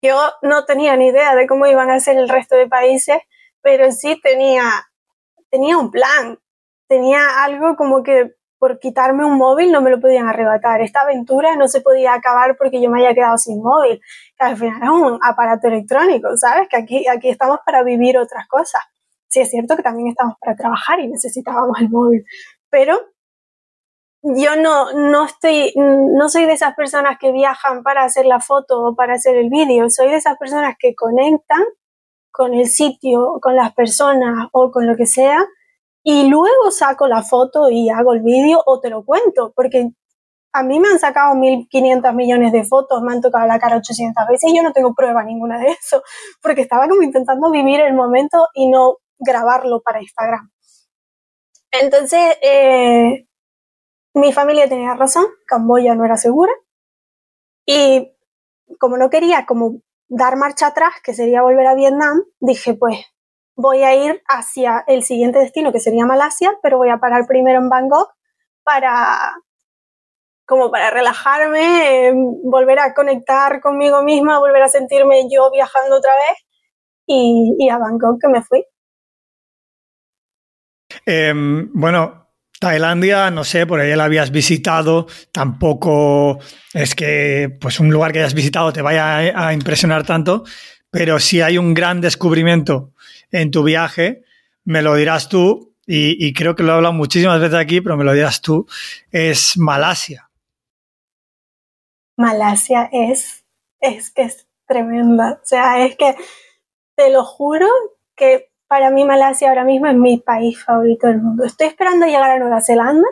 Yo 0.02 0.16
no 0.42 0.64
tenía 0.64 0.96
ni 0.96 1.08
idea 1.08 1.34
de 1.34 1.46
cómo 1.46 1.66
iban 1.66 1.90
a 1.90 2.00
ser 2.00 2.18
el 2.18 2.28
resto 2.28 2.56
de 2.56 2.68
países, 2.68 3.18
pero 3.62 3.90
sí 3.92 4.20
tenía, 4.22 4.62
tenía 5.50 5.76
un 5.78 5.90
plan, 5.90 6.38
tenía 6.88 7.44
algo 7.44 7.76
como 7.76 8.02
que 8.02 8.34
por 8.58 8.80
quitarme 8.80 9.24
un 9.24 9.38
móvil 9.38 9.70
no 9.70 9.80
me 9.80 9.90
lo 9.90 10.00
podían 10.00 10.28
arrebatar. 10.28 10.80
Esta 10.80 11.02
aventura 11.02 11.56
no 11.56 11.68
se 11.68 11.80
podía 11.80 12.14
acabar 12.14 12.56
porque 12.56 12.82
yo 12.82 12.90
me 12.90 13.00
haya 13.00 13.14
quedado 13.14 13.38
sin 13.38 13.62
móvil, 13.62 14.00
que 14.36 14.44
al 14.44 14.56
final 14.56 14.82
es 14.82 14.88
un 14.88 15.18
aparato 15.22 15.68
electrónico, 15.68 16.28
¿sabes? 16.36 16.68
Que 16.68 16.76
aquí, 16.76 17.06
aquí 17.08 17.28
estamos 17.28 17.58
para 17.64 17.82
vivir 17.82 18.18
otras 18.18 18.46
cosas 18.48 18.82
sí 19.28 19.40
es 19.40 19.50
cierto 19.50 19.76
que 19.76 19.82
también 19.82 20.08
estamos 20.08 20.36
para 20.40 20.56
trabajar 20.56 21.00
y 21.00 21.08
necesitábamos 21.08 21.78
el 21.80 21.90
móvil, 21.90 22.24
pero 22.70 23.00
yo 24.22 24.56
no, 24.56 24.92
no 24.92 25.24
estoy, 25.24 25.72
no 25.76 26.28
soy 26.28 26.46
de 26.46 26.52
esas 26.52 26.74
personas 26.74 27.18
que 27.20 27.32
viajan 27.32 27.82
para 27.82 28.04
hacer 28.04 28.26
la 28.26 28.40
foto 28.40 28.82
o 28.82 28.94
para 28.96 29.14
hacer 29.14 29.36
el 29.36 29.48
vídeo, 29.50 29.88
soy 29.90 30.08
de 30.08 30.16
esas 30.16 30.36
personas 30.38 30.74
que 30.78 30.94
conectan 30.94 31.62
con 32.30 32.54
el 32.54 32.68
sitio, 32.68 33.38
con 33.40 33.56
las 33.56 33.74
personas 33.74 34.48
o 34.52 34.70
con 34.70 34.86
lo 34.86 34.96
que 34.96 35.06
sea, 35.06 35.38
y 36.02 36.28
luego 36.28 36.70
saco 36.70 37.06
la 37.08 37.22
foto 37.22 37.70
y 37.70 37.90
hago 37.90 38.14
el 38.14 38.22
vídeo 38.22 38.62
o 38.66 38.80
te 38.80 38.90
lo 38.90 39.04
cuento, 39.04 39.52
porque 39.54 39.90
a 40.52 40.62
mí 40.62 40.80
me 40.80 40.88
han 40.88 40.98
sacado 40.98 41.34
1.500 41.34 42.14
millones 42.14 42.52
de 42.52 42.64
fotos, 42.64 43.02
me 43.02 43.12
han 43.12 43.20
tocado 43.20 43.46
la 43.46 43.58
cara 43.58 43.76
800 43.76 44.26
veces 44.28 44.50
y 44.50 44.56
yo 44.56 44.62
no 44.62 44.72
tengo 44.72 44.94
prueba 44.94 45.22
ninguna 45.22 45.58
de 45.58 45.68
eso, 45.68 46.02
porque 46.42 46.62
estaba 46.62 46.88
como 46.88 47.02
intentando 47.02 47.50
vivir 47.50 47.80
el 47.80 47.94
momento 47.94 48.48
y 48.54 48.68
no 48.68 48.96
grabarlo 49.18 49.80
para 49.82 50.00
Instagram. 50.00 50.50
Entonces, 51.70 52.38
eh, 52.42 53.27
mi 54.18 54.32
familia 54.32 54.68
tenía 54.68 54.94
razón, 54.94 55.26
Camboya 55.46 55.94
no 55.94 56.04
era 56.04 56.16
segura. 56.16 56.52
Y 57.66 58.12
como 58.78 58.96
no 58.96 59.10
quería 59.10 59.46
como 59.46 59.80
dar 60.08 60.36
marcha 60.36 60.68
atrás, 60.68 60.94
que 61.02 61.14
sería 61.14 61.42
volver 61.42 61.66
a 61.66 61.74
Vietnam, 61.74 62.22
dije, 62.40 62.74
pues 62.74 62.98
voy 63.54 63.82
a 63.82 63.94
ir 63.94 64.22
hacia 64.28 64.84
el 64.86 65.02
siguiente 65.02 65.38
destino, 65.38 65.72
que 65.72 65.80
sería 65.80 66.06
Malasia, 66.06 66.58
pero 66.62 66.78
voy 66.78 66.88
a 66.90 66.98
parar 66.98 67.26
primero 67.26 67.58
en 67.58 67.68
Bangkok 67.68 68.14
para 68.62 69.34
como 70.46 70.70
para 70.70 70.90
relajarme, 70.90 72.08
eh, 72.08 72.12
volver 72.42 72.78
a 72.78 72.94
conectar 72.94 73.60
conmigo 73.60 74.02
misma, 74.02 74.38
volver 74.38 74.62
a 74.62 74.68
sentirme 74.68 75.28
yo 75.30 75.50
viajando 75.50 75.96
otra 75.96 76.12
vez 76.14 76.46
y, 77.06 77.68
a 77.68 77.76
Bangkok 77.76 78.18
que 78.18 78.28
me 78.28 78.42
fui. 78.42 78.64
Em, 81.04 81.70
bueno, 81.74 82.27
Tailandia, 82.58 83.30
no 83.30 83.44
sé, 83.44 83.66
por 83.66 83.80
ahí 83.80 83.94
la 83.94 84.04
habías 84.04 84.30
visitado, 84.30 85.06
tampoco 85.32 86.38
es 86.74 86.94
que 86.94 87.56
pues 87.60 87.78
un 87.78 87.90
lugar 87.90 88.12
que 88.12 88.18
hayas 88.18 88.34
visitado 88.34 88.72
te 88.72 88.82
vaya 88.82 89.46
a, 89.46 89.52
impresionar 89.52 90.04
tanto, 90.04 90.44
pero 90.90 91.20
si 91.20 91.40
hay 91.40 91.58
un 91.58 91.72
gran 91.74 92.00
descubrimiento 92.00 92.92
en 93.30 93.50
tu 93.50 93.62
viaje, 93.62 94.24
me 94.64 94.82
lo 94.82 94.94
dirás 94.94 95.28
tú, 95.28 95.74
y, 95.90 96.34
creo 96.34 96.54
que 96.54 96.62
lo 96.62 96.72
he 96.72 96.74
hablado 96.74 96.92
muchísimas 96.92 97.40
veces 97.40 97.54
aquí, 97.54 97.80
pero 97.80 97.96
me 97.96 98.04
lo 98.04 98.12
dirás 98.12 98.42
tú, 98.42 98.66
es 99.10 99.56
Malasia. 99.56 100.28
Malasia 102.18 102.90
es, 102.92 103.46
es 103.80 104.10
que 104.10 104.22
es 104.22 104.46
tremenda, 104.66 105.40
o 105.42 105.46
sea, 105.46 105.86
es 105.86 105.96
que 105.96 106.14
te 106.94 107.10
lo 107.10 107.24
juro 107.24 107.66
que 108.14 108.50
para 108.68 108.90
mí 108.90 109.04
Malasia 109.04 109.48
ahora 109.48 109.64
mismo 109.64 109.86
es 109.86 109.96
mi 109.96 110.18
país 110.18 110.62
favorito 110.62 111.06
del 111.06 111.22
mundo. 111.22 111.44
Estoy 111.44 111.68
esperando 111.68 112.06
llegar 112.06 112.30
a 112.30 112.38
Nueva 112.38 112.60
Zelanda 112.60 113.08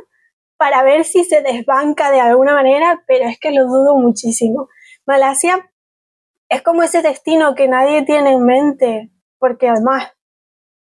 para 0.56 0.82
ver 0.82 1.04
si 1.04 1.24
se 1.24 1.42
desbanca 1.42 2.10
de 2.10 2.20
alguna 2.20 2.54
manera, 2.54 3.02
pero 3.06 3.28
es 3.28 3.38
que 3.38 3.50
lo 3.50 3.64
dudo 3.66 3.96
muchísimo. 3.96 4.68
Malasia 5.06 5.70
es 6.48 6.62
como 6.62 6.82
ese 6.82 7.02
destino 7.02 7.54
que 7.54 7.68
nadie 7.68 8.02
tiene 8.02 8.32
en 8.32 8.44
mente, 8.44 9.10
porque 9.38 9.68
además 9.68 10.12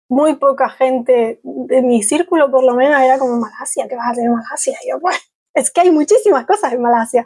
muy 0.08 0.36
poca 0.36 0.70
gente 0.70 1.40
de 1.44 1.82
mi 1.82 2.04
círculo 2.04 2.52
por 2.52 2.64
lo 2.64 2.76
menos 2.76 3.02
era 3.02 3.18
como 3.18 3.40
Malasia, 3.40 3.88
¿qué 3.88 3.96
vas 3.96 4.08
a 4.08 4.12
hacer 4.12 4.26
en 4.26 4.34
Malasia? 4.34 4.78
yo, 4.90 5.00
pues, 5.00 5.18
es 5.54 5.72
que 5.72 5.82
hay 5.82 5.92
muchísimas 5.92 6.46
cosas 6.46 6.74
en 6.74 6.82
Malasia. 6.82 7.26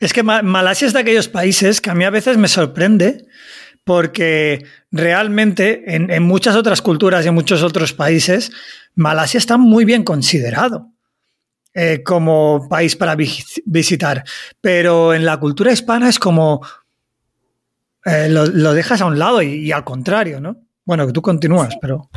Es 0.00 0.12
que 0.12 0.22
Malasia 0.22 0.86
es 0.86 0.92
de 0.92 1.00
aquellos 1.00 1.28
países 1.28 1.80
que 1.80 1.90
a 1.90 1.94
mí 1.94 2.04
a 2.04 2.10
veces 2.10 2.36
me 2.36 2.48
sorprende 2.48 3.26
porque 3.88 4.66
realmente 4.90 5.82
en, 5.86 6.22
muchas 6.22 6.56
otras 6.56 6.82
culturas 6.82 7.24
y 7.24 7.28
en 7.28 7.34
muchos 7.34 7.62
otros 7.62 7.94
países, 7.94 8.52
Malasia 8.94 9.38
está 9.38 9.56
muy 9.56 9.86
bien 9.86 10.04
considerado 10.04 10.90
eh, 11.72 12.02
como 12.04 12.68
país 12.68 12.96
para 12.96 13.16
visitar, 13.16 14.24
pero 14.60 15.14
en 15.14 15.24
la 15.24 15.38
cultura 15.40 15.72
hispana 15.72 16.10
es 16.10 16.18
como 16.18 16.60
eh, 18.04 18.28
lo, 18.28 18.74
dejas 18.74 19.00
a 19.00 19.06
un 19.06 19.18
lado 19.18 19.40
y, 19.40 19.72
al 19.72 19.84
contrario, 19.84 20.38
¿no? 20.38 20.58
Bueno, 20.84 21.06
que 21.06 21.14
tú 21.14 21.22
continúas, 21.22 21.74
pero... 21.80 22.10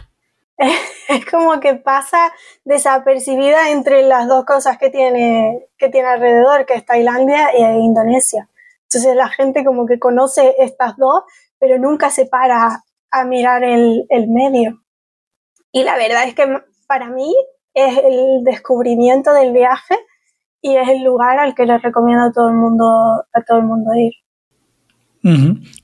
Es 1.08 1.26
como 1.26 1.60
que 1.60 1.76
pasa 1.76 2.32
desapercibida 2.64 3.70
entre 3.72 4.04
las 4.04 4.30
dos 4.30 4.46
cosas 4.46 4.78
que 4.78 4.90
tiene, 4.90 5.68
que 5.78 5.90
tiene 5.90 6.08
alrededor, 6.08 6.66
que 6.66 6.74
es 6.76 6.86
Tailandia 6.86 7.50
e 7.50 7.80
Indonesia. 7.80 8.48
Entonces 8.84 9.16
la 9.16 9.28
gente 9.30 9.66
como 9.66 9.86
que 9.86 10.00
conoce 10.00 10.56
estas 10.60 10.96
dos, 10.98 11.24
pero 11.62 11.78
nunca 11.78 12.10
se 12.10 12.26
para 12.26 12.84
a 13.12 13.24
mirar 13.24 13.64
el, 13.64 14.04
medio. 14.28 14.82
Y 15.72 15.84
la 15.84 15.96
verdad 15.96 16.28
es 16.28 16.34
que 16.34 16.48
para 16.88 17.10
mí 17.10 17.34
es 17.76 17.98
el 18.00 18.44
descubrimiento 18.44 19.32
del 19.32 19.54
viaje 19.54 19.96
y 20.60 20.76
es 20.76 20.90
el 20.90 21.04
lugar 21.04 21.38
al 21.38 21.54
que 21.54 21.68
le 21.68 21.78
recomiendo 21.78 22.26
a 22.26 22.32
todo 22.32 22.50
el 22.50 22.56
mundo, 22.56 22.86
a 23.32 23.42
todo 23.48 23.60
el 23.60 23.66
mundo 23.66 23.92
ir. 23.96 24.14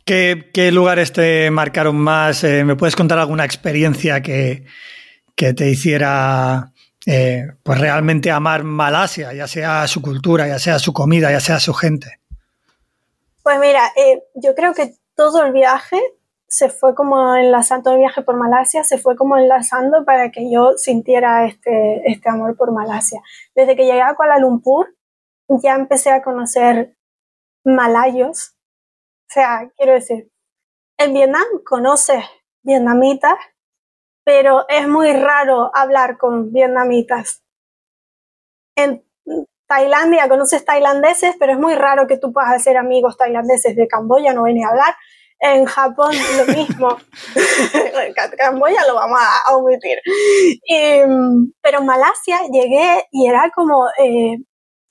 ¿Qué, 0.04 0.72
lugares 0.72 1.14
te 1.14 1.52
marcaron 1.52 1.96
más? 1.96 2.44
Eh, 2.44 2.64
¿Me 2.66 2.76
puedes 2.76 2.96
contar 2.96 3.20
alguna 3.20 3.46
experiencia 3.46 4.22
que, 4.22 4.66
te 5.36 5.70
hiciera 5.70 6.74
eh, 7.06 7.46
pues 7.62 7.80
realmente 7.80 8.32
amar 8.32 8.64
Malasia, 8.64 9.32
ya 9.34 9.48
sea 9.48 9.88
su 9.88 10.02
cultura, 10.02 10.48
ya 10.48 10.58
sea 10.58 10.80
su 10.80 10.92
comida, 10.92 11.32
ya 11.32 11.40
sea 11.40 11.60
su 11.60 11.76
gente? 11.76 12.20
Pues 13.44 13.60
mira, 13.60 13.94
eh, 13.96 14.24
yo 14.34 14.56
creo 14.56 14.74
que 14.74 14.96
todo 15.18 15.44
el 15.44 15.52
viaje 15.52 16.00
se 16.48 16.70
fue 16.70 16.96
como 16.96 17.36
enlazando, 17.36 17.84
todo 17.84 17.94
el 17.96 18.00
viaje 18.00 18.22
por 18.22 18.38
Malasia 18.38 18.86
se 18.86 18.98
fue 18.98 19.18
como 19.18 19.36
enlazando 19.36 20.06
para 20.06 20.32
que 20.32 20.50
yo 20.50 20.78
sintiera 20.78 21.46
este, 21.46 22.10
este 22.10 22.30
amor 22.30 22.56
por 22.56 22.72
Malasia. 22.72 23.22
Desde 23.54 23.76
que 23.76 23.84
llegué 23.84 24.02
a 24.02 24.16
Kuala 24.16 24.40
Lumpur 24.40 24.96
ya 25.50 25.76
empecé 25.76 26.12
a 26.12 26.22
conocer 26.22 26.96
malayos. 27.66 28.56
O 29.30 29.34
sea, 29.34 29.72
quiero 29.76 29.94
decir, 29.94 30.32
en 30.98 31.14
Vietnam 31.14 31.46
conoces 31.66 32.24
vietnamitas, 32.64 33.36
pero 34.24 34.68
es 34.70 34.88
muy 34.88 35.12
raro 35.14 35.72
hablar 35.74 36.18
con 36.18 36.52
vietnamitas. 36.52 37.44
Tailandia 39.68 40.30
conoces 40.30 40.64
tailandeses, 40.66 41.36
pero 41.40 41.54
es 41.54 41.60
muy 41.60 41.76
raro 41.76 42.08
que 42.08 42.18
tú 42.18 42.32
puedas 42.32 42.52
hacer 42.54 42.78
amigos 42.78 43.18
tailandeses 43.18 43.76
de 43.76 43.88
Camboya, 43.88 44.34
no 44.34 44.44
ven 44.44 44.64
a 44.64 44.70
hablar. 44.70 44.96
En 45.40 45.66
Japón 45.66 46.14
lo 46.38 46.54
mismo. 46.54 46.98
Camboya 48.38 48.88
lo 48.88 48.96
vamos 48.96 49.20
a 49.20 49.56
omitir. 49.56 50.00
pero 51.62 51.80
en 51.80 51.86
Malasia 51.86 52.40
llegué 52.52 53.08
y 53.12 53.28
era 53.28 53.52
como, 53.54 53.88
eh, 54.00 54.38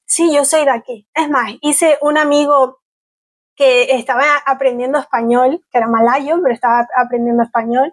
sí, 0.06 0.32
yo 0.32 0.44
soy 0.44 0.64
de 0.64 0.70
aquí. 0.70 1.08
Es 1.14 1.28
más, 1.28 1.52
hice 1.62 1.98
un 2.02 2.18
amigo 2.18 2.78
que 3.56 3.96
estaba 3.96 4.24
aprendiendo 4.44 4.98
español, 4.98 5.60
que 5.72 5.78
era 5.78 5.88
malayo, 5.88 6.38
pero 6.42 6.54
estaba 6.54 6.86
aprendiendo 6.94 7.42
español 7.42 7.92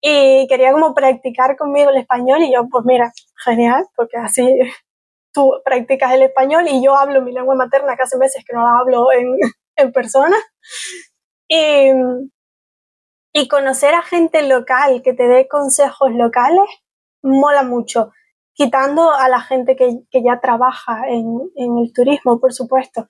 y 0.00 0.46
quería 0.48 0.72
como 0.72 0.94
practicar 0.94 1.56
conmigo 1.56 1.90
el 1.90 1.96
español 1.98 2.42
y 2.42 2.52
yo, 2.52 2.68
pues 2.70 2.84
mira, 2.84 3.12
genial, 3.44 3.86
porque 3.96 4.16
así 4.18 4.58
tú 5.36 5.52
practicas 5.62 6.12
el 6.12 6.22
español 6.22 6.66
y 6.66 6.82
yo 6.82 6.96
hablo 6.96 7.20
mi 7.20 7.30
lengua 7.30 7.54
materna, 7.54 7.94
que 7.94 8.04
hace 8.04 8.16
meses 8.16 8.42
que 8.42 8.54
no 8.56 8.62
la 8.62 8.78
hablo 8.78 9.12
en, 9.12 9.36
en 9.76 9.92
persona. 9.92 10.36
Y, 11.46 11.90
y 13.34 13.48
conocer 13.48 13.92
a 13.92 14.00
gente 14.00 14.48
local 14.48 15.02
que 15.02 15.12
te 15.12 15.28
dé 15.28 15.46
consejos 15.46 16.10
locales 16.12 16.66
mola 17.22 17.62
mucho, 17.64 18.12
quitando 18.54 19.10
a 19.12 19.28
la 19.28 19.40
gente 19.40 19.76
que, 19.76 20.00
que 20.10 20.22
ya 20.22 20.40
trabaja 20.40 21.02
en, 21.08 21.26
en, 21.56 21.78
el 21.78 21.92
turismo, 21.92 22.40
por 22.40 22.54
supuesto. 22.54 23.08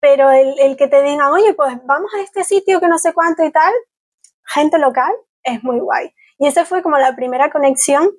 Pero 0.00 0.30
el, 0.30 0.58
el, 0.58 0.76
que 0.76 0.88
te 0.88 1.02
digan, 1.02 1.30
oye, 1.32 1.52
pues 1.52 1.74
vamos 1.84 2.10
a 2.14 2.22
este 2.22 2.44
sitio 2.44 2.80
que 2.80 2.88
no 2.88 2.98
sé 2.98 3.12
cuánto 3.12 3.44
y 3.44 3.52
tal, 3.52 3.74
gente 4.46 4.78
local, 4.78 5.12
es 5.42 5.62
muy 5.62 5.80
guay. 5.80 6.14
Y 6.38 6.46
esa 6.46 6.64
fue 6.64 6.82
como 6.82 6.96
la 6.96 7.14
primera 7.14 7.50
conexión 7.50 8.10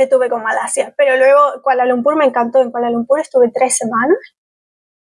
que 0.00 0.06
tuve 0.06 0.30
con 0.30 0.42
Malasia. 0.42 0.94
Pero 0.96 1.16
luego 1.18 1.62
Kuala 1.62 1.84
Lumpur 1.84 2.16
me 2.16 2.24
encantó. 2.24 2.60
En 2.60 2.70
Kuala 2.70 2.88
Lumpur 2.88 3.20
estuve 3.20 3.50
tres 3.52 3.76
semanas 3.76 4.16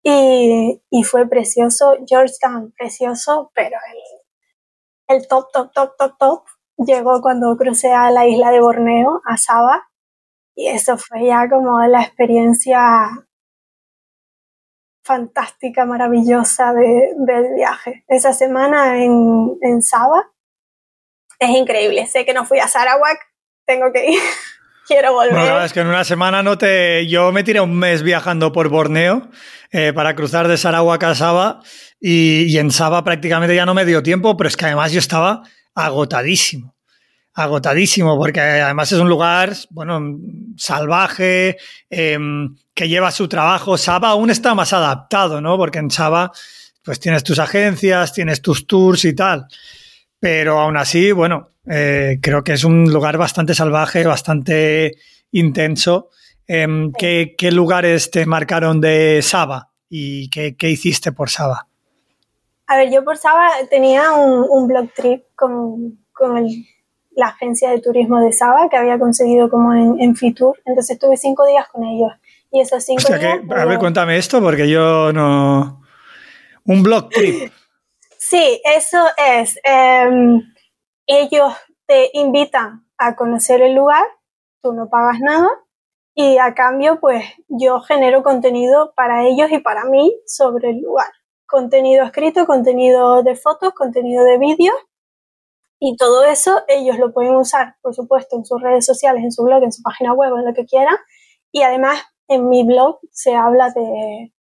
y, 0.02 0.82
y 0.90 1.04
fue 1.04 1.28
precioso. 1.28 1.98
Georgetown, 2.08 2.72
precioso, 2.72 3.52
pero 3.54 3.78
el, 5.10 5.18
el 5.18 5.28
top, 5.28 5.52
top, 5.52 5.74
top, 5.74 5.98
top, 5.98 6.18
top 6.18 6.46
llegó 6.78 7.22
cuando 7.22 7.58
crucé 7.58 7.92
a 7.92 8.12
la 8.12 8.26
isla 8.28 8.52
de 8.52 8.62
Borneo, 8.62 9.22
a 9.26 9.36
Sabah. 9.36 9.90
Y 10.56 10.70
eso 10.70 10.98
fue 10.98 11.26
ya 11.26 11.50
como 11.50 11.82
la 11.82 12.02
experiencia 12.02 13.10
fantástica, 15.04 15.86
maravillosa 15.86 16.72
de, 16.74 17.14
del 17.18 17.56
viaje. 17.56 18.06
Esa 18.08 18.32
semana 18.32 19.04
en, 19.04 19.58
en 19.62 19.82
Sabah 19.82 20.32
es 21.40 21.50
increíble. 21.50 22.08
Sé 22.08 22.26
que 22.26 22.34
no 22.34 22.46
fui 22.46 22.60
a 22.60 22.70
Sarawak, 22.70 23.20
tengo 23.66 23.92
que 23.92 24.12
ir. 24.12 24.22
Quiero 24.88 25.12
volver. 25.12 25.34
Bueno, 25.34 25.64
es 25.64 25.74
que 25.74 25.82
en 25.82 25.88
una 25.88 26.06
semana 26.06 26.42
no 26.42 26.58
te. 26.58 27.06
Yo 27.08 27.34
me 27.34 27.44
tiré 27.44 27.60
un 27.60 27.76
mes 27.76 28.04
viajando 28.04 28.54
por 28.54 28.70
Borneo 28.70 29.30
eh, 29.70 29.92
para 29.94 30.16
cruzar 30.16 30.48
de 30.48 30.56
Sarawak 30.56 31.04
a 31.04 31.14
Sabah 31.14 31.60
y, 32.00 32.44
y, 32.44 32.58
en 32.58 32.72
Sabah 32.72 33.04
prácticamente 33.04 33.54
ya 33.54 33.66
no 33.66 33.74
me 33.74 33.84
dio 33.84 34.02
tiempo, 34.02 34.38
pero 34.38 34.48
es 34.48 34.56
que 34.56 34.66
además 34.66 34.94
yo 34.94 35.00
estaba 35.00 35.44
agotadísimo. 35.76 36.78
Agotadísimo, 37.34 38.18
porque 38.18 38.40
además 38.40 38.92
es 38.92 39.00
un 39.00 39.10
lugar, 39.10 39.54
bueno, 39.72 40.18
salvaje, 40.56 41.58
eh, 41.90 42.18
que 42.74 42.88
lleva 42.88 43.12
su 43.12 43.28
trabajo. 43.28 43.78
Sabah 43.78 44.12
aún 44.12 44.30
está 44.30 44.56
más 44.56 44.72
adaptado, 44.72 45.42
¿no? 45.42 45.58
Porque 45.58 45.80
en 45.80 45.92
Sabah, 45.92 46.32
pues 46.82 47.00
tienes 47.02 47.24
tus 47.24 47.40
agencias, 47.40 48.14
tienes 48.14 48.42
tus 48.42 48.66
tours 48.66 49.04
y 49.04 49.14
tal. 49.14 49.48
Pero 50.20 50.60
aún 50.60 50.78
así, 50.78 51.12
bueno, 51.12 51.50
eh, 51.70 52.20
creo 52.22 52.44
que 52.44 52.54
es 52.54 52.64
un 52.64 52.92
lugar 52.92 53.18
bastante 53.18 53.54
salvaje, 53.54 54.06
bastante 54.06 54.94
intenso. 55.32 56.10
Eh, 56.48 56.68
¿qué, 56.98 57.36
¿qué, 57.38 57.52
lugares 57.52 58.10
te 58.10 58.26
marcaron 58.26 58.80
de 58.80 59.22
Saba 59.22 59.72
y 59.90 60.30
qué, 60.30 60.56
qué, 60.56 60.70
hiciste 60.70 61.12
por 61.12 61.30
Saba? 61.30 61.68
A 62.68 62.78
ver, 62.78 62.92
yo 62.92 63.04
por 63.04 63.18
Saba 63.18 63.50
tenía 63.70 64.12
un, 64.14 64.46
un 64.50 64.68
blog 64.68 64.94
trip 64.94 65.24
con, 65.36 66.00
con 66.14 66.38
el, 66.38 66.66
la 67.16 67.28
agencia 67.28 67.70
de 67.72 67.82
turismo 67.82 68.22
de 68.22 68.32
Saba 68.32 68.70
que 68.70 68.78
había 68.78 68.98
conseguido 68.98 69.50
como 69.50 69.74
en, 69.74 70.00
en, 70.00 70.16
Fitur. 70.16 70.58
Entonces 70.66 70.96
estuve 70.96 71.18
cinco 71.18 71.46
días 71.46 71.68
con 71.70 71.84
ellos. 71.84 72.12
Y 72.52 72.62
esos 72.62 72.84
cinco 72.84 73.02
o 73.04 73.08
sea 73.08 73.18
días. 73.18 73.40
Que, 73.46 73.54
a 73.54 73.66
ver, 73.66 73.78
cuéntame 73.78 74.18
esto 74.18 74.42
porque 74.42 74.70
yo 74.70 75.12
no. 75.12 75.82
Un 76.64 76.84
blog 76.84 77.10
trip. 77.10 77.52
Sí, 78.18 78.62
eso 78.64 79.06
es. 79.18 79.58
Eh, 79.64 80.42
ellos 81.08 81.54
te 81.88 82.10
invitan 82.14 82.86
a 82.98 83.16
conocer 83.16 83.62
el 83.62 83.74
lugar, 83.76 84.06
tú 84.62 84.74
no 84.74 84.90
pagas 84.90 85.20
nada 85.20 85.50
y 86.14 86.38
a 86.38 86.54
cambio 86.54 87.00
pues 87.00 87.24
yo 87.48 87.80
genero 87.82 88.24
contenido 88.24 88.94
para 88.96 89.26
ellos 89.26 89.52
y 89.52 89.60
para 89.60 89.86
mí 89.86 90.14
sobre 90.26 90.72
el 90.72 90.82
lugar. 90.82 91.08
Contenido 91.48 92.04
escrito, 92.04 92.46
contenido 92.46 93.24
de 93.24 93.36
fotos, 93.36 93.74
contenido 93.74 94.26
de 94.26 94.38
vídeos 94.38 94.76
y 95.80 95.96
todo 95.96 96.26
eso 96.26 96.64
ellos 96.68 96.98
lo 96.98 97.14
pueden 97.14 97.36
usar, 97.36 97.76
por 97.82 97.94
supuesto, 97.94 98.36
en 98.36 98.46
sus 98.46 98.62
redes 98.62 98.86
sociales, 98.86 99.24
en 99.24 99.32
su 99.32 99.44
blog, 99.44 99.64
en 99.64 99.72
su 99.72 99.82
página 99.84 100.14
web, 100.14 100.34
en 100.36 100.46
lo 100.46 100.54
que 100.54 100.66
quieran. 100.66 100.96
Y 101.52 101.62
además 101.62 102.02
en 102.28 102.50
mi 102.50 102.66
blog 102.66 103.00
se 103.12 103.36
habla 103.36 103.70
de, 103.70 104.34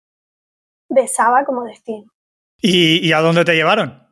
de 0.89 1.09
Saba 1.09 1.45
como 1.45 1.65
destino. 1.65 2.11
¿Y, 2.61 3.07
¿Y, 3.07 3.13
a 3.13 3.21
dónde 3.21 3.45
te 3.45 3.55
llevaron? 3.55 4.06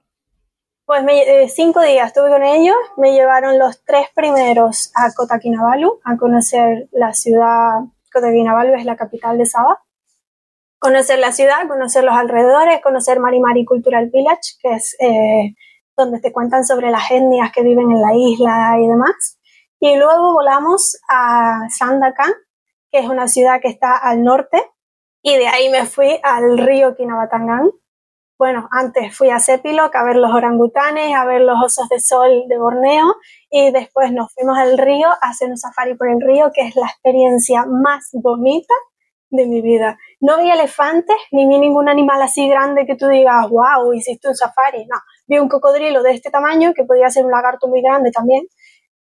Pues 0.87 1.03
me, 1.03 1.23
eh, 1.23 1.49
cinco 1.49 1.81
días 1.81 2.09
estuve 2.09 2.29
con 2.29 2.43
ellos, 2.43 2.77
me 2.99 3.15
llevaron 3.15 3.59
los 3.59 3.83
tres 3.85 4.09
primeros 4.15 4.93
a 4.95 5.15
Kota 5.15 5.39
Kinabalu, 5.39 5.99
a 6.05 6.19
conocer 6.19 6.91
la 6.93 7.15
ciudad, 7.15 7.81
Kota 8.13 8.31
Kinabalu 8.31 8.75
es 8.75 8.85
la 8.85 8.95
capital 8.95 9.39
de 9.39 9.47
Sabah, 9.47 9.83
conocer 10.79 11.19
la 11.21 11.33
ciudad, 11.33 11.67
conocer 11.69 12.05
los 12.05 12.15
alrededores, 12.15 12.83
conocer 12.83 13.19
Marimari 13.19 13.65
Cultural 13.65 14.11
Village, 14.13 14.59
que 14.61 14.75
es 14.75 14.95
eh, 15.01 15.55
donde 15.97 16.21
te 16.21 16.33
cuentan 16.33 16.67
sobre 16.67 16.91
las 16.91 17.11
etnias 17.11 17.51
que 17.51 17.63
viven 17.63 17.91
en 17.91 18.03
la 18.03 18.15
isla 18.15 18.77
y 18.79 18.87
demás. 18.87 19.39
Y 19.81 19.97
luego 19.97 20.35
volamos 20.35 21.01
a 21.09 21.61
Sandakan, 21.71 22.33
que 22.91 22.99
es 22.99 23.09
una 23.09 23.27
ciudad 23.27 23.63
que 23.63 23.69
está 23.69 23.97
al 23.97 24.23
norte, 24.23 24.63
y 25.23 25.39
de 25.39 25.49
ahí 25.49 25.71
me 25.71 25.87
fui 25.87 26.21
al 26.23 26.59
río 26.59 26.95
Kinabatangan, 26.95 27.71
bueno, 28.45 28.69
antes 28.71 29.17
fui 29.17 29.31
a 29.31 29.39
Sepilok 29.39 29.97
a 29.97 30.05
ver 30.05 30.17
los 30.17 30.31
orangutanes, 30.31 31.17
a 31.17 31.25
ver 31.25 31.41
los 31.41 31.57
osos 31.65 31.89
de 31.89 31.99
sol 31.99 32.45
de 32.47 32.59
Borneo 32.59 33.17
y 33.49 33.71
después 33.71 34.13
nos 34.13 34.35
fuimos 34.35 34.59
al 34.59 34.77
río 34.77 35.09
a 35.09 35.31
hacer 35.31 35.49
un 35.49 35.57
safari 35.57 35.95
por 35.95 36.11
el 36.11 36.21
río, 36.21 36.51
que 36.53 36.61
es 36.61 36.77
la 36.77 36.85
experiencia 36.85 37.65
más 37.65 38.11
bonita 38.13 38.75
de 39.31 39.47
mi 39.47 39.63
vida. 39.63 39.97
No 40.21 40.37
vi 40.37 40.51
elefantes 40.51 41.17
ni 41.33 41.47
vi 41.47 41.59
ningún 41.59 41.89
animal 41.89 42.21
así 42.21 42.47
grande 42.47 42.85
que 42.85 42.97
tú 42.97 43.09
digas, 43.09 43.49
wow, 43.49 43.91
hiciste 43.95 44.29
un 44.29 44.35
safari. 44.35 44.85
No, 44.85 44.99
vi 45.27 45.39
un 45.39 45.49
cocodrilo 45.49 46.03
de 46.03 46.13
este 46.13 46.31
tamaño, 46.31 46.75
que 46.75 46.85
podía 46.85 47.09
ser 47.09 47.25
un 47.25 47.31
lagarto 47.31 47.67
muy 47.67 47.81
grande 47.81 48.11
también, 48.11 48.45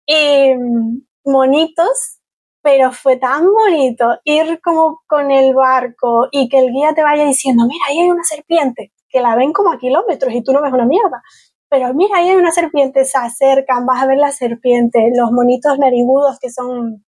y 0.06 0.54
mm, 0.54 1.02
monitos, 1.26 2.20
pero 2.62 2.92
fue 2.92 3.18
tan 3.18 3.48
bonito 3.52 4.20
ir 4.24 4.62
como 4.62 5.02
con 5.08 5.32
el 5.32 5.56
barco 5.56 6.28
y 6.30 6.48
que 6.48 6.60
el 6.60 6.72
guía 6.72 6.94
te 6.94 7.02
vaya 7.02 7.26
diciendo, 7.26 7.66
mira, 7.68 7.86
ahí 7.89 8.02
hay 8.02 8.12
una 8.12 8.24
serpiente 8.24 8.92
que 9.12 9.22
la 9.22 9.36
ven 9.36 9.53
como 9.53 9.72
a 9.72 9.78
kilómetros 9.78 10.34
y 10.34 10.43
tú 10.43 10.53
no 10.53 10.62
ves 10.62 10.74
una 10.74 10.86
mierda. 10.86 11.22
Pero 11.70 11.93
mira, 11.93 12.18
ahí 12.18 12.30
hay 12.30 12.36
una 12.36 12.51
serpiente, 12.51 13.05
se 13.05 13.18
acercan, 13.18 13.86
vas 13.86 14.01
a 14.03 14.07
ver 14.07 14.18
la 14.18 14.32
serpiente, 14.32 15.09
los 15.16 15.32
monitos 15.32 15.78
narigudos 15.80 16.38
que 16.39 16.49
son, 16.49 17.05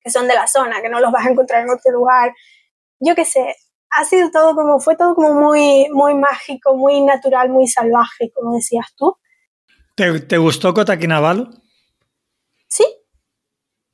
que 0.00 0.10
son 0.10 0.28
de 0.28 0.34
la 0.34 0.46
zona, 0.46 0.82
que 0.82 0.88
no 0.88 1.00
los 1.00 1.10
vas 1.10 1.26
a 1.26 1.30
encontrar 1.30 1.62
en 1.62 1.70
otro 1.70 1.92
lugar. 1.92 2.34
Yo 3.00 3.14
qué 3.14 3.24
sé, 3.24 3.54
ha 3.90 4.04
sido 4.04 4.30
todo 4.30 4.54
como, 4.54 4.78
fue 4.80 4.96
todo 4.96 5.14
como 5.14 5.32
muy, 5.34 5.88
muy 5.90 6.14
mágico, 6.14 6.76
muy 6.76 7.00
natural, 7.02 7.48
muy 7.48 7.66
salvaje, 7.66 8.30
como 8.34 8.54
decías 8.56 8.86
tú. 8.96 9.16
¿Te, 9.94 10.20
te 10.20 10.38
gustó 10.38 10.74
Kota 10.74 10.98
Kinabalu? 10.98 11.50
Sí. 12.68 12.84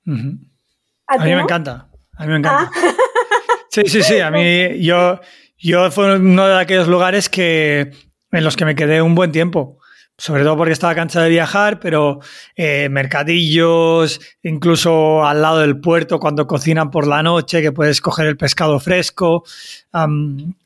Uh 0.07 0.11
-huh. 0.11 0.39
¿A, 1.07 1.15
a 1.15 1.19
mí 1.25 1.31
no? 1.31 1.37
me 1.37 1.43
encanta, 1.43 1.89
a 2.17 2.23
mí 2.25 2.33
me 2.33 2.39
encanta. 2.39 2.71
Ah. 2.75 2.95
Sí, 3.75 3.83
sí, 3.87 4.05
sí, 4.05 4.21
a 4.21 4.31
mí 4.31 4.85
yo 4.85 5.19
yo 5.65 5.91
fue 5.91 6.17
uno 6.17 6.47
de 6.47 6.61
aquellos 6.61 6.89
lugares 6.89 7.29
que, 7.29 7.93
en 8.31 8.45
los 8.45 8.57
que 8.57 8.65
me 8.65 8.75
quedé 8.75 9.01
un 9.01 9.15
buen 9.15 9.33
tiempo. 9.33 9.79
Sobre 10.17 10.45
todo 10.45 10.57
porque 10.57 10.73
estaba 10.73 10.95
cansado 10.95 11.25
de 11.25 11.31
viajar, 11.31 11.81
pero 11.81 12.21
eh, 12.55 12.89
mercadillos, 12.89 14.21
incluso 14.45 15.25
al 15.25 15.43
lado 15.43 15.59
del 15.59 15.81
puerto 15.81 16.21
cuando 16.21 16.47
cocinan 16.47 16.93
por 16.93 17.09
la 17.09 17.21
noche, 17.23 17.63
que 17.63 17.73
puedes 17.73 18.01
coger 18.01 18.27
el 18.27 18.37
pescado 18.37 18.79
fresco, 18.79 19.43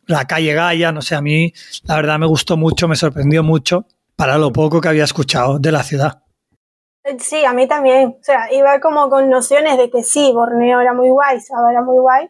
la 0.06 0.26
calle 0.26 0.52
Gaia, 0.52 0.92
no 0.92 1.00
sé, 1.00 1.14
a 1.14 1.22
mí 1.22 1.54
la 1.84 1.96
verdad 1.96 2.18
me 2.18 2.26
gustó 2.26 2.58
mucho, 2.58 2.88
me 2.88 2.96
sorprendió 2.96 3.42
mucho 3.42 3.86
para 4.16 4.36
lo 4.36 4.52
poco 4.52 4.82
que 4.82 4.88
había 4.88 5.04
escuchado 5.04 5.58
de 5.58 5.72
la 5.72 5.82
ciudad. 5.82 6.24
Sí, 7.18 7.42
a 7.44 7.54
mí 7.54 7.66
también. 7.66 8.18
O 8.20 8.22
sea, 8.22 8.52
iba 8.52 8.80
como 8.80 9.08
con 9.08 9.30
nociones 9.30 9.78
de 9.78 9.88
que 9.90 10.02
sí, 10.02 10.30
Borneo 10.34 10.80
era 10.80 10.92
muy 10.92 11.08
guay, 11.08 11.40
Sabah 11.40 11.70
era 11.70 11.82
muy 11.82 11.98
guay, 11.98 12.28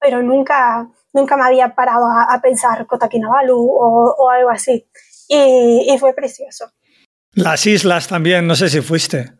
pero 0.00 0.22
nunca, 0.22 0.88
nunca 1.12 1.36
me 1.36 1.44
había 1.44 1.74
parado 1.74 2.06
a, 2.06 2.40
pensar 2.40 2.86
Kota 2.86 3.08
Kinabalu 3.08 3.56
o, 3.56 4.14
o 4.18 4.30
algo 4.30 4.50
así. 4.50 4.86
Y, 5.28 5.92
y, 5.92 5.98
fue 5.98 6.14
precioso. 6.14 6.72
Las 7.32 7.66
islas 7.66 8.08
también, 8.08 8.46
no 8.46 8.54
sé 8.54 8.68
si 8.68 8.80
fuiste. 8.80 9.32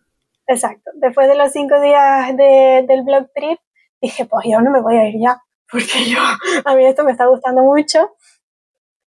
Exacto. 0.46 0.90
Después 0.94 1.28
de 1.28 1.36
los 1.36 1.52
cinco 1.52 1.80
días 1.80 2.36
de, 2.36 2.84
del 2.86 3.02
blog 3.04 3.30
trip, 3.34 3.58
dije, 4.00 4.26
pues 4.26 4.46
yo 4.48 4.60
no 4.60 4.70
me 4.70 4.80
voy 4.80 4.96
a 4.96 5.08
ir 5.08 5.20
ya, 5.20 5.42
porque 5.70 6.08
yo, 6.08 6.18
a 6.64 6.74
mí 6.74 6.84
esto 6.84 7.04
me 7.04 7.12
está 7.12 7.26
gustando 7.26 7.62
mucho 7.62 8.10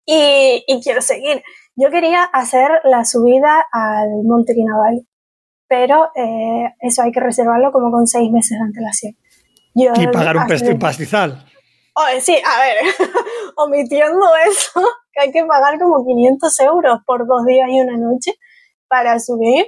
y, 0.05 0.63
y 0.67 0.81
quiero 0.81 1.01
seguir. 1.01 1.43
Yo 1.75 1.89
quería 1.89 2.23
hacer 2.23 2.69
la 2.83 3.05
subida 3.05 3.65
al 3.71 4.23
Monte 4.25 4.53
Kinabalu, 4.53 5.05
pero 5.67 6.11
eh, 6.15 6.73
eso 6.81 7.03
hay 7.03 7.11
que 7.11 7.19
reservarlo 7.19 7.71
como 7.71 7.91
con 7.91 8.07
seis 8.07 8.29
meses 8.31 8.57
de 8.57 8.63
antelación. 8.65 9.15
y 9.73 10.07
pagar 10.07 10.37
un 10.37 10.79
pastizal. 10.79 11.45
Oh, 12.01 12.21
sí, 12.21 12.37
a 12.45 12.59
ver, 12.61 12.77
omitiendo 13.57 14.25
eso, 14.47 14.81
que 15.11 15.21
hay 15.21 15.31
que 15.33 15.43
pagar 15.43 15.77
como 15.77 16.05
500 16.05 16.57
euros 16.61 16.99
por 17.05 17.27
dos 17.27 17.45
días 17.45 17.67
y 17.69 17.81
una 17.81 17.97
noche 17.97 18.35
para 18.87 19.19
subir, 19.19 19.65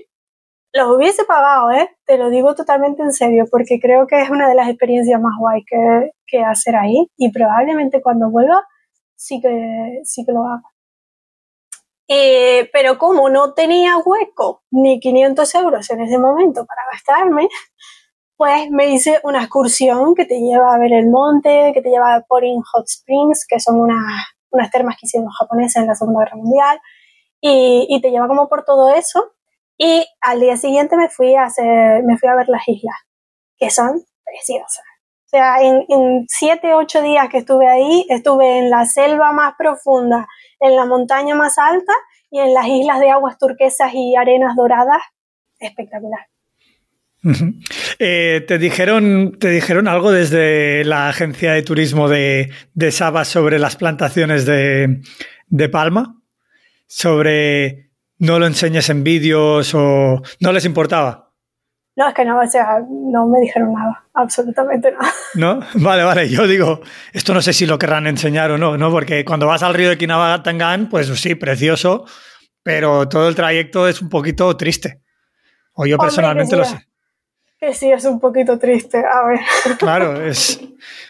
los 0.73 0.87
hubiese 0.95 1.25
pagado, 1.25 1.71
¿eh? 1.71 1.89
Te 2.05 2.17
lo 2.17 2.29
digo 2.29 2.55
totalmente 2.55 3.03
en 3.03 3.11
serio, 3.11 3.45
porque 3.51 3.79
creo 3.81 4.07
que 4.07 4.21
es 4.21 4.29
una 4.29 4.47
de 4.47 4.55
las 4.55 4.69
experiencias 4.69 5.19
más 5.19 5.33
guay 5.39 5.63
que, 5.65 6.11
que 6.25 6.39
hacer 6.41 6.77
ahí 6.77 7.05
y 7.17 7.31
probablemente 7.33 8.01
cuando 8.01 8.31
vuelva 8.31 8.65
sí 9.17 9.41
que, 9.41 9.99
sí 10.05 10.23
que 10.25 10.31
lo 10.31 10.45
haga. 10.45 10.63
Eh, 12.07 12.69
pero 12.71 12.97
como 12.97 13.29
no 13.29 13.53
tenía 13.53 13.97
hueco 13.97 14.63
ni 14.71 15.01
500 15.01 15.55
euros 15.55 15.89
en 15.89 16.01
ese 16.01 16.17
momento 16.17 16.65
para 16.65 16.81
gastarme, 16.93 17.49
pues 18.41 18.71
me 18.71 18.87
hice 18.87 19.19
una 19.23 19.41
excursión 19.41 20.15
que 20.15 20.25
te 20.25 20.39
lleva 20.39 20.73
a 20.73 20.79
ver 20.79 20.93
el 20.93 21.11
monte, 21.11 21.69
que 21.75 21.81
te 21.83 21.91
lleva 21.91 22.15
a 22.15 22.21
Porin 22.21 22.59
Hot 22.73 22.87
Springs, 22.87 23.45
que 23.47 23.59
son 23.59 23.79
unas, 23.79 24.01
unas 24.49 24.71
termas 24.71 24.95
que 24.99 25.05
hicieron 25.05 25.25
los 25.25 25.37
japoneses 25.37 25.75
en 25.75 25.85
la 25.85 25.93
Segunda 25.93 26.21
Guerra 26.21 26.37
Mundial, 26.37 26.79
y, 27.39 27.85
y, 27.87 28.01
te 28.01 28.09
lleva 28.09 28.27
como 28.27 28.49
por 28.49 28.65
todo 28.65 28.95
eso. 28.95 29.33
Y 29.77 30.07
al 30.21 30.39
día 30.39 30.57
siguiente 30.57 30.97
me 30.97 31.07
fui 31.09 31.35
a 31.35 31.43
hacer, 31.43 32.01
me 32.03 32.17
fui 32.17 32.29
a 32.29 32.33
ver 32.33 32.49
las 32.49 32.67
islas, 32.67 32.95
que 33.59 33.69
son 33.69 34.03
preciosas. 34.25 34.85
O 35.25 35.29
sea, 35.29 35.61
en, 35.61 35.85
en 35.87 36.25
siete, 36.27 36.73
ocho 36.73 37.03
días 37.03 37.29
que 37.29 37.37
estuve 37.37 37.67
ahí, 37.69 38.07
estuve 38.09 38.57
en 38.57 38.71
la 38.71 38.85
selva 38.85 39.33
más 39.33 39.53
profunda, 39.55 40.27
en 40.59 40.75
la 40.75 40.87
montaña 40.87 41.35
más 41.35 41.59
alta 41.59 41.93
y 42.31 42.39
en 42.39 42.55
las 42.55 42.65
islas 42.65 43.01
de 43.01 43.11
aguas 43.11 43.37
turquesas 43.37 43.91
y 43.93 44.15
arenas 44.15 44.55
doradas. 44.55 45.03
Espectacular. 45.59 46.30
Eh, 47.99 48.43
¿te, 48.47 48.57
dijeron, 48.57 49.37
¿Te 49.39 49.49
dijeron 49.49 49.87
algo 49.87 50.11
desde 50.11 50.83
la 50.85 51.07
agencia 51.09 51.53
de 51.53 51.61
turismo 51.61 52.09
de, 52.09 52.49
de 52.73 52.91
Saba 52.91 53.25
sobre 53.25 53.59
las 53.59 53.75
plantaciones 53.75 54.45
de, 54.45 55.01
de 55.47 55.69
palma? 55.69 56.19
Sobre 56.87 57.91
no 58.17 58.39
lo 58.39 58.47
enseñes 58.47 58.89
en 58.89 59.03
vídeos 59.03 59.73
o 59.75 60.21
no 60.39 60.51
les 60.51 60.65
importaba. 60.65 61.31
No, 61.95 62.07
es 62.07 62.13
que 62.13 62.23
no, 62.23 62.39
o 62.39 62.47
sea, 62.47 62.79
no 62.89 63.27
me 63.27 63.39
dijeron 63.39 63.73
nada, 63.73 64.05
absolutamente 64.13 64.91
nada. 64.91 65.11
¿No? 65.35 65.59
Vale, 65.75 66.03
vale, 66.03 66.29
yo 66.29 66.47
digo, 66.47 66.81
esto 67.11 67.33
no 67.33 67.41
sé 67.41 67.51
si 67.51 67.65
lo 67.65 67.77
querrán 67.77 68.07
enseñar 68.07 68.51
o 68.51 68.57
no, 68.57 68.77
¿no? 68.77 68.91
Porque 68.91 69.25
cuando 69.25 69.47
vas 69.47 69.61
al 69.61 69.73
río 69.73 69.89
de 69.89 69.97
Kinabatangan, 69.97 70.87
pues 70.87 71.07
sí, 71.07 71.35
precioso, 71.35 72.05
pero 72.63 73.09
todo 73.09 73.27
el 73.27 73.35
trayecto 73.35 73.87
es 73.87 74.01
un 74.01 74.09
poquito 74.09 74.55
triste. 74.55 75.01
O 75.73 75.85
yo 75.85 75.97
personalmente 75.97 76.55
lo 76.55 76.65
sé. 76.65 76.79
Que 77.61 77.73
sí, 77.75 77.91
es 77.91 78.03
un 78.05 78.19
poquito 78.19 78.57
triste, 78.57 78.97
a 78.97 79.23
ver. 79.25 79.39
Claro, 79.77 80.19
es, 80.19 80.59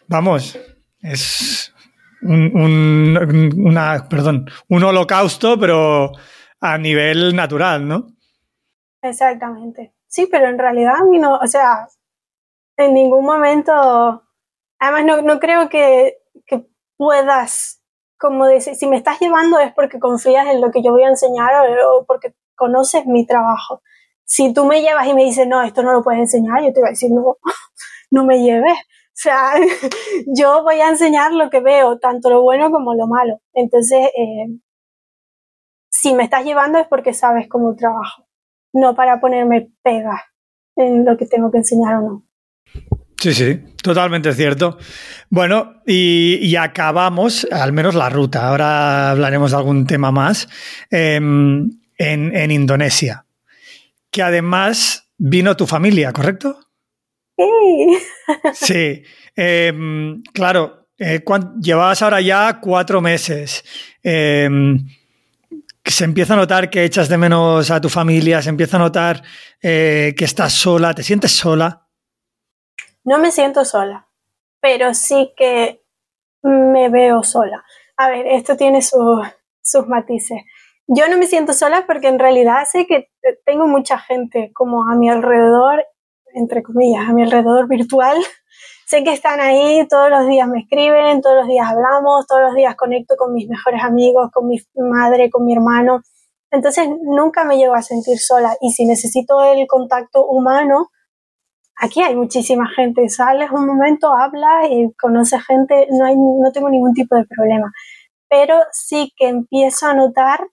vamos, 0.07 0.59
es 1.01 1.73
un, 2.21 3.17
una, 3.57 4.07
perdón, 4.09 4.45
un 4.67 4.83
holocausto, 4.83 5.57
pero 5.57 6.11
a 6.59 6.77
nivel 6.77 7.35
natural, 7.35 7.87
¿no? 7.87 8.07
Exactamente. 9.01 9.93
Sí, 10.07 10.27
pero 10.29 10.47
en 10.47 10.59
realidad 10.59 10.95
a 10.99 11.05
mí 11.05 11.17
no, 11.17 11.37
o 11.37 11.47
sea, 11.47 11.87
en 12.77 12.93
ningún 12.93 13.25
momento, 13.25 14.23
además 14.77 15.05
no, 15.05 15.21
no 15.21 15.39
creo 15.39 15.69
que, 15.69 16.17
que 16.45 16.67
puedas, 16.97 17.81
como 18.19 18.45
decir, 18.45 18.75
si 18.75 18.87
me 18.87 18.97
estás 18.97 19.19
llevando 19.21 19.57
es 19.59 19.73
porque 19.73 19.99
confías 19.99 20.45
en 20.47 20.59
lo 20.59 20.69
que 20.69 20.83
yo 20.83 20.91
voy 20.91 21.03
a 21.03 21.09
enseñar 21.09 21.53
o 21.87 22.05
porque 22.05 22.35
conoces 22.55 23.05
mi 23.05 23.25
trabajo 23.25 23.81
si 24.31 24.53
tú 24.53 24.63
me 24.63 24.81
llevas 24.81 25.05
y 25.07 25.13
me 25.13 25.25
dices, 25.25 25.45
no, 25.45 25.61
esto 25.61 25.83
no 25.83 25.91
lo 25.91 26.01
puedes 26.01 26.21
enseñar, 26.21 26.63
yo 26.63 26.71
te 26.71 26.79
voy 26.79 26.87
a 26.87 26.91
decir, 26.91 27.11
no, 27.11 27.35
no 28.11 28.25
me 28.25 28.41
lleves. 28.41 28.71
O 28.71 29.13
sea, 29.13 29.55
yo 30.25 30.63
voy 30.63 30.79
a 30.79 30.87
enseñar 30.87 31.33
lo 31.33 31.49
que 31.49 31.59
veo, 31.59 31.99
tanto 31.99 32.29
lo 32.29 32.41
bueno 32.41 32.71
como 32.71 32.95
lo 32.95 33.07
malo. 33.07 33.41
Entonces, 33.53 34.07
eh, 34.17 34.47
si 35.89 36.13
me 36.13 36.23
estás 36.23 36.45
llevando 36.45 36.79
es 36.79 36.87
porque 36.87 37.13
sabes 37.13 37.49
cómo 37.49 37.75
trabajo, 37.75 38.25
no 38.71 38.95
para 38.95 39.19
ponerme 39.19 39.69
pega 39.83 40.23
en 40.77 41.03
lo 41.03 41.17
que 41.17 41.25
tengo 41.25 41.51
que 41.51 41.57
enseñar 41.57 41.95
o 41.95 42.01
no. 42.01 42.25
Sí, 43.19 43.33
sí, 43.33 43.59
totalmente 43.83 44.31
cierto. 44.31 44.77
Bueno, 45.29 45.81
y, 45.85 46.55
acabamos, 46.55 47.45
al 47.51 47.73
menos 47.73 47.95
la 47.95 48.09
ruta. 48.09 48.47
Ahora 48.47 49.11
hablaremos 49.11 49.51
de 49.51 49.57
algún 49.57 49.85
tema 49.85 50.09
más. 50.09 50.47
Em, 50.89 51.69
en, 51.97 52.35
en 52.35 52.51
Indonesia 52.51 53.25
que 54.11 54.21
además 54.21 55.11
vino 55.17 55.55
tu 55.55 55.65
familia, 55.65 56.11
¿correcto? 56.11 56.59
Sí. 57.37 57.97
Sí. 58.53 59.03
Em, 59.35 60.21
claro, 60.33 60.89
eh, 60.97 61.23
llevabas 61.59 62.01
ahora 62.01 62.21
ya 62.21 62.59
cuatro 62.59 63.01
meses. 63.01 63.63
Em, 64.03 64.77
se 65.83 66.03
empieza 66.03 66.33
a 66.33 66.37
notar 66.37 66.69
que 66.69 66.83
echas 66.83 67.09
de 67.09 67.17
menos 67.17 67.71
a 67.71 67.81
tu 67.81 67.89
familia, 67.89 68.41
se 68.41 68.49
empieza 68.49 68.77
a 68.77 68.81
notar 68.81 69.23
eh, 69.61 70.13
que 70.15 70.25
estás 70.25 70.53
sola, 70.53 70.93
¿te 70.93 71.03
sientes 71.03 71.31
sola? 71.31 71.87
No 73.03 73.17
me 73.17 73.31
siento 73.31 73.65
sola, 73.65 74.07
pero 74.59 74.93
sí 74.93 75.33
que 75.35 75.81
me 76.43 76.89
veo 76.89 77.23
sola. 77.23 77.63
A 77.97 78.09
ver, 78.09 78.27
esto 78.27 78.55
tiene 78.55 78.81
sus 78.81 79.87
matices 79.87 80.41
yo 80.93 81.07
no 81.07 81.17
me 81.17 81.25
siento 81.25 81.53
sola 81.53 81.85
porque 81.87 82.09
en 82.09 82.19
realidad 82.19 82.65
sé 82.69 82.85
que 82.85 83.09
tengo 83.45 83.65
mucha 83.65 83.97
gente 83.97 84.51
como 84.53 84.89
a 84.89 84.95
mi 84.95 85.09
alrededor, 85.09 85.85
entre 86.33 86.61
comillas, 86.63 87.07
a 87.07 87.13
mi 87.13 87.23
alrededor 87.23 87.69
virtual. 87.69 88.17
sé 88.87 89.01
que 89.05 89.13
están 89.13 89.39
ahí, 89.39 89.87
todos 89.87 90.09
los 90.09 90.27
días 90.27 90.49
me 90.49 90.59
escriben, 90.59 91.21
todos 91.21 91.37
los 91.37 91.47
días 91.47 91.69
hablamos, 91.69 92.27
todos 92.27 92.41
los 92.41 92.55
días 92.55 92.75
conecto 92.75 93.15
con 93.15 93.33
mis 93.33 93.47
mejores 93.47 93.81
amigos, 93.81 94.31
con 94.33 94.47
mi 94.47 94.57
madre, 94.75 95.29
con 95.29 95.45
mi 95.45 95.53
hermano. 95.53 96.01
Entonces 96.51 96.89
nunca 97.01 97.45
me 97.45 97.57
llego 97.57 97.73
a 97.73 97.81
sentir 97.81 98.19
sola 98.19 98.57
y 98.59 98.73
si 98.73 98.85
necesito 98.85 99.41
el 99.45 99.65
contacto 99.67 100.25
humano, 100.25 100.89
aquí 101.77 102.01
hay 102.01 102.17
muchísima 102.17 102.67
gente. 102.67 103.07
Sales 103.07 103.49
un 103.51 103.65
momento, 103.65 104.13
hablas 104.13 104.67
y 104.69 104.91
conoces 104.99 105.41
gente, 105.47 105.87
no, 105.91 106.03
hay, 106.03 106.17
no 106.17 106.51
tengo 106.51 106.69
ningún 106.69 106.93
tipo 106.93 107.15
de 107.15 107.23
problema. 107.23 107.71
Pero 108.29 108.55
sí 108.73 109.13
que 109.15 109.29
empiezo 109.29 109.87
a 109.87 109.93
notar 109.93 110.45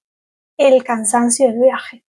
el 0.59 0.85
cansancio 0.85 1.49
del 1.49 1.61
viaje. 1.61 2.05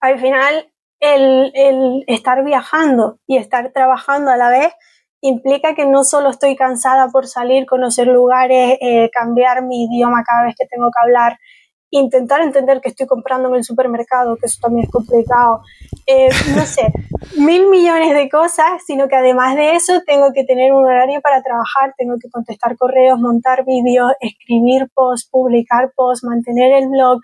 Al 0.00 0.18
final, 0.18 0.72
el, 0.98 2.04
estar 2.06 2.44
viajando 2.44 3.20
y 3.26 3.36
estar 3.36 3.70
trabajando 3.72 4.30
a 4.30 4.36
la 4.36 4.50
vez 4.50 4.72
implica 5.20 5.74
que 5.74 5.86
no 5.86 6.02
solo 6.02 6.30
estoy 6.30 6.56
cansada 6.56 7.08
por 7.12 7.28
salir, 7.28 7.66
conocer 7.66 8.08
lugares, 8.08 8.78
eh, 8.80 9.08
cambiar 9.12 9.64
mi 9.64 9.84
idioma 9.84 10.24
cada 10.24 10.44
vez 10.44 10.56
que 10.58 10.66
tengo 10.66 10.90
que 10.90 11.04
hablar, 11.04 11.38
intentar 11.92 12.40
entender 12.40 12.80
que 12.80 12.88
estoy 12.88 13.06
comprando 13.06 13.48
en 13.50 13.56
el 13.56 13.64
supermercado, 13.64 14.36
que 14.36 14.46
eso 14.46 14.58
también 14.62 14.86
es 14.86 14.90
complicado, 14.90 15.62
eh, 16.06 16.30
no 16.56 16.62
sé, 16.62 16.90
mil 17.36 17.68
millones 17.68 18.14
de 18.14 18.30
cosas, 18.30 18.82
sino 18.86 19.08
que 19.08 19.16
además 19.16 19.56
de 19.56 19.76
eso 19.76 20.00
tengo 20.06 20.32
que 20.32 20.44
tener 20.44 20.72
un 20.72 20.84
horario 20.86 21.20
para 21.20 21.42
trabajar, 21.42 21.92
tengo 21.98 22.14
que 22.20 22.30
contestar 22.30 22.78
correos, 22.78 23.20
montar 23.20 23.64
vídeos, 23.66 24.10
escribir 24.20 24.88
posts, 24.94 25.28
publicar 25.30 25.92
posts, 25.94 26.24
mantener 26.24 26.82
el 26.82 26.88
blog, 26.88 27.20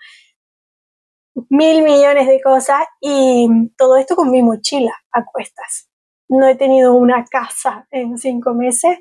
mil 1.49 1.81
millones 1.81 2.27
de 2.27 2.39
cosas 2.39 2.83
y 3.01 3.47
todo 3.75 3.97
esto 3.97 4.15
con 4.15 4.29
mi 4.29 4.43
mochila 4.43 4.93
a 5.11 5.25
cuestas. 5.25 5.89
No 6.27 6.47
he 6.47 6.55
tenido 6.55 6.93
una 6.93 7.25
casa 7.25 7.87
en 7.89 8.19
cinco 8.19 8.53
meses 8.53 8.99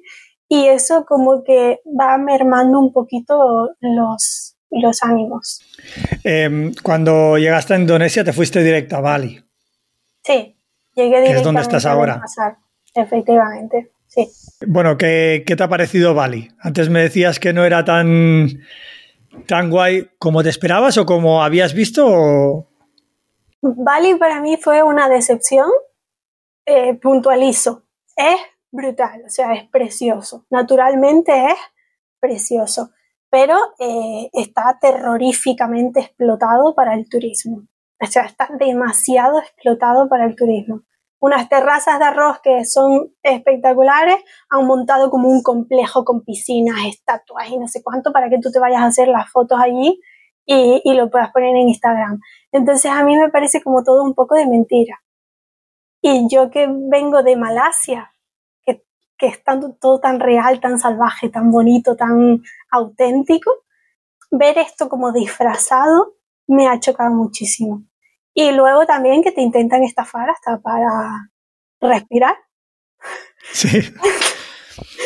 y 0.49 0.67
eso 0.67 1.05
como 1.05 1.45
que 1.45 1.81
va 1.85 2.17
mermando 2.17 2.79
un 2.79 2.91
poquito 2.91 3.69
los, 3.81 4.58
los 4.71 5.03
ánimos. 5.03 5.61
Em, 6.25 6.73
cuando 6.83 7.39
llegaste 7.39 7.75
a 7.75 7.79
Indonesia, 7.79 8.25
te 8.25 8.33
fuiste 8.33 8.63
directo 8.63 8.97
a 8.97 9.01
Bali. 9.01 9.43
Sí, 10.23 10.57
llegué 10.95 11.21
directamente. 11.21 11.37
es 11.37 11.45
donde 11.45 11.61
estás 11.63 11.87
ahora. 11.87 12.23
Efectivamente, 12.95 13.93
sí. 14.07 14.29
Bueno, 14.67 14.97
¿qué, 14.97 15.45
¿qué 15.47 15.57
te 15.57 15.63
ha 15.63 15.69
parecido 15.69 16.15
Bali? 16.15 16.51
Antes 16.61 16.89
me 16.89 17.01
decías 17.01 17.39
que 17.39 17.53
no 17.53 17.65
era 17.65 17.85
tan, 17.85 18.61
tan 19.47 19.71
guay 19.71 20.11
como 20.19 20.43
te 20.43 20.51
esperabas 20.51 20.99
o 20.99 21.07
como 21.07 21.43
habías 21.43 21.75
visto. 21.75 22.69
Bali 23.61 24.15
para 24.17 24.41
mí 24.41 24.57
fue 24.57 24.83
una 24.83 25.09
decepción. 25.09 25.69
Eh, 26.67 26.95
puntualizo. 26.95 27.85
Es 28.15 28.37
brutal, 28.71 29.23
o 29.25 29.31
sea, 29.31 29.55
es 29.55 29.69
precioso. 29.71 30.45
Naturalmente 30.51 31.33
es 31.47 31.57
precioso, 32.21 32.91
pero 33.31 33.57
eh, 33.79 34.31
está 34.33 34.79
terroríficamente 34.81 36.01
explotado 36.01 36.75
para 36.75 36.95
el 36.95 37.09
turismo. 37.09 37.63
O 38.01 38.07
sea, 38.07 38.25
está 38.25 38.49
demasiado 38.59 39.39
explotado 39.41 40.09
para 40.09 40.25
el 40.25 40.37
turismo. 40.37 40.83
Unas 41.21 41.49
terrazas 41.49 41.99
de 41.99 42.05
arroz 42.05 42.39
que 42.43 42.65
son 42.65 43.13
espectaculares 43.23 44.17
han 44.51 44.67
montado 44.67 45.11
como 45.11 45.29
un 45.29 45.43
complejo 45.43 46.05
con 46.05 46.25
piscinas, 46.25 46.87
estatuas 46.87 47.49
y 47.51 47.59
no 47.59 47.67
sé 47.67 47.83
cuánto 47.83 48.13
para 48.13 48.31
que 48.31 48.39
tú 48.41 48.53
te 48.53 48.61
vayas 48.61 48.83
a 48.83 48.87
hacer 48.87 49.09
las 49.09 49.29
fotos 49.31 49.59
allí 49.61 50.01
y, 50.47 50.81
y 50.85 50.95
lo 50.95 51.11
puedas 51.11 51.33
poner 51.33 51.51
en 51.51 51.69
Instagram. 51.69 52.21
Entonces 52.53 52.91
a 52.93 53.03
mí 53.03 53.17
me 53.17 53.31
parece 53.31 53.61
como 53.63 53.83
todo 53.83 54.05
un 54.05 54.15
poco 54.15 54.37
de 54.37 54.47
mentira. 54.47 55.03
Y 56.01 56.29
yo 56.31 56.51
que 56.51 56.69
vengo 56.71 57.25
de 57.25 57.37
Malasia, 57.37 58.13
que, 59.19 59.27
es 59.27 59.43
todo 59.81 60.01
tan 60.01 60.21
real, 60.21 60.61
tan 60.61 60.79
salvaje, 60.79 61.29
tan 61.29 61.51
bonito, 61.51 61.97
tan 61.97 62.43
auténtico, 62.71 63.65
ver 64.31 64.59
esto 64.59 64.89
como 64.89 65.13
disfrazado 65.13 66.15
me 66.47 66.69
ha 66.69 66.81
chocado 66.81 67.11
muchísimo. 67.11 67.85
Y 68.35 68.53
luego 68.53 68.87
también 68.87 69.23
que 69.23 69.33
te 69.33 69.43
intentan 69.43 69.83
estafar 69.83 70.31
hasta 70.31 70.59
para 70.61 71.31
respirar. 71.81 72.37
Sí. 73.53 73.93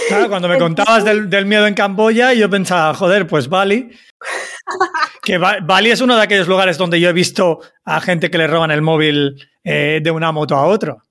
Claro, 0.09 0.29
cuando 0.29 0.49
me 0.49 0.59
contabas 0.59 1.05
del, 1.05 1.47
miedo 1.47 1.67
en 1.67 1.75
Camboya, 1.75 2.33
yo 2.35 2.51
pensaba, 2.51 2.93
joder, 2.95 3.27
pues 3.27 3.49
Bali. 3.49 3.91
Que 5.23 5.39
Bali 5.39 5.91
es 5.91 6.01
uno 6.01 6.17
de 6.17 6.23
aquellos 6.23 6.49
lugares 6.49 6.77
donde 6.77 7.01
yo 7.01 7.09
he 7.09 7.13
visto 7.13 7.61
a 7.85 8.01
gente 8.01 8.31
que 8.31 8.39
le 8.39 8.47
roban 8.47 8.71
el 8.71 8.83
móvil 8.83 9.37
eh, 9.65 10.01
de 10.03 10.11
una 10.11 10.33
moto 10.33 10.57
a 10.57 10.67
otro. 10.67 11.03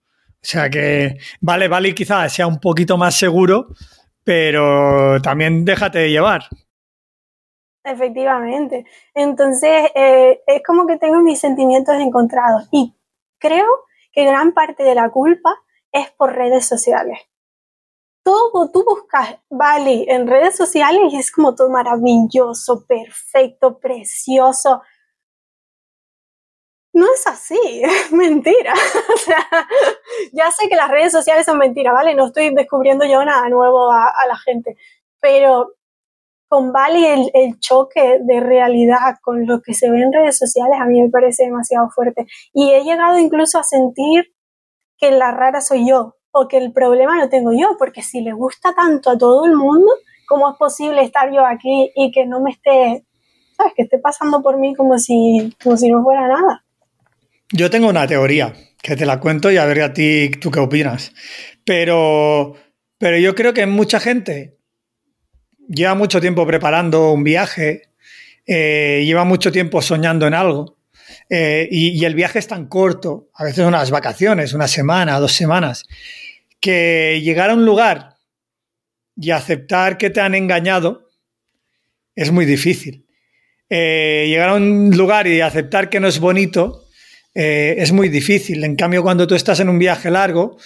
O 0.43 0.47
sea 0.47 0.69
que, 0.69 1.17
vale, 1.39 1.67
Bali 1.67 1.93
quizás 1.93 2.33
sea 2.33 2.47
un 2.47 2.59
poquito 2.59 2.97
más 2.97 3.15
seguro, 3.15 3.67
pero 4.23 5.21
también 5.21 5.63
déjate 5.63 6.09
llevar. 6.09 6.43
Efectivamente. 7.83 8.85
Entonces, 9.13 9.91
eh, 9.95 10.41
es 10.47 10.63
como 10.63 10.87
que 10.87 10.97
tengo 10.97 11.21
mis 11.21 11.39
sentimientos 11.39 11.95
encontrados 11.95 12.67
y 12.71 12.95
creo 13.39 13.67
que 14.11 14.25
gran 14.25 14.53
parte 14.53 14.83
de 14.83 14.95
la 14.95 15.09
culpa 15.09 15.55
es 15.91 16.09
por 16.11 16.35
redes 16.35 16.65
sociales. 16.65 17.19
Todo, 18.23 18.71
tú 18.71 18.83
buscas 18.83 19.39
Bali 19.49 20.05
en 20.07 20.27
redes 20.27 20.55
sociales 20.55 21.11
y 21.11 21.17
es 21.17 21.31
como 21.31 21.55
todo 21.55 21.69
maravilloso, 21.69 22.85
perfecto, 22.85 23.79
precioso. 23.79 24.81
No 26.93 27.05
es 27.13 27.25
así, 27.27 27.59
es 27.83 28.11
mentira. 28.11 28.73
o 29.13 29.17
sea, 29.17 29.47
ya 30.33 30.51
sé 30.51 30.67
que 30.69 30.75
las 30.75 30.89
redes 30.89 31.11
sociales 31.11 31.45
son 31.45 31.57
mentiras, 31.57 31.93
¿vale? 31.93 32.15
No 32.15 32.27
estoy 32.27 32.53
descubriendo 32.53 33.05
yo 33.05 33.23
nada 33.23 33.47
nuevo 33.49 33.91
a, 33.91 34.09
a 34.09 34.27
la 34.27 34.37
gente, 34.37 34.75
pero 35.19 35.75
con 36.47 36.73
Bali 36.73 37.05
el, 37.05 37.31
el, 37.33 37.59
choque 37.61 38.19
de 38.19 38.41
realidad 38.41 39.15
con 39.21 39.47
lo 39.47 39.61
que 39.61 39.73
se 39.73 39.89
ve 39.89 40.01
en 40.01 40.11
redes 40.11 40.37
sociales 40.37 40.77
a 40.81 40.85
mí 40.85 41.01
me 41.01 41.09
parece 41.09 41.45
demasiado 41.45 41.89
fuerte. 41.89 42.25
Y 42.53 42.71
he 42.71 42.83
llegado 42.83 43.17
incluso 43.17 43.57
a 43.57 43.63
sentir 43.63 44.25
que 44.97 45.11
la 45.11 45.31
rara 45.31 45.61
soy 45.61 45.87
yo 45.87 46.17
o 46.31 46.47
que 46.49 46.57
el 46.57 46.73
problema 46.73 47.17
lo 47.17 47.29
tengo 47.29 47.51
yo, 47.53 47.77
porque 47.77 48.01
si 48.01 48.21
le 48.21 48.33
gusta 48.33 48.73
tanto 48.73 49.11
a 49.11 49.17
todo 49.17 49.45
el 49.45 49.55
mundo, 49.55 49.91
¿cómo 50.27 50.49
es 50.51 50.57
posible 50.57 51.01
estar 51.03 51.31
yo 51.31 51.45
aquí 51.45 51.91
y 51.95 52.11
que 52.11 52.25
no 52.25 52.41
me 52.41 52.51
esté, 52.51 53.05
sabes, 53.55 53.73
que 53.73 53.83
esté 53.83 53.99
pasando 53.99 54.41
por 54.41 54.57
mí 54.57 54.75
como 54.75 54.97
si, 54.97 55.55
como 55.63 55.77
si 55.77 55.89
no 55.89 56.03
fuera 56.03 56.27
nada? 56.27 56.65
Yo 57.53 57.69
tengo 57.69 57.89
una 57.89 58.07
teoría 58.07 58.53
que 58.81 58.95
te 58.95 59.05
la 59.05 59.19
cuento 59.19 59.51
y 59.51 59.57
a 59.57 59.65
ver 59.65 59.81
a 59.81 59.93
ti 59.93 60.31
tú 60.39 60.49
qué 60.51 60.59
opinas. 60.59 61.11
Pero, 61.65 62.55
pero 62.97 63.17
yo 63.17 63.35
creo 63.35 63.53
que 63.53 63.65
mucha 63.65 63.99
gente 63.99 64.57
lleva 65.67 65.93
mucho 65.95 66.21
tiempo 66.21 66.47
preparando 66.47 67.11
un 67.11 67.23
viaje, 67.23 67.89
eh, 68.45 69.03
lleva 69.05 69.25
mucho 69.25 69.51
tiempo 69.51 69.81
soñando 69.81 70.27
en 70.27 70.33
algo. 70.33 70.77
Eh, 71.29 71.67
y, 71.69 72.03
el 72.05 72.15
viaje 72.15 72.39
es 72.39 72.47
tan 72.47 72.67
corto, 72.67 73.29
a 73.35 73.43
veces 73.43 73.65
unas 73.65 73.91
vacaciones, 73.91 74.53
una 74.53 74.67
semana, 74.67 75.19
dos 75.19 75.33
semanas, 75.33 75.85
que 76.59 77.19
llegar 77.21 77.49
a 77.49 77.53
un 77.53 77.65
lugar 77.65 78.15
y 79.15 79.31
aceptar 79.31 79.97
que 79.97 80.09
te 80.09 80.21
han 80.21 80.35
engañado 80.35 81.09
es 82.15 82.31
muy 82.31 82.45
difícil. 82.45 83.05
Eh, 83.69 84.25
llegar 84.27 84.49
a 84.49 84.55
un 84.55 84.95
lugar 84.95 85.27
y 85.27 85.41
aceptar 85.41 85.89
que 85.89 85.99
no 85.99 86.07
es 86.07 86.19
bonito 86.19 86.85
es 87.33 87.91
muy 87.91 88.09
difícil. 88.09 88.63
En 88.63 88.75
cambio, 88.75 89.03
cuando 89.03 89.25
tú 89.25 89.35
estás 89.35 89.59
en 89.59 89.69
un 89.69 89.79
viaje 89.79 90.11
largo, 90.11 90.57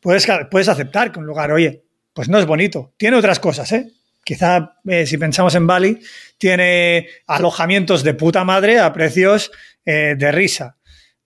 puedes, 0.00 0.26
puedes 0.50 0.68
aceptar 0.68 1.10
que 1.10 1.18
un 1.18 1.26
lugar, 1.26 1.52
oye, 1.52 1.82
pues 2.12 2.28
no 2.28 2.38
es 2.38 2.46
bonito. 2.46 2.92
Tiene 2.96 3.16
otras 3.16 3.38
cosas, 3.38 3.70
¿eh? 3.72 3.92
Quizá 4.24 4.74
eh, 4.86 5.06
si 5.06 5.16
pensamos 5.16 5.54
en 5.54 5.66
Bali, 5.66 6.00
tiene 6.36 7.06
alojamientos 7.26 8.02
de 8.04 8.12
puta 8.12 8.44
madre 8.44 8.78
a 8.78 8.92
precios 8.92 9.50
eh, 9.86 10.16
de 10.18 10.32
risa. 10.32 10.76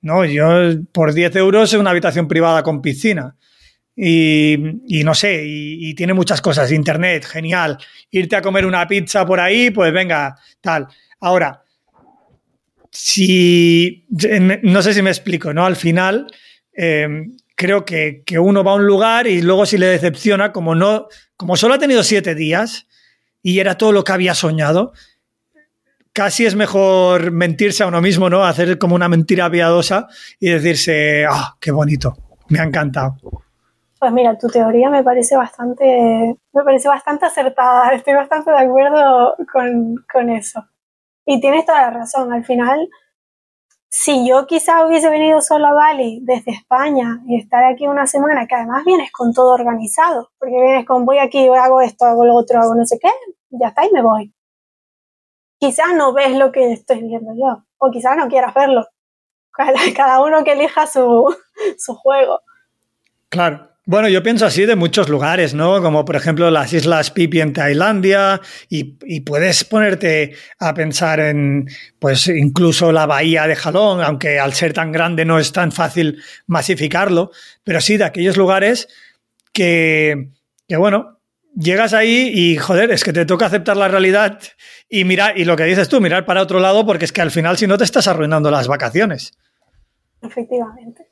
¿no? 0.02 0.24
Yo 0.24 0.46
por 0.92 1.12
10 1.12 1.34
euros 1.36 1.72
una 1.72 1.90
habitación 1.90 2.28
privada 2.28 2.62
con 2.62 2.82
piscina. 2.82 3.36
Y, 3.94 4.56
no 5.04 5.14
sé, 5.14 5.42
y, 5.44 5.94
tiene 5.94 6.14
muchas 6.14 6.40
cosas. 6.40 6.70
Internet, 6.72 7.24
genial. 7.24 7.76
Irte 8.10 8.36
a 8.36 8.42
comer 8.42 8.64
una 8.66 8.86
pizza 8.86 9.26
por 9.26 9.40
ahí, 9.40 9.70
pues 9.70 9.92
venga, 9.92 10.36
tal. 10.60 10.86
Ahora, 11.20 11.62
si. 12.92 14.06
No 14.62 14.82
sé 14.82 14.94
si 14.94 15.02
me 15.02 15.10
explico, 15.10 15.52
¿no? 15.52 15.64
Al 15.64 15.76
final, 15.76 16.26
eh, 16.72 17.08
creo 17.56 17.84
que, 17.84 18.22
uno 18.38 18.62
va 18.62 18.72
a 18.72 18.76
un 18.76 18.86
lugar 18.86 19.26
y 19.26 19.40
luego 19.42 19.66
si 19.66 19.78
le 19.78 19.86
decepciona, 19.86 20.52
como 20.52 20.74
no, 20.74 21.06
como 21.36 21.56
solo 21.56 21.74
ha 21.74 21.78
tenido 21.78 22.02
siete 22.02 22.34
días 22.34 22.86
y 23.42 23.58
era 23.58 23.76
todo 23.76 23.92
lo 23.92 24.04
que 24.04 24.12
había 24.12 24.34
soñado, 24.34 24.92
casi 26.12 26.44
es 26.44 26.54
mejor 26.54 27.32
mentirse 27.32 27.82
a 27.82 27.86
uno 27.86 28.00
mismo, 28.00 28.28
¿no? 28.28 28.44
Hacer 28.44 28.78
como 28.78 28.94
una 28.94 29.08
mentira 29.08 29.50
piadosa 29.50 30.06
y 30.38 30.50
decirse, 30.50 31.24
ah, 31.28 31.56
qué 31.60 31.70
bonito, 31.70 32.14
me 32.48 32.60
ha 32.60 32.64
encantado. 32.64 33.16
Pues 33.98 34.12
mira, 34.12 34.36
tu 34.36 34.48
teoría 34.48 34.90
me 34.90 35.04
parece 35.04 35.36
bastante, 35.36 36.34
me 36.52 36.64
parece 36.64 36.88
bastante 36.88 37.26
acertada, 37.26 37.92
estoy 37.92 38.14
bastante 38.14 38.50
de 38.50 38.58
acuerdo 38.58 39.36
con, 39.52 40.04
con 40.12 40.30
eso. 40.30 40.66
Y 41.24 41.40
tienes 41.40 41.64
toda 41.64 41.82
la 41.82 41.90
razón, 41.90 42.32
al 42.32 42.44
final 42.44 42.88
si 43.94 44.26
yo 44.26 44.46
quizá 44.46 44.86
hubiese 44.86 45.10
venido 45.10 45.42
solo 45.42 45.66
a 45.66 45.74
Bali 45.74 46.20
desde 46.22 46.52
España 46.52 47.20
y 47.26 47.36
estar 47.38 47.62
aquí 47.62 47.86
una 47.86 48.06
semana, 48.06 48.46
que 48.46 48.54
además 48.54 48.86
vienes 48.86 49.12
con 49.12 49.34
todo 49.34 49.52
organizado, 49.52 50.30
porque 50.38 50.54
vienes 50.54 50.86
con 50.86 51.04
voy 51.04 51.18
aquí, 51.18 51.46
hago 51.46 51.82
esto, 51.82 52.06
hago 52.06 52.24
lo 52.24 52.34
otro, 52.34 52.58
hago 52.58 52.74
no 52.74 52.86
sé 52.86 52.98
qué, 52.98 53.10
ya 53.50 53.68
está 53.68 53.84
y 53.84 53.92
me 53.92 54.00
voy. 54.00 54.32
Quizás 55.58 55.94
no 55.94 56.14
ves 56.14 56.34
lo 56.38 56.50
que 56.50 56.72
estoy 56.72 57.02
viendo 57.02 57.34
yo, 57.34 57.64
o 57.76 57.90
quizás 57.90 58.16
no 58.16 58.28
quieras 58.28 58.54
verlo. 58.54 58.86
Cada 59.94 60.22
uno 60.22 60.42
que 60.42 60.52
elija 60.52 60.86
su, 60.86 61.36
su 61.76 61.94
juego. 61.94 62.40
Claro. 63.28 63.71
Bueno, 63.84 64.08
yo 64.08 64.22
pienso 64.22 64.46
así 64.46 64.64
de 64.64 64.76
muchos 64.76 65.08
lugares, 65.08 65.54
¿no? 65.54 65.82
Como 65.82 66.04
por 66.04 66.14
ejemplo 66.14 66.48
las 66.52 66.72
Islas 66.72 67.10
Pipi 67.10 67.40
en 67.40 67.52
Tailandia 67.52 68.40
y, 68.68 69.20
puedes 69.22 69.64
ponerte 69.64 70.36
a 70.60 70.72
pensar 70.72 71.18
en, 71.18 71.66
pues 71.98 72.28
incluso 72.28 72.92
la 72.92 73.06
bahía 73.06 73.48
de 73.48 73.56
Jalón, 73.56 74.00
aunque 74.00 74.38
al 74.38 74.52
ser 74.52 74.72
tan 74.72 74.92
grande 74.92 75.24
no 75.24 75.36
es 75.40 75.50
tan 75.50 75.72
fácil 75.72 76.22
masificarlo, 76.46 77.32
pero 77.64 77.80
sí 77.80 77.96
de 77.96 78.04
aquellos 78.04 78.36
lugares 78.36 78.86
que, 79.52 80.28
que 80.68 80.76
bueno, 80.76 81.18
llegas 81.52 81.92
ahí 81.92 82.30
y 82.32 82.56
joder, 82.58 82.92
es 82.92 83.02
que 83.02 83.12
te 83.12 83.26
toca 83.26 83.46
aceptar 83.46 83.76
la 83.76 83.88
realidad 83.88 84.38
y 84.88 85.04
mirar, 85.04 85.36
y 85.36 85.44
lo 85.44 85.56
que 85.56 85.64
dices 85.64 85.88
tú, 85.88 86.00
mirar 86.00 86.24
para 86.24 86.42
otro 86.42 86.60
lado 86.60 86.86
porque 86.86 87.04
es 87.04 87.12
que 87.12 87.20
al 87.20 87.32
final 87.32 87.58
si 87.58 87.66
no 87.66 87.76
te 87.78 87.84
estás 87.84 88.06
arruinando 88.06 88.48
las 88.48 88.68
vacaciones. 88.68 89.36
Efectivamente 90.22 91.11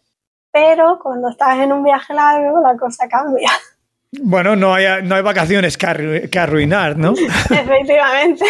pero 0.53 0.98
cuando 1.03 1.28
estás 1.30 1.59
en 1.59 1.72
un 1.72 1.82
viaje 1.84 2.14
largo 2.14 2.61
la 2.61 2.76
cosa 2.76 3.09
cambia. 3.09 3.51
Bueno, 4.12 4.57
no 4.57 4.74
hay, 4.74 5.03
no 5.05 5.14
hay 5.14 5.22
vacaciones 5.22 5.76
que, 5.76 6.38
arruinar, 6.38 6.96
¿no? 6.96 7.14
Efectivamente. 7.51 8.44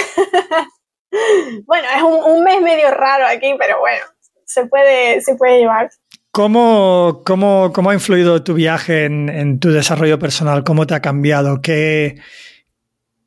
bueno, 1.67 1.87
es 1.95 2.03
un, 2.03 2.45
mes 2.45 2.63
medio 2.63 2.91
raro 2.91 3.27
aquí, 3.27 3.55
pero 3.59 3.79
bueno, 3.79 4.05
se 4.47 4.67
puede, 4.67 5.21
se 5.21 5.35
puede 5.35 5.59
llevar. 5.59 5.91
¿Cómo, 6.31 7.23
cómo, 7.27 7.73
cómo 7.75 7.91
ha 7.91 7.95
influido 7.95 8.43
tu 8.43 8.55
viaje 8.55 9.05
en, 9.05 9.29
en, 9.29 9.59
tu 9.59 9.71
desarrollo 9.71 10.19
personal? 10.19 10.65
¿Cómo 10.65 10.87
te 10.87 10.95
ha 10.95 11.01
cambiado? 11.01 11.61
¿Qué, 11.61 12.21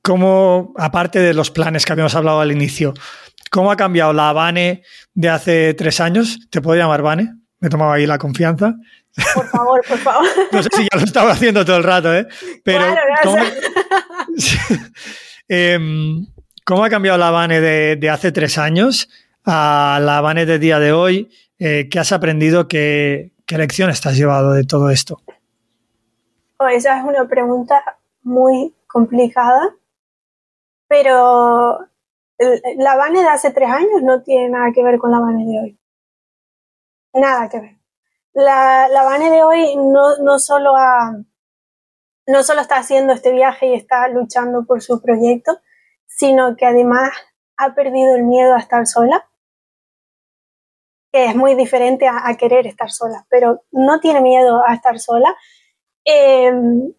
cómo, 0.02 0.74
aparte 0.78 1.20
de 1.20 1.34
los 1.34 1.52
planes 1.52 1.86
que 1.86 1.94
habíamos 1.94 2.16
hablado 2.16 2.40
al 2.40 2.52
inicio, 2.52 2.94
cómo 3.52 3.72
ha 3.72 3.78
cambiado 3.78 4.14
la 4.14 4.34
Vane 4.34 4.84
de 5.14 5.30
hace 5.30 5.74
tres 5.76 6.00
años? 6.00 6.48
¿Te 6.50 6.62
puedo 6.62 6.80
llamar 6.80 7.02
Vane? 7.02 7.43
Me 7.64 7.70
tomaba 7.70 7.94
ahí 7.94 8.06
la 8.06 8.18
confianza. 8.18 8.76
Por 9.34 9.48
favor, 9.48 9.82
por 9.88 9.98
favor. 9.98 10.28
no 10.52 10.62
sé 10.62 10.70
si 10.74 10.82
ya 10.82 10.98
lo 10.98 11.06
estaba 11.06 11.32
haciendo 11.32 11.64
todo 11.64 11.78
el 11.78 11.84
rato, 11.84 12.14
¿eh? 12.14 12.28
Pero, 12.62 12.84
¿cómo, 13.24 13.38
em, 15.48 16.26
¿cómo, 16.66 16.84
ha 16.84 16.90
cambiado 16.90 17.18
la 17.18 17.32
Vane 17.32 17.62
de, 17.62 18.10
hace 18.10 18.34
tres 18.34 18.58
años 18.58 19.08
a 19.46 19.98
la 20.02 20.20
Vane 20.20 20.46
de 20.46 20.60
día 20.60 20.78
de 20.80 20.92
hoy? 20.92 21.32
Eh, 21.58 21.88
¿Qué 21.90 22.00
has 22.00 22.12
aprendido? 22.12 22.68
¿Qué, 22.68 23.32
¿Qué 23.46 23.58
lecciones 23.58 24.02
te 24.02 24.10
has 24.10 24.18
llevado 24.18 24.52
de 24.52 24.66
todo 24.66 24.90
esto? 24.90 25.22
Oh, 26.58 26.68
esa 26.68 27.00
es 27.00 27.06
una 27.06 27.26
pregunta 27.30 27.82
muy 28.24 28.74
complicada 28.88 29.74
Pero 30.90 31.80
la 32.78 32.96
Vane 32.98 33.22
de 33.22 33.30
hace 33.30 33.52
tres 33.52 33.70
años 33.70 34.02
no 34.02 34.22
tiene 34.22 34.50
nada 34.50 34.74
que 34.76 34.84
ver 34.84 34.98
con 34.98 35.12
la 35.12 35.20
Vane 35.20 35.46
de 35.46 35.60
hoy. 35.62 35.80
Nada 37.14 37.50
que 37.50 37.60
ver. 37.60 37.78
La, 38.34 38.88
la 38.88 39.04
Vane 39.04 39.30
de 39.30 39.44
hoy 39.44 39.76
no, 39.76 40.18
no, 40.18 40.40
solo 40.40 40.74
no 42.26 42.44
solo 42.44 42.62
está 42.62 42.78
haciendo 42.78 43.14
este 43.14 43.32
viaje 43.32 43.68
y 43.68 43.74
está 43.74 44.08
luchando 44.08 44.66
por 44.66 44.82
su 44.82 45.02
proyecto, 45.02 45.60
sino 46.08 46.56
que 46.56 46.66
además 46.66 47.12
ha 47.58 47.76
perdido 47.76 48.16
el 48.16 48.24
miedo 48.24 48.56
a 48.56 48.60
estar 48.60 48.88
sola, 48.88 49.30
que 51.12 51.26
es 51.26 51.36
muy 51.36 51.56
diferente 51.56 52.08
a, 52.08 52.36
querer 52.38 52.66
estar 52.66 52.90
sola, 52.90 53.26
pero 53.30 53.64
no 53.72 54.00
tiene 54.00 54.22
miedo 54.22 54.64
a 54.66 54.74
estar 54.74 55.00
sola. 55.00 55.36
Em, 56.06 56.92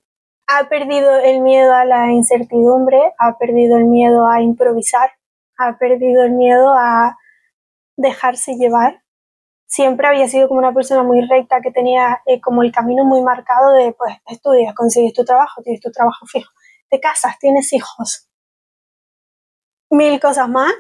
ha 0.47 0.69
perdido 0.69 1.17
el 1.19 1.41
miedo 1.41 1.73
a 1.75 1.85
la 1.85 2.13
incertidumbre, 2.13 3.01
ha 3.19 3.39
perdido 3.39 3.77
el 3.79 3.87
miedo 3.87 4.29
a 4.29 4.41
improvisar, 4.41 5.11
ha 5.59 5.79
perdido 5.79 6.23
el 6.23 6.33
miedo 6.33 6.75
a 6.77 7.17
dejarse 7.97 8.55
llevar. 8.55 9.04
Siempre 9.75 10.07
había 10.07 10.29
sido 10.29 10.47
como 10.47 10.61
una 10.61 10.73
persona 10.73 11.03
muy 11.03 11.21
recta 11.23 11.61
que 11.61 11.73
tenía 11.73 12.23
eh, 12.27 12.41
como 12.41 12.63
el 12.63 12.71
camino 12.71 13.05
muy 13.05 13.23
marcado 13.23 13.73
de, 13.73 13.93
pues, 13.93 14.15
estudias, 14.27 14.73
consigues 14.73 15.13
tu 15.13 15.25
trabajo, 15.25 15.63
tienes 15.63 15.81
tu 15.81 15.91
trabajo 15.91 16.27
fijo, 16.27 16.53
te 16.89 17.01
casas, 17.01 17.37
tienes 17.41 17.73
hijos, 17.73 18.29
mil 19.91 20.21
cosas 20.21 20.49
más. 20.49 20.73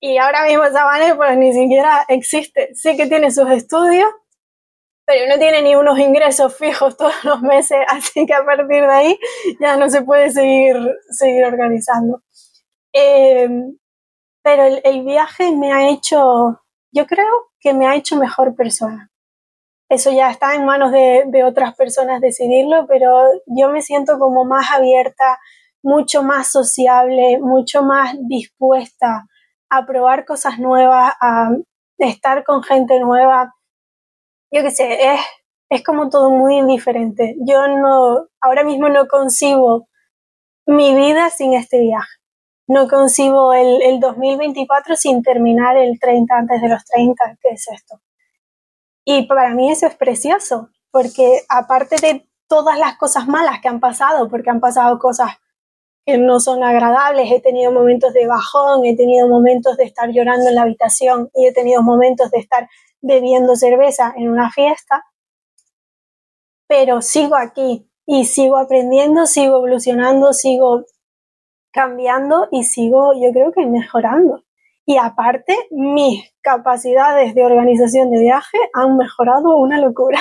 Y 0.00 0.18
ahora 0.18 0.44
mismo 0.44 0.64
Sabane 0.70 1.14
pues 1.14 1.38
ni 1.38 1.54
siquiera 1.54 2.04
existe. 2.08 2.74
Sí 2.74 2.94
que 2.94 3.06
tiene 3.06 3.30
sus 3.30 3.48
estudios, 3.50 4.10
pero 5.06 5.32
no 5.32 5.38
tiene 5.38 5.62
ni 5.62 5.74
unos 5.74 5.98
ingresos 5.98 6.54
fijos 6.54 6.94
todos 6.98 7.24
los 7.24 7.40
meses, 7.40 7.78
así 7.88 8.26
que 8.26 8.34
a 8.34 8.44
partir 8.44 8.82
de 8.82 8.92
ahí 8.92 9.18
ya 9.60 9.78
no 9.78 9.88
se 9.88 10.02
puede 10.02 10.30
seguir, 10.30 10.76
seguir 11.08 11.46
organizando. 11.46 12.22
Eh, 12.92 13.48
pero 14.42 14.64
el, 14.84 15.04
viaje 15.04 15.52
me 15.52 15.72
ha 15.72 15.88
hecho, 15.88 16.60
yo 16.92 17.06
creo 17.06 17.50
que 17.60 17.74
me 17.74 17.86
ha 17.86 17.96
hecho 17.96 18.16
mejor 18.16 18.54
persona. 18.54 19.10
Eso 19.88 20.10
ya 20.10 20.30
está 20.30 20.54
en 20.54 20.64
manos 20.64 20.92
de, 20.92 21.24
de 21.26 21.44
otras 21.44 21.74
personas 21.74 22.20
decidirlo, 22.20 22.86
pero 22.86 23.24
yo 23.46 23.70
me 23.70 23.82
siento 23.82 24.18
como 24.18 24.44
más 24.44 24.70
abierta, 24.70 25.38
mucho 25.82 26.22
más 26.22 26.50
sociable, 26.50 27.38
mucho 27.40 27.82
más 27.82 28.14
dispuesta 28.20 29.26
a 29.68 29.86
probar 29.86 30.24
cosas 30.24 30.58
nuevas, 30.58 31.14
a 31.20 31.50
estar 31.98 32.44
con 32.44 32.62
gente 32.62 33.00
nueva. 33.00 33.54
Yo 34.50 34.62
qué 34.62 34.70
sé, 34.70 35.12
es, 35.14 35.20
es 35.70 35.82
como 35.82 36.10
todo 36.10 36.30
muy 36.30 36.62
diferente. 36.66 37.36
Yo 37.46 37.66
no, 37.68 38.28
ahora 38.40 38.64
mismo 38.64 38.88
no 38.88 39.06
concibo 39.08 39.88
mi 40.66 40.94
vida 40.94 41.30
sin 41.30 41.54
este 41.54 41.80
viaje. 41.80 42.21
No 42.68 42.88
concibo 42.88 43.52
el, 43.52 43.82
el 43.82 44.00
2024 44.00 44.96
sin 44.96 45.22
terminar 45.22 45.76
el 45.76 45.98
30 45.98 46.34
antes 46.34 46.62
de 46.62 46.68
los 46.68 46.84
30, 46.84 47.38
¿qué 47.40 47.48
es 47.50 47.68
esto? 47.68 48.00
Y 49.04 49.26
para 49.26 49.54
mí 49.54 49.70
eso 49.70 49.86
es 49.86 49.96
precioso, 49.96 50.70
porque 50.90 51.42
aparte 51.48 51.96
de 51.96 52.28
todas 52.46 52.78
las 52.78 52.96
cosas 52.96 53.26
malas 53.26 53.60
que 53.60 53.68
han 53.68 53.80
pasado, 53.80 54.28
porque 54.28 54.50
han 54.50 54.60
pasado 54.60 54.98
cosas 54.98 55.30
que 56.04 56.18
no 56.18 56.40
son 56.40 56.62
agradables, 56.62 57.30
he 57.30 57.40
tenido 57.40 57.72
momentos 57.72 58.12
de 58.12 58.26
bajón, 58.26 58.84
he 58.84 58.96
tenido 58.96 59.28
momentos 59.28 59.76
de 59.76 59.84
estar 59.84 60.10
llorando 60.10 60.48
en 60.48 60.56
la 60.56 60.62
habitación 60.62 61.30
y 61.34 61.46
he 61.46 61.52
tenido 61.52 61.82
momentos 61.82 62.30
de 62.30 62.38
estar 62.38 62.68
bebiendo 63.00 63.56
cerveza 63.56 64.12
en 64.16 64.30
una 64.30 64.50
fiesta, 64.50 65.04
pero 66.68 67.02
sigo 67.02 67.36
aquí 67.36 67.88
y 68.06 68.26
sigo 68.26 68.56
aprendiendo, 68.56 69.26
sigo 69.26 69.56
evolucionando, 69.56 70.32
sigo 70.32 70.84
cambiando 71.72 72.48
y 72.50 72.64
sigo, 72.64 73.12
yo 73.14 73.32
creo 73.32 73.52
que 73.52 73.66
mejorando. 73.66 74.44
Y 74.84 74.96
aparte, 74.98 75.56
mis 75.70 76.32
capacidades 76.42 77.34
de 77.34 77.44
organización 77.44 78.10
de 78.10 78.20
viaje 78.20 78.58
han 78.74 78.96
mejorado 78.96 79.56
una 79.56 79.80
locura. 79.80 80.20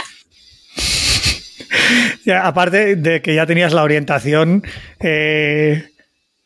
aparte 2.43 2.95
de 2.95 3.21
que 3.21 3.35
ya 3.35 3.45
tenías 3.45 3.73
la 3.73 3.83
orientación, 3.83 4.63
eh, 4.99 5.83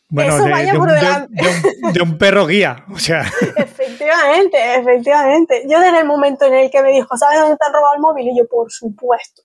bueno, 0.08 0.36
de, 0.38 2.00
un, 2.00 2.16
perro 2.16 2.46
guía, 2.46 2.84
o 2.92 2.98
sea. 2.98 3.22
Efectivamente, 3.56 4.56
efectivamente. 4.76 5.64
Yo 5.68 5.80
desde 5.80 5.98
el 5.98 6.06
momento 6.06 6.44
en 6.46 6.54
el 6.54 6.70
que 6.70 6.80
me 6.80 6.92
dijo, 6.92 7.16
¿sabes 7.16 7.40
dónde 7.40 7.56
te 7.56 7.66
han 7.66 7.72
robado 7.72 7.94
el 7.96 8.00
móvil? 8.00 8.28
Y 8.28 8.38
yo, 8.38 8.46
por 8.46 8.70
supuesto, 8.70 9.42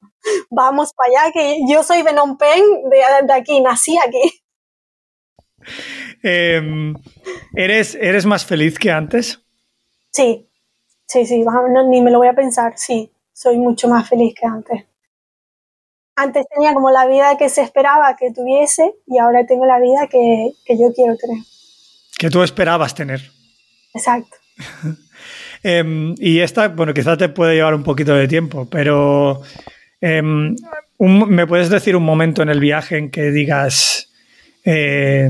vamos 0.51 0.93
para 0.93 1.24
allá, 1.24 1.32
que 1.34 1.62
yo 1.68 1.82
soy 1.82 2.03
Penh, 2.03 2.89
de, 2.89 3.26
de 3.26 3.34
aquí, 3.34 3.59
nací 3.59 3.97
aquí. 3.97 4.43
Em, 6.24 6.95
¿eres, 7.55 7.95
¿Eres 7.95 8.26
más 8.26 8.45
feliz 8.45 8.78
que 8.78 8.91
antes? 8.91 9.39
Sí, 10.12 10.47
sí, 11.07 11.26
sí, 11.26 11.43
ni 11.89 12.01
me 12.01 12.12
lo 12.12 12.20
voy 12.20 12.28
a 12.28 12.34
pensar, 12.34 12.74
sí, 12.76 13.12
soy 13.34 13.57
mucho 13.57 13.88
más 13.88 14.07
feliz 14.07 14.34
que 14.39 14.45
antes. 14.45 14.86
Antes 16.16 16.45
tenía 16.53 16.74
como 16.74 16.91
la 16.91 17.07
vida 17.07 17.38
que 17.38 17.49
se 17.49 17.62
esperaba 17.62 18.16
que 18.16 18.32
tuviese 18.32 18.93
y 19.07 19.18
ahora 19.18 19.45
tengo 19.45 19.66
la 19.66 19.80
vida 19.80 20.07
que, 20.07 20.51
yo 20.70 20.93
quiero 20.93 21.16
tener. 21.16 21.43
Que 22.18 22.30
tú 22.30 22.43
esperabas 22.43 22.93
tener. 22.93 23.22
Exacto. 23.93 24.38
Em, 25.64 26.16
y 26.18 26.39
esta, 26.39 26.70
bueno, 26.70 26.91
quizás 26.91 27.20
te 27.20 27.30
puede 27.30 27.53
llevar 27.53 27.76
un 27.76 27.84
poquito 27.84 28.16
de 28.16 28.28
tiempo, 28.28 28.68
pero 28.68 29.43
em, 30.01 30.55
¿me 30.97 31.45
puedes 31.45 31.70
decir 31.70 31.95
un 31.95 32.01
momento 32.01 32.41
en 32.41 32.49
el 32.49 32.59
viaje 32.59 32.97
en 32.97 33.12
que 33.12 33.30
digas, 33.30 34.12
eh, 34.66 35.30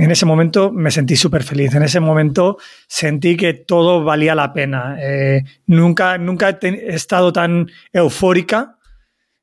en 0.00 0.10
ese 0.10 0.24
momento 0.24 0.72
me 0.72 0.90
sentí 0.90 1.14
súper 1.14 1.42
feliz. 1.42 1.74
En 1.74 1.82
ese 1.82 2.00
momento 2.00 2.56
sentí 2.88 3.36
que 3.36 3.52
todo 3.52 4.02
valía 4.02 4.34
la 4.34 4.52
pena. 4.54 4.96
Eh, 4.98 5.42
nunca, 5.66 6.16
nunca 6.16 6.58
he, 6.62 6.94
estado 6.94 7.34
tan 7.34 7.70
eufórica, 7.92 8.78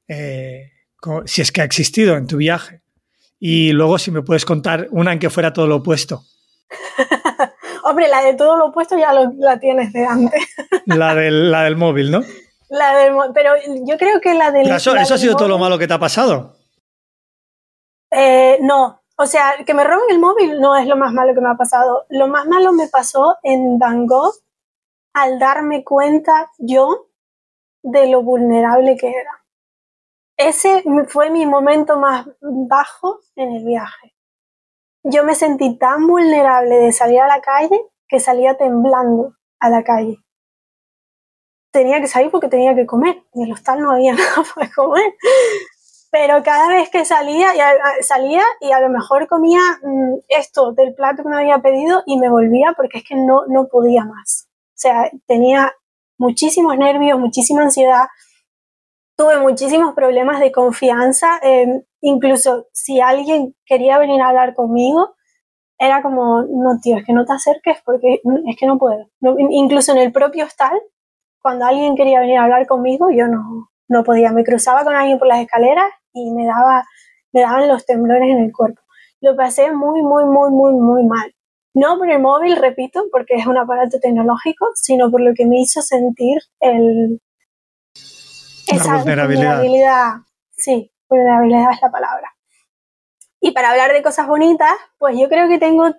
eh, 0.07 0.71
si 1.25 1.43
es 1.43 1.51
que 1.51 1.61
ha 1.61 1.63
existido 1.63 2.17
en 2.17 2.25
tu 2.25 2.37
viaje. 2.37 2.81
Y 3.39 3.71
luego, 3.71 3.99
si 3.99 4.09
me 4.09 4.23
puedes 4.23 4.45
contar 4.45 4.87
una 4.89 5.13
en 5.13 5.19
que 5.19 5.29
fuera 5.29 5.53
todo 5.53 5.67
lo 5.67 5.75
opuesto. 5.75 6.23
Hombre, 7.83 8.07
la 8.07 8.23
de 8.23 8.33
todo 8.33 8.57
lo 8.57 8.65
opuesto 8.67 8.97
ya 8.97 9.13
la 9.13 9.59
tienes 9.59 9.93
de 9.93 10.05
antes. 10.07 10.41
la, 10.87 11.13
del, 11.13 11.51
la 11.51 11.63
del 11.63 11.75
móvil, 11.75 12.09
¿no? 12.09 12.23
La 12.69 12.97
del, 12.97 13.13
pero 13.33 13.51
yo 13.85 13.95
creo 13.97 14.19
que 14.19 14.33
la 14.33 14.49
del. 14.49 14.71
eso, 14.71 14.91
ha 14.91 15.05
sido 15.05 15.35
todo 15.35 15.47
lo 15.47 15.59
malo 15.59 15.77
que 15.77 15.87
te 15.87 15.93
ha 15.93 15.99
pasado. 15.99 16.57
Eh, 18.09 18.57
no, 18.61 19.03
o 19.19 19.25
sea, 19.25 19.55
que 19.65 19.73
me 19.73 19.83
roben 19.83 20.11
el 20.11 20.19
móvil 20.19 20.61
no 20.61 20.75
es 20.75 20.85
lo 20.85 20.95
más 20.95 21.11
malo 21.11 21.33
que 21.33 21.41
me 21.41 21.49
ha 21.49 21.55
pasado. 21.55 22.05
Lo 22.09 22.27
más 22.27 22.45
malo 22.45 22.71
me 22.71 22.87
pasó 22.87 23.37
en 23.41 23.79
Van 23.79 24.05
Gogh 24.05 24.35
al 25.13 25.39
darme 25.39 25.83
cuenta 25.83 26.51
yo 26.59 27.07
de 27.81 28.07
lo 28.07 28.21
vulnerable 28.21 28.95
que 28.95 29.09
era. 29.09 29.43
Ese 30.37 30.83
fue 31.07 31.31
mi 31.31 31.47
momento 31.47 31.97
más 31.97 32.27
bajo 32.41 33.21
en 33.35 33.53
el 33.53 33.65
viaje. 33.65 34.15
Yo 35.03 35.23
me 35.23 35.33
sentí 35.33 35.79
tan 35.79 36.05
vulnerable 36.05 36.75
de 36.75 36.91
salir 36.91 37.19
a 37.21 37.27
la 37.27 37.41
calle 37.41 37.89
que 38.07 38.19
salía 38.19 38.55
temblando 38.55 39.33
a 39.59 39.69
la 39.71 39.83
calle. 39.83 40.17
Tenía 41.71 41.99
que 42.01 42.07
salir 42.07 42.29
porque 42.29 42.49
tenía 42.49 42.75
que 42.75 42.85
comer. 42.85 43.23
En 43.33 43.45
el 43.45 43.51
hostal 43.51 43.81
no 43.81 43.93
había 43.93 44.13
nada 44.13 44.43
para 44.53 44.71
comer 44.71 45.15
pero 46.11 46.41
cada 46.43 46.69
vez 46.69 46.89
que 46.89 47.05
salía, 47.05 47.49
salía 48.01 48.43
y 48.61 48.71
a 48.71 48.79
lo 48.79 48.89
mejor 48.89 49.27
comía 49.27 49.59
mm, 49.83 50.19
esto 50.27 50.71
del 50.71 50.93
plato 50.93 51.23
que 51.23 51.29
me 51.29 51.37
había 51.37 51.59
pedido 51.59 52.03
y 52.05 52.17
me 52.17 52.29
volvía 52.29 52.73
porque 52.75 52.99
es 52.99 53.03
que 53.03 53.15
no, 53.15 53.45
no 53.47 53.67
podía 53.67 54.05
más. 54.05 54.47
O 54.49 54.79
sea, 54.79 55.09
tenía 55.25 55.73
muchísimos 56.17 56.77
nervios, 56.77 57.19
muchísima 57.19 57.63
ansiedad, 57.63 58.07
tuve 59.17 59.39
muchísimos 59.39 59.93
problemas 59.95 60.39
de 60.39 60.51
confianza, 60.51 61.39
em, 61.41 61.83
incluso 62.01 62.67
si 62.71 63.01
alguien 63.01 63.55
quería 63.65 63.97
venir 63.97 64.21
a 64.21 64.29
hablar 64.29 64.53
conmigo, 64.53 65.15
era 65.79 66.01
como, 66.01 66.43
no, 66.43 66.79
tío, 66.81 66.97
es 66.97 67.05
que 67.05 67.13
no 67.13 67.25
te 67.25 67.33
acerques 67.33 67.77
porque 67.85 68.21
es 68.45 68.57
que 68.57 68.65
no 68.65 68.77
puedo. 68.77 69.09
incluso 69.49 69.91
en 69.91 69.99
el 69.99 70.11
propio 70.11 70.45
hostal, 70.45 70.79
cuando 71.41 71.65
alguien 71.65 71.95
quería 71.95 72.19
venir 72.19 72.37
a 72.37 72.43
hablar 72.43 72.67
conmigo, 72.67 73.09
yo 73.11 73.27
no, 73.27 73.69
no 73.87 74.03
podía. 74.03 74.31
Me 74.31 74.43
cruzaba 74.43 74.83
con 74.83 74.95
alguien 74.95 75.19
por 75.19 75.27
las 75.27 75.39
escaleras 75.39 75.89
y 76.13 76.31
me, 76.31 76.45
daba, 76.45 76.85
me 77.33 77.41
daban 77.41 77.67
los 77.67 77.85
temblores 77.85 78.29
en 78.29 78.39
el 78.43 78.51
cuerpo. 78.51 78.81
Lo 79.21 79.35
pasé 79.35 79.71
muy, 79.71 80.01
muy, 80.01 80.25
muy, 80.25 80.51
muy, 80.51 80.73
muy 80.73 81.05
mal. 81.05 81.33
No 81.73 81.97
por 81.97 82.09
el 82.09 82.19
móvil, 82.19 82.55
repito, 82.55 83.05
porque 83.11 83.35
es 83.35 83.45
un 83.45 83.57
aparato 83.57 83.99
tecnológico, 83.99 84.67
sino 84.75 85.11
por 85.11 85.21
lo 85.21 85.33
que 85.35 85.45
me 85.45 85.61
hizo 85.61 85.81
sentir 85.81 86.39
el, 86.59 87.21
esa 88.67 88.97
vulnerabilidad. 88.97 90.13
Sí, 90.51 90.91
vulnerabilidad 91.07 91.71
es 91.71 91.81
la 91.81 91.91
palabra. 91.91 92.33
Y 93.39 93.51
para 93.51 93.71
hablar 93.71 93.93
de 93.93 94.03
cosas 94.03 94.27
bonitas, 94.27 94.73
pues 94.97 95.17
yo 95.19 95.29
creo 95.29 95.47
que 95.47 95.59
tengo 95.59 95.93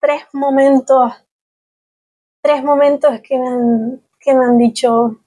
tres 0.00 0.22
momentos, 0.32 1.12
tres 2.40 2.62
momentos 2.62 3.20
que 3.20 3.38
me 3.38 3.48
han, 3.48 4.02
que 4.20 4.34
me 4.34 4.44
han 4.44 4.58
dicho, 4.58 5.20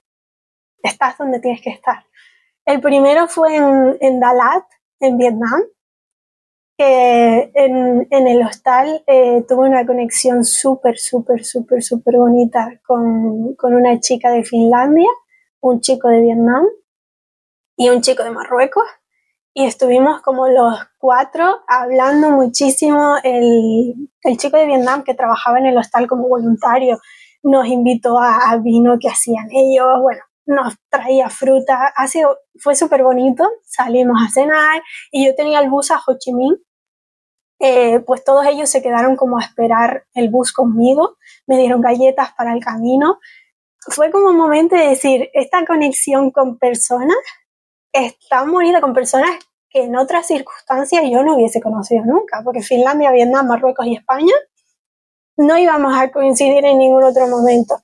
estás 0.86 1.18
donde 1.18 1.40
tienes 1.40 1.60
que 1.60 1.70
estar. 1.70 2.04
El 2.64 2.80
primero 2.80 3.28
fue 3.28 3.56
en, 3.56 3.96
en 4.00 4.20
Dalat, 4.20 4.64
en 5.00 5.18
Vietnam. 5.18 5.62
que 6.78 7.50
en, 7.54 8.06
el 8.10 8.42
hostal 8.42 9.02
eh, 9.06 9.42
tuve 9.48 9.68
una 9.68 9.86
conexión 9.86 10.44
súper, 10.44 10.98
súper, 10.98 11.44
súper, 11.44 11.82
súper 11.82 12.16
bonita 12.16 12.80
con, 12.86 13.54
con 13.54 13.74
una 13.74 13.98
chica 14.00 14.30
de 14.30 14.44
Finlandia, 14.44 15.08
un 15.60 15.80
chico 15.80 16.08
de 16.08 16.20
Vietnam 16.20 16.66
y 17.76 17.88
un 17.88 18.02
chico 18.02 18.24
de 18.24 18.30
Marruecos 18.30 18.84
y 19.58 19.64
estuvimos 19.64 20.20
como 20.20 20.48
los 20.48 20.78
cuatro 20.98 21.62
hablando 21.66 22.28
muchísimo. 22.30 23.14
El, 23.22 24.10
el, 24.22 24.36
chico 24.36 24.58
de 24.58 24.66
Vietnam 24.66 25.02
que 25.02 25.14
trabajaba 25.14 25.58
en 25.58 25.64
el 25.64 25.78
hostal 25.78 26.06
como 26.06 26.28
voluntario 26.28 26.98
nos 27.42 27.66
invitó 27.66 28.18
a, 28.18 28.54
vino 28.62 28.98
que 29.00 29.08
hacían 29.08 29.48
ellos, 29.50 29.86
bueno, 30.02 30.20
nos 30.46 30.74
traía 30.88 31.28
fruta, 31.28 31.92
sido, 32.08 32.38
fue 32.58 32.74
súper 32.74 33.02
bonito, 33.02 33.48
salimos 33.64 34.22
a 34.22 34.30
cenar 34.30 34.82
y 35.10 35.26
yo 35.26 35.34
tenía 35.34 35.60
el 35.60 35.68
bus 35.68 35.90
a 35.90 36.00
Ho 36.06 36.16
Chi 36.18 36.32
Minh, 36.32 36.56
eh, 37.58 38.00
pues 38.00 38.22
todos 38.22 38.46
ellos 38.46 38.70
se 38.70 38.82
quedaron 38.82 39.16
como 39.16 39.38
a 39.38 39.42
esperar 39.42 40.06
el 40.14 40.30
bus 40.30 40.52
conmigo, 40.52 41.16
me 41.46 41.58
dieron 41.58 41.80
galletas 41.80 42.32
para 42.36 42.52
el 42.52 42.62
camino. 42.62 43.18
Fue 43.88 44.10
como 44.10 44.30
un 44.30 44.36
momento 44.36 44.76
de 44.76 44.88
decir, 44.88 45.30
esta 45.32 45.64
conexión 45.64 46.30
con 46.30 46.58
personas 46.58 47.16
es 47.92 48.16
tan 48.28 48.50
bonita 48.50 48.80
con 48.80 48.92
personas 48.92 49.30
que 49.70 49.84
en 49.84 49.96
otras 49.96 50.26
circunstancias 50.26 51.02
yo 51.10 51.22
no 51.22 51.34
hubiese 51.34 51.60
conocido 51.60 52.04
nunca, 52.04 52.42
porque 52.44 52.62
Finlandia, 52.62 53.10
Vietnam, 53.10 53.46
Marruecos 53.46 53.86
y 53.86 53.96
España 53.96 54.34
no 55.38 55.58
íbamos 55.58 55.96
a 55.96 56.10
coincidir 56.10 56.64
en 56.64 56.78
ningún 56.78 57.04
otro 57.04 57.26
momento. 57.28 57.76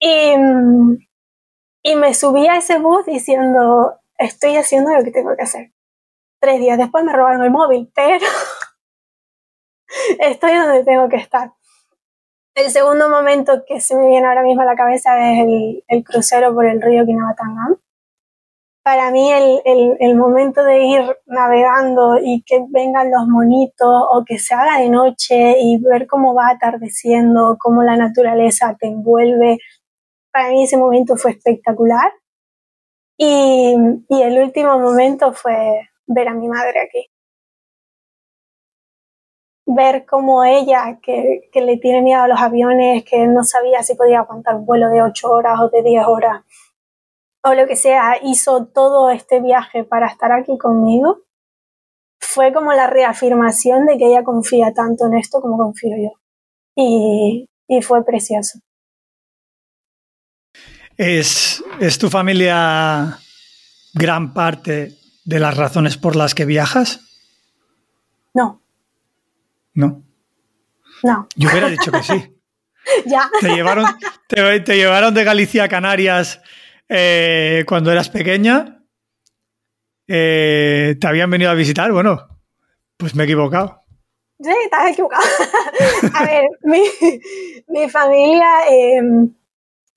Y, 0.00 0.34
y 1.82 1.94
me 1.94 2.14
subí 2.14 2.46
a 2.48 2.56
ese 2.56 2.78
bus 2.78 3.06
diciendo, 3.06 3.98
estoy 4.16 4.56
haciendo 4.56 4.92
lo 4.94 5.04
que 5.04 5.10
tengo 5.10 5.34
que 5.36 5.42
hacer. 5.42 5.72
Tres 6.40 6.60
días 6.60 6.78
después 6.78 7.04
me 7.04 7.12
robaron 7.12 7.42
el 7.42 7.50
móvil, 7.50 7.90
pero 7.94 8.24
estoy 10.20 10.54
donde 10.54 10.84
tengo 10.84 11.08
que 11.08 11.16
estar. 11.16 11.52
El 12.54 12.70
segundo 12.70 13.08
momento 13.08 13.64
que 13.66 13.80
se 13.80 13.94
me 13.94 14.08
viene 14.08 14.26
ahora 14.26 14.42
mismo 14.42 14.62
a 14.62 14.66
la 14.66 14.76
cabeza 14.76 15.16
es 15.32 15.46
el, 15.86 16.04
crucero 16.04 16.52
por 16.54 16.66
el 16.66 16.82
río 16.82 17.06
Kinabatangan 17.06 17.78
para 18.88 19.10
mí 19.10 19.30
el, 19.30 19.98
el, 20.00 20.14
momento 20.16 20.64
de 20.64 20.82
ir 20.82 21.02
navegando 21.26 22.18
y 22.24 22.42
que 22.46 22.64
vengan 22.70 23.10
los 23.10 23.26
monitos 23.26 23.86
o 23.86 24.24
que 24.24 24.38
se 24.38 24.54
haga 24.54 24.78
de 24.78 24.88
noche 24.88 25.56
y 25.60 25.76
ver 25.76 26.06
cómo 26.06 26.34
va 26.34 26.48
atardeciendo, 26.48 27.58
cómo 27.60 27.82
la 27.82 27.96
naturaleza 27.96 28.78
te 28.80 28.86
envuelve, 28.86 29.58
para 30.38 30.50
mí 30.50 30.62
ese 30.62 30.76
momento 30.76 31.16
fue 31.16 31.32
espectacular. 31.32 32.12
Y, 33.18 33.74
y 34.08 34.22
el 34.22 34.40
último 34.40 34.78
momento 34.78 35.32
fue 35.32 35.88
ver 36.06 36.28
a 36.28 36.34
mi 36.34 36.46
madre 36.48 36.80
aquí. 36.80 37.10
Ver 39.66 40.06
cómo 40.06 40.44
ella, 40.44 41.00
que, 41.02 41.50
le 41.52 41.76
tiene 41.78 42.02
miedo 42.02 42.22
a 42.22 42.28
los 42.28 42.40
aviones, 42.40 43.04
que 43.04 43.26
no 43.26 43.42
sabía 43.42 43.82
si 43.82 43.96
podía 43.96 44.20
aguantar 44.20 44.54
un 44.54 44.64
vuelo 44.64 44.88
de 44.90 45.02
8 45.02 45.28
horas 45.28 45.58
o 45.60 45.68
de 45.70 45.82
10 45.82 46.06
horas, 46.06 46.44
o 47.42 47.54
lo 47.54 47.66
que 47.66 47.74
sea, 47.74 48.18
hizo 48.22 48.66
todo 48.66 49.10
este 49.10 49.40
viaje 49.40 49.82
para 49.82 50.06
estar 50.06 50.30
aquí 50.30 50.56
conmigo, 50.56 51.22
fue 52.20 52.52
como 52.52 52.72
la 52.72 52.86
reafirmación 52.86 53.86
de 53.86 53.98
que 53.98 54.06
ella 54.06 54.22
confía 54.22 54.72
tanto 54.72 55.06
en 55.06 55.14
esto 55.14 55.40
como 55.40 55.58
confío 55.58 55.96
yo. 55.96 56.10
Y, 56.76 57.48
fue 57.82 58.04
precioso. 58.04 58.60
¿Es, 60.98 61.64
¿Es 61.80 61.98
tu 61.98 62.10
familia 62.10 63.18
gran 63.94 64.34
parte 64.34 64.92
de 65.24 65.40
las 65.40 65.56
razones 65.56 65.96
por 65.96 66.16
las 66.16 66.34
que 66.34 66.44
viajas? 66.44 67.00
No. 68.34 68.60
¿No? 69.74 70.02
No. 71.02 71.28
Yo 71.36 71.48
hubiera 71.48 71.68
dicho 71.68 71.90
que 71.90 72.02
sí. 72.02 72.36
ya. 73.06 73.30
Te 73.40 73.54
llevaron, 73.54 73.86
te 74.28 74.76
llevaron 74.76 75.14
de 75.14 75.24
Galicia 75.24 75.64
a 75.64 75.68
Canarias 75.68 76.40
eh, 76.88 77.64
cuando 77.66 77.92
eras 77.92 78.08
pequeña, 78.08 78.82
eh, 80.06 80.96
te 80.98 81.06
habían 81.06 81.30
venido 81.30 81.50
a 81.50 81.54
visitar. 81.54 81.92
Bueno, 81.92 82.26
pues 82.96 83.14
me 83.14 83.22
he 83.22 83.26
equivocado. 83.26 83.82
Sí, 84.40 84.52
estás 84.64 84.90
equivocado. 84.90 85.24
a 86.14 86.24
ver, 86.24 86.44
mi, 86.62 87.88
familia, 87.88 88.48
em, 88.70 89.34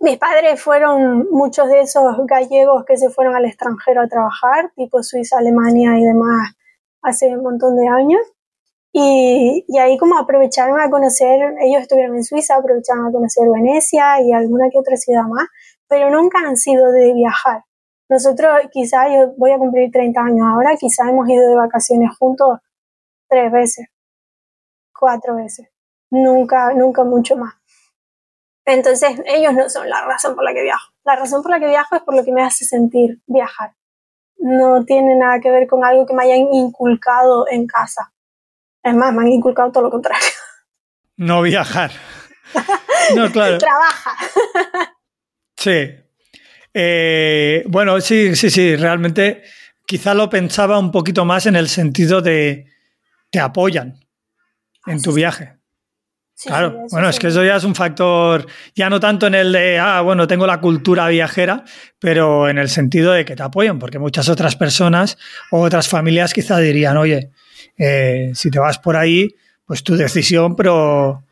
mis 0.01 0.17
padres 0.17 0.61
fueron 0.61 1.29
muchos 1.31 1.69
de 1.69 1.81
esos 1.81 2.03
gallegos 2.25 2.83
que 2.85 2.97
se 2.97 3.09
fueron 3.09 3.35
al 3.35 3.45
extranjero 3.45 4.01
a 4.01 4.07
trabajar, 4.07 4.71
tipo 4.75 5.01
Suiza, 5.01 5.37
Alemania 5.37 5.97
y 5.97 6.03
demás, 6.03 6.55
hace 7.01 7.27
un 7.27 7.43
montón 7.43 7.77
de 7.77 7.87
años. 7.87 8.21
Y, 8.93 9.63
y, 9.69 9.77
ahí 9.77 9.97
como 9.97 10.17
aprovecharon 10.17 10.77
a 10.81 10.89
conocer, 10.89 11.55
ellos 11.61 11.81
estuvieron 11.81 12.17
en 12.17 12.25
Suiza, 12.25 12.57
aprovecharon 12.57 13.07
a 13.07 13.11
conocer 13.11 13.47
Venecia 13.49 14.19
y 14.21 14.33
alguna 14.33 14.69
que 14.69 14.79
otra 14.79 14.97
ciudad 14.97 15.23
más 15.23 15.47
pero 15.91 16.09
nunca 16.09 16.39
han 16.39 16.55
sido 16.55 16.89
de 16.93 17.13
viajar. 17.13 17.65
Nosotros 18.07 18.49
quizá, 18.71 19.09
yo 19.09 19.33
voy 19.37 19.51
a 19.51 19.57
cumplir 19.57 19.91
30 19.91 20.21
años 20.21 20.47
ahora, 20.47 20.77
quizá 20.79 21.09
hemos 21.09 21.27
ido 21.29 21.49
de 21.49 21.55
vacaciones 21.55 22.09
juntos 22.17 22.59
tres 23.27 23.51
veces, 23.51 23.87
cuatro 24.97 25.35
veces, 25.35 25.67
nunca, 26.09 26.73
nunca 26.73 27.03
mucho 27.03 27.35
más. 27.35 27.55
Entonces, 28.65 29.21
ellos 29.25 29.53
no 29.53 29.69
son 29.69 29.89
la 29.89 30.05
razón 30.05 30.35
por 30.35 30.43
la 30.43 30.53
que 30.53 30.63
viajo. 30.63 30.91
La 31.03 31.15
razón 31.15 31.41
por 31.41 31.51
la 31.51 31.59
que 31.59 31.67
viajo 31.67 31.95
es 31.95 32.03
por 32.03 32.15
lo 32.15 32.23
que 32.23 32.31
me 32.31 32.43
hace 32.43 32.65
sentir 32.65 33.19
viajar. 33.25 33.73
No 34.37 34.85
tiene 34.85 35.15
nada 35.15 35.39
que 35.39 35.51
ver 35.51 35.67
con 35.67 35.83
algo 35.83 36.05
que 36.05 36.13
me 36.13 36.23
hayan 36.23 36.53
inculcado 36.53 37.45
en 37.49 37.67
casa. 37.67 38.13
Es 38.83 38.95
más, 38.95 39.13
me 39.13 39.21
han 39.21 39.27
inculcado 39.29 39.71
todo 39.71 39.83
lo 39.83 39.91
contrario. 39.91 40.27
No 41.17 41.41
viajar. 41.41 41.91
No, 43.15 43.31
claro. 43.31 43.57
Trabaja. 43.57 44.11
Sí. 45.57 45.89
Eh, 46.73 47.63
bueno, 47.67 47.99
sí, 47.99 48.35
sí, 48.35 48.49
sí, 48.49 48.75
realmente 48.75 49.43
quizá 49.85 50.13
lo 50.13 50.29
pensaba 50.29 50.79
un 50.79 50.91
poquito 50.91 51.25
más 51.25 51.45
en 51.45 51.55
el 51.55 51.67
sentido 51.67 52.21
de 52.21 52.67
te 53.29 53.39
apoyan 53.39 53.99
en 54.87 55.01
tu 55.01 55.13
viaje. 55.13 55.60
Claro, 56.45 56.85
bueno, 56.91 57.09
es 57.09 57.19
que 57.19 57.27
eso 57.27 57.43
ya 57.43 57.55
es 57.55 57.63
un 57.63 57.75
factor, 57.75 58.45
ya 58.75 58.89
no 58.89 58.99
tanto 58.99 59.27
en 59.27 59.35
el 59.35 59.51
de, 59.51 59.79
ah, 59.79 60.01
bueno, 60.01 60.27
tengo 60.27 60.47
la 60.47 60.59
cultura 60.59 61.07
viajera, 61.07 61.63
pero 61.99 62.49
en 62.49 62.57
el 62.57 62.69
sentido 62.69 63.11
de 63.11 63.25
que 63.25 63.35
te 63.35 63.43
apoyan, 63.43 63.79
porque 63.79 63.99
muchas 63.99 64.29
otras 64.29 64.55
personas 64.55 65.17
o 65.51 65.61
otras 65.61 65.87
familias 65.87 66.33
quizá 66.33 66.57
dirían, 66.57 66.97
oye, 66.97 67.31
eh, 67.77 68.31
si 68.33 68.49
te 68.49 68.59
vas 68.59 68.79
por 68.79 68.97
ahí, 68.97 69.29
pues 69.65 69.83
tu 69.83 69.95
decisión, 69.95 70.55
pero 70.55 71.23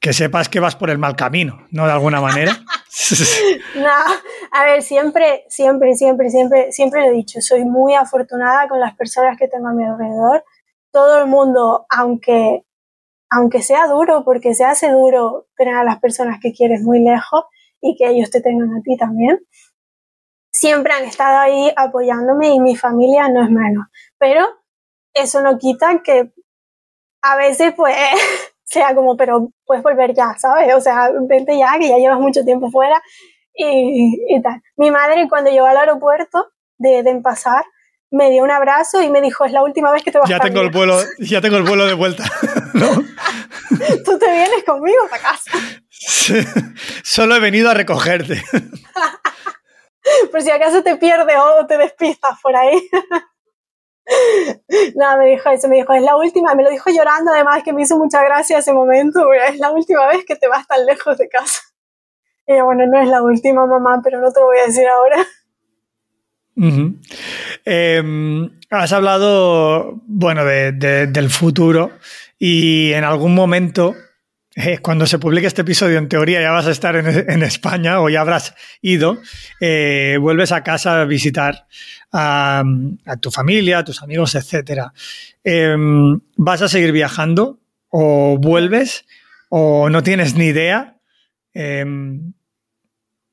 que 0.00 0.12
sepas 0.12 0.50
que 0.50 0.60
vas 0.60 0.76
por 0.76 0.90
el 0.90 0.98
mal 0.98 1.16
camino, 1.16 1.66
¿no? 1.70 1.86
De 1.86 1.92
alguna 1.92 2.20
manera. 2.20 2.54
no, 3.76 3.88
a 4.52 4.64
ver, 4.64 4.82
siempre, 4.82 5.44
siempre, 5.48 5.94
siempre, 5.94 6.30
siempre, 6.30 6.72
siempre 6.72 7.00
lo 7.00 7.06
he 7.08 7.12
dicho, 7.12 7.40
soy 7.40 7.64
muy 7.64 7.94
afortunada 7.94 8.68
con 8.68 8.80
las 8.80 8.94
personas 8.94 9.36
que 9.38 9.48
tengo 9.48 9.68
a 9.68 9.72
mi 9.72 9.84
alrededor. 9.84 10.44
Todo 10.92 11.18
el 11.18 11.26
mundo, 11.26 11.86
aunque, 11.90 12.64
aunque 13.36 13.62
sea 13.62 13.86
duro, 13.88 14.24
porque 14.24 14.54
se 14.54 14.64
hace 14.64 14.90
duro 14.90 15.46
tener 15.56 15.74
a 15.74 15.84
las 15.84 15.98
personas 15.98 16.38
que 16.40 16.52
quieres 16.52 16.82
muy 16.82 17.00
lejos 17.00 17.44
y 17.80 17.96
que 17.96 18.08
ellos 18.08 18.30
te 18.30 18.40
tengan 18.40 18.70
a 18.76 18.82
ti 18.82 18.96
también, 18.96 19.40
siempre 20.52 20.92
han 20.92 21.04
estado 21.04 21.38
ahí 21.38 21.72
apoyándome 21.76 22.48
y 22.50 22.60
mi 22.60 22.76
familia 22.76 23.28
no 23.28 23.42
es 23.42 23.50
menos. 23.50 23.86
Pero 24.18 24.46
eso 25.12 25.42
no 25.42 25.58
quita 25.58 26.00
que 26.02 26.32
a 27.22 27.36
veces, 27.36 27.74
pues, 27.76 27.96
sea 28.64 28.94
como, 28.94 29.16
pero 29.16 29.50
puedes 29.66 29.82
volver 29.82 30.14
ya, 30.14 30.36
¿sabes? 30.38 30.72
O 30.74 30.80
sea, 30.80 31.10
vente 31.28 31.58
ya, 31.58 31.76
que 31.78 31.88
ya 31.88 31.96
llevas 31.96 32.20
mucho 32.20 32.44
tiempo 32.44 32.70
fuera 32.70 33.02
y, 33.52 34.16
y 34.28 34.42
tal. 34.42 34.62
Mi 34.76 34.90
madre 34.90 35.28
cuando 35.28 35.50
llegó 35.50 35.66
al 35.66 35.76
aeropuerto 35.76 36.52
de, 36.78 37.02
de 37.02 37.20
pasar, 37.20 37.64
me 38.14 38.30
dio 38.30 38.44
un 38.44 38.50
abrazo 38.50 39.02
y 39.02 39.10
me 39.10 39.20
dijo, 39.20 39.44
es 39.44 39.52
la 39.52 39.62
última 39.62 39.90
vez 39.90 40.02
que 40.02 40.12
te 40.12 40.18
vas 40.18 40.28
ya 40.28 40.38
tengo 40.38 40.60
el 40.60 40.70
vuelo 40.70 40.96
Ya 41.18 41.40
tengo 41.40 41.56
el 41.56 41.64
vuelo 41.64 41.84
de 41.86 41.94
vuelta, 41.94 42.24
¿no? 42.74 42.88
Tú 44.04 44.18
te 44.18 44.30
vienes 44.30 44.64
conmigo 44.64 45.08
para 45.08 45.22
casa. 45.22 45.50
Solo 47.02 47.36
he 47.36 47.40
venido 47.40 47.70
a 47.70 47.74
recogerte. 47.74 48.42
Por 50.30 50.42
si 50.42 50.50
acaso 50.50 50.82
te 50.82 50.96
pierdes 50.96 51.36
o 51.36 51.66
te 51.66 51.78
despistas 51.78 52.38
por 52.42 52.54
ahí. 52.54 52.88
No, 54.96 55.16
me 55.16 55.30
dijo 55.30 55.48
eso, 55.48 55.66
me 55.66 55.76
dijo, 55.76 55.94
es 55.94 56.02
la 56.02 56.16
última, 56.16 56.54
me 56.54 56.62
lo 56.62 56.68
dijo 56.68 56.90
llorando 56.90 57.32
además, 57.32 57.62
que 57.62 57.72
me 57.72 57.82
hizo 57.82 57.96
mucha 57.96 58.22
gracia 58.22 58.58
ese 58.58 58.74
momento, 58.74 59.32
es 59.32 59.58
la 59.58 59.70
última 59.70 60.06
vez 60.08 60.26
que 60.26 60.36
te 60.36 60.46
vas 60.46 60.66
tan 60.66 60.84
lejos 60.84 61.16
de 61.16 61.26
casa. 61.28 61.62
Y 62.46 62.54
yo, 62.54 62.66
bueno, 62.66 62.84
no 62.86 63.00
es 63.00 63.08
la 63.08 63.22
última, 63.22 63.64
mamá, 63.64 64.02
pero 64.04 64.20
no 64.20 64.30
te 64.30 64.40
lo 64.40 64.46
voy 64.46 64.58
a 64.58 64.66
decir 64.66 64.86
ahora. 64.86 65.16
Em, 67.64 68.60
has 68.70 68.92
hablado, 68.92 70.00
bueno, 70.06 70.44
del 70.44 71.30
futuro 71.30 71.92
y 72.46 72.92
en 72.92 73.04
algún 73.04 73.34
momento 73.34 73.96
eh, 74.54 74.76
cuando 74.76 75.06
se 75.06 75.18
publique 75.18 75.46
este 75.46 75.62
episodio, 75.62 75.96
en 75.96 76.10
teoría 76.10 76.42
ya 76.42 76.50
vas 76.50 76.66
a 76.66 76.72
estar 76.72 76.94
en, 76.94 77.42
España 77.42 78.02
o 78.02 78.10
ya 78.10 78.20
habrás 78.20 78.54
ido, 78.82 79.16
eh, 79.62 80.18
vuelves 80.20 80.52
a 80.52 80.62
casa 80.62 81.00
a 81.00 81.04
visitar 81.06 81.66
a, 82.12 82.62
tu 83.18 83.30
familia, 83.30 83.78
a 83.78 83.84
tus 83.84 84.02
amigos, 84.02 84.34
etc. 84.34 84.88
Em, 85.42 86.20
¿Vas 86.36 86.60
a 86.60 86.68
seguir 86.68 86.92
viajando 86.92 87.60
o 87.88 88.36
vuelves 88.36 89.06
o 89.48 89.88
no 89.88 90.02
tienes 90.02 90.34
ni 90.34 90.48
idea? 90.48 90.98
Em, 91.54 92.34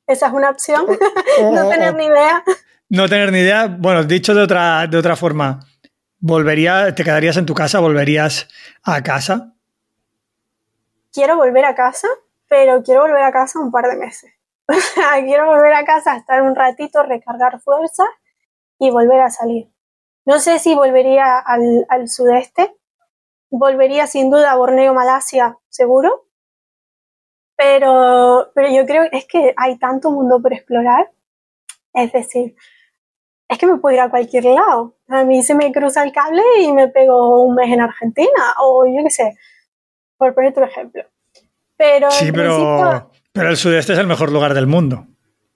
Esa 0.08 0.28
es 0.28 0.34
una 0.34 0.52
opción, 0.52 0.86
no 1.54 1.68
tener 1.68 1.96
ni 1.96 2.06
idea. 2.06 2.44
No 2.88 3.10
tener 3.10 3.34
ni 3.34 3.40
idea, 3.40 3.68
bueno, 3.68 4.06
dicho 4.06 4.34
de 4.34 4.42
otra, 4.42 4.88
de 4.88 4.98
otra 4.98 5.18
forma, 5.18 5.60
¿volvería, 6.22 6.96
¿te 6.96 7.04
quedarías 7.04 7.38
en 7.38 7.46
tu 7.46 7.54
casa? 7.54 7.80
¿Volverías 7.80 8.48
a 8.84 9.04
casa? 9.04 9.54
quiero 11.14 11.38
volver 11.38 11.66
a 11.66 11.76
casa, 11.76 12.08
pero 12.48 12.82
quiero 12.84 13.02
volver 13.02 13.24
a 13.24 13.32
casa 13.32 13.60
un 13.60 13.72
par 13.72 13.86
de 13.86 13.98
meses. 13.98 14.32
quiero 15.26 15.46
volver 15.46 15.74
a 15.74 15.86
casa, 15.86 16.16
estar 16.16 16.42
un 16.42 16.56
ratito, 16.56 17.04
recargar 17.04 17.60
fuerzas 17.62 18.08
y 18.80 18.90
volver 18.90 19.22
a 19.22 19.30
salir. 19.30 19.70
No 20.26 20.40
sé 20.40 20.60
si 20.60 20.76
volvería 20.76 21.40
al, 21.40 21.86
al 21.90 22.08
sudeste, 22.08 22.76
volvería 23.50 24.08
sin 24.08 24.30
duda 24.30 24.52
a 24.52 24.56
Borneo, 24.56 24.94
Malasia, 24.94 25.58
seguro, 25.70 26.28
pero, 27.56 28.52
pero 28.56 28.70
yo 28.70 28.86
creo 28.86 29.04
es 29.12 29.26
que 29.26 29.54
hay 29.58 29.78
tanto 29.78 30.12
mundo 30.12 30.42
por 30.42 30.54
explorar, 30.54 31.12
es 31.94 32.12
decir, 32.12 32.56
es 33.52 33.58
que 33.58 33.68
me 33.68 33.78
puedo 33.78 33.94
ir 33.94 34.02
a 34.02 34.10
cualquier 34.10 34.46
lado. 34.46 34.96
A 35.10 35.26
mí 35.26 35.44
se 35.44 35.54
me 35.54 35.74
cruza 35.74 36.04
el 36.04 36.14
cable 36.14 36.42
y 36.62 36.72
me 36.72 36.88
pego 36.88 37.44
un 37.44 37.54
mes 37.54 37.70
en 37.70 37.82
Argentina, 37.82 38.56
o 38.62 38.86
yo 38.86 39.04
qué 39.04 39.10
sé, 39.10 39.38
por 40.18 40.34
poner 40.34 40.52
otro 40.52 40.64
ejemplo. 40.64 41.04
Pero 41.76 42.10
sí, 42.12 42.32
pero, 42.32 43.12
pero 43.34 43.50
el 43.50 43.58
sudeste 43.58 43.92
es 43.92 44.00
el 44.00 44.08
mejor 44.08 44.32
lugar 44.32 44.54
del 44.54 44.68
mundo. 44.68 45.06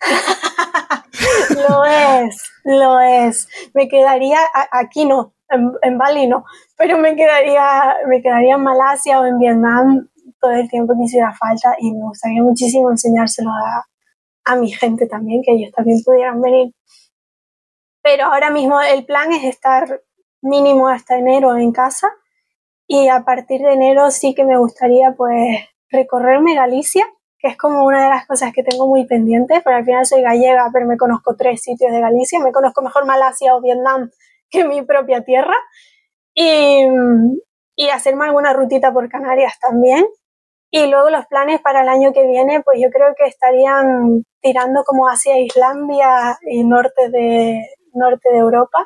lo 1.70 1.86
es, 1.86 2.52
lo 2.66 3.00
es. 3.00 3.48
Me 3.74 3.88
quedaría 3.88 4.39
aquí 4.72 5.06
no, 5.06 5.34
en, 5.50 5.98
Bali 5.98 6.28
no, 6.28 6.43
pero 6.78 6.98
me 6.98 7.16
quedaría, 7.16 7.96
me 8.08 8.22
quedaría 8.22 8.56
en 8.56 8.64
Malasia 8.64 9.22
o 9.22 9.26
en 9.26 9.39
Vietnam 9.39 10.10
todo 10.41 10.52
el 10.52 10.70
tiempo 10.70 10.96
que 10.98 11.06
hiciera 11.06 11.34
falta 11.34 11.76
y 11.80 11.93
me 11.93 12.02
gustaría 12.02 12.43
muchísimo 12.43 12.91
enseñárselo 12.91 13.52
a, 13.52 13.86
a 14.52 14.56
mi 14.58 14.70
gente 14.70 15.08
también, 15.08 15.41
que 15.46 15.54
ellos 15.54 15.72
también 15.72 16.00
pudieran 16.04 16.41
venir. 16.41 16.74
Pero 18.06 18.26
ahora 18.26 18.51
mismo 18.51 18.80
el 18.84 19.03
plan 19.03 19.34
es 19.34 19.43
estar 19.45 19.99
mínimo 20.43 20.89
hasta 20.89 21.18
enero 21.18 21.58
en 21.58 21.72
casa. 21.72 22.14
Y 22.86 23.08
a 23.08 23.26
partir 23.26 23.62
de 23.62 23.74
enero 23.74 24.12
sí 24.12 24.36
que 24.36 24.45
me 24.45 24.60
gustaría 24.60 25.14
pues 25.18 25.58
recorrerme 25.89 26.53
Galicia, 26.53 27.03
que 27.39 27.47
es 27.47 27.58
como 27.58 27.84
una 27.84 28.03
de 28.03 28.10
las 28.12 28.28
cosas 28.28 28.53
que 28.53 28.62
tengo 28.62 28.86
muy 28.86 29.08
pendientes, 29.08 29.64
porque 29.64 29.78
al 29.78 29.86
final 29.86 30.06
soy 30.06 30.22
gallega, 30.22 30.70
pero 30.72 30.86
me 30.86 30.97
conozco 30.97 31.36
tres 31.36 31.64
sitios 31.64 31.91
de 31.91 31.99
Galicia, 31.99 32.39
me 32.39 32.51
conozco 32.51 32.84
mejor 32.84 33.08
Malasia 33.08 33.56
o 33.56 33.62
Vietnam 33.62 34.12
que 34.51 34.66
mi 34.66 34.84
propia 34.84 35.22
tierra, 35.24 35.56
y, 36.36 36.86
y 37.76 37.89
hacerme 37.89 38.26
alguna 38.26 38.53
rutita 38.53 38.93
por 38.93 39.10
Canarias 39.10 39.58
también. 39.60 40.06
Y 40.70 40.86
luego 40.91 41.10
los 41.10 41.26
planes 41.26 41.60
para 41.60 41.82
el 41.82 41.89
año 41.89 42.14
que 42.14 42.28
viene, 42.28 42.62
pues 42.62 42.80
yo 42.80 42.91
creo 42.91 43.16
que 43.18 43.26
estarían 43.26 44.24
tirando 44.41 44.84
como 44.84 45.08
hacia 45.08 45.39
Islandia 45.39 46.38
y 46.47 46.64
norte 46.64 47.10
de, 47.10 47.66
norte 47.96 48.30
de 48.32 48.38
Europa 48.38 48.84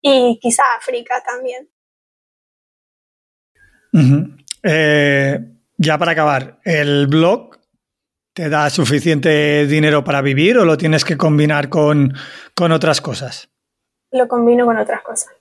y 0.00 0.38
quizá 0.40 0.62
África 0.78 1.22
también. 1.22 1.68
eh, 4.62 5.38
ya 5.76 5.98
para 5.98 6.12
acabar, 6.12 6.58
¿el 6.64 7.06
blog 7.06 7.58
te 8.32 8.48
da 8.48 8.70
suficiente 8.70 9.66
dinero 9.66 10.04
para 10.04 10.22
vivir 10.22 10.58
o 10.58 10.64
lo 10.64 10.76
tienes 10.76 11.04
que 11.04 11.16
combinar 11.16 11.68
con, 11.68 12.14
otras 12.56 13.00
cosas? 13.00 13.48
Lo 14.10 14.28
combino 14.28 14.66
con 14.66 14.78
otras 14.78 15.02
cosas. 15.02 15.32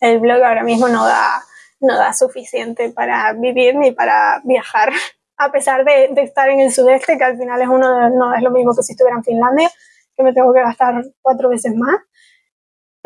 El 0.00 0.20
blog 0.20 0.42
ahora 0.42 0.62
mismo 0.62 0.88
no 0.88 1.04
da, 1.04 1.42
no 1.80 1.96
da 1.96 2.12
suficiente 2.12 2.90
para 2.90 3.32
vivir 3.32 3.76
ni 3.76 3.92
para 3.92 4.40
viajar. 4.44 4.92
A 5.40 5.52
pesar 5.52 5.84
de, 5.84 6.10
estar 6.20 6.48
en 6.48 6.58
el 6.58 6.72
sudeste, 6.72 7.16
que 7.16 7.22
al 7.22 7.38
final 7.38 7.62
es 7.62 7.68
uno 7.68 8.10
no 8.10 8.34
es 8.34 8.42
lo 8.42 8.50
mismo 8.50 8.74
que 8.74 8.82
si 8.82 8.92
estuviera 8.92 9.18
en 9.18 9.22
Finlandia, 9.22 9.70
que 10.16 10.24
me 10.24 10.32
tengo 10.32 10.52
que 10.52 10.60
gastar 10.60 11.00
cuatro 11.22 11.48
veces 11.48 11.76
más, 11.76 11.96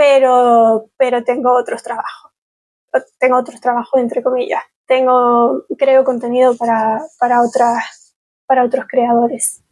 pero, 0.03 0.91
pero 0.97 1.23
tengo 1.23 1.55
otros 1.55 1.81
trabajos. 1.81 2.33
Tengo 3.21 3.39
otros 3.39 3.61
trabajos, 3.61 4.01
entre 4.01 4.21
comillas 4.21 4.63
tengo, 4.93 5.65
creo 5.79 6.05
contenido 6.05 6.57
para, 6.57 7.01
para, 7.19 7.43
otras, 7.43 8.15
para 8.47 8.65
otros 8.65 8.85
creadores. 8.87 9.63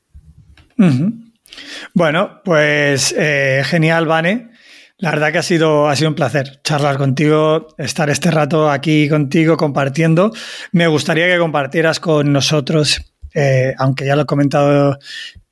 Bueno, 1.94 2.40
pues 2.42 3.14
eh, 3.16 3.62
genial, 3.64 4.06
Vane. 4.06 4.50
La 4.96 5.10
verdad 5.10 5.32
que 5.32 5.38
ha 5.38 5.42
sido, 5.42 5.88
ha 5.88 5.96
sido 5.96 6.10
un 6.10 6.14
placer 6.14 6.60
charlar 6.62 6.96
contigo, 6.96 7.68
estar 7.78 8.08
este 8.08 8.30
rato 8.30 8.70
aquí 8.70 9.08
contigo 9.08 9.56
compartiendo. 9.56 10.32
Me 10.72 10.86
gustaría 10.86 11.26
que 11.26 11.38
compartieras 11.38 12.00
con 12.00 12.32
nosotros, 12.32 13.14
eh, 13.34 13.74
aunque 13.78 14.06
ya 14.06 14.16
lo 14.16 14.22
he 14.22 14.26
comentado 14.26 14.98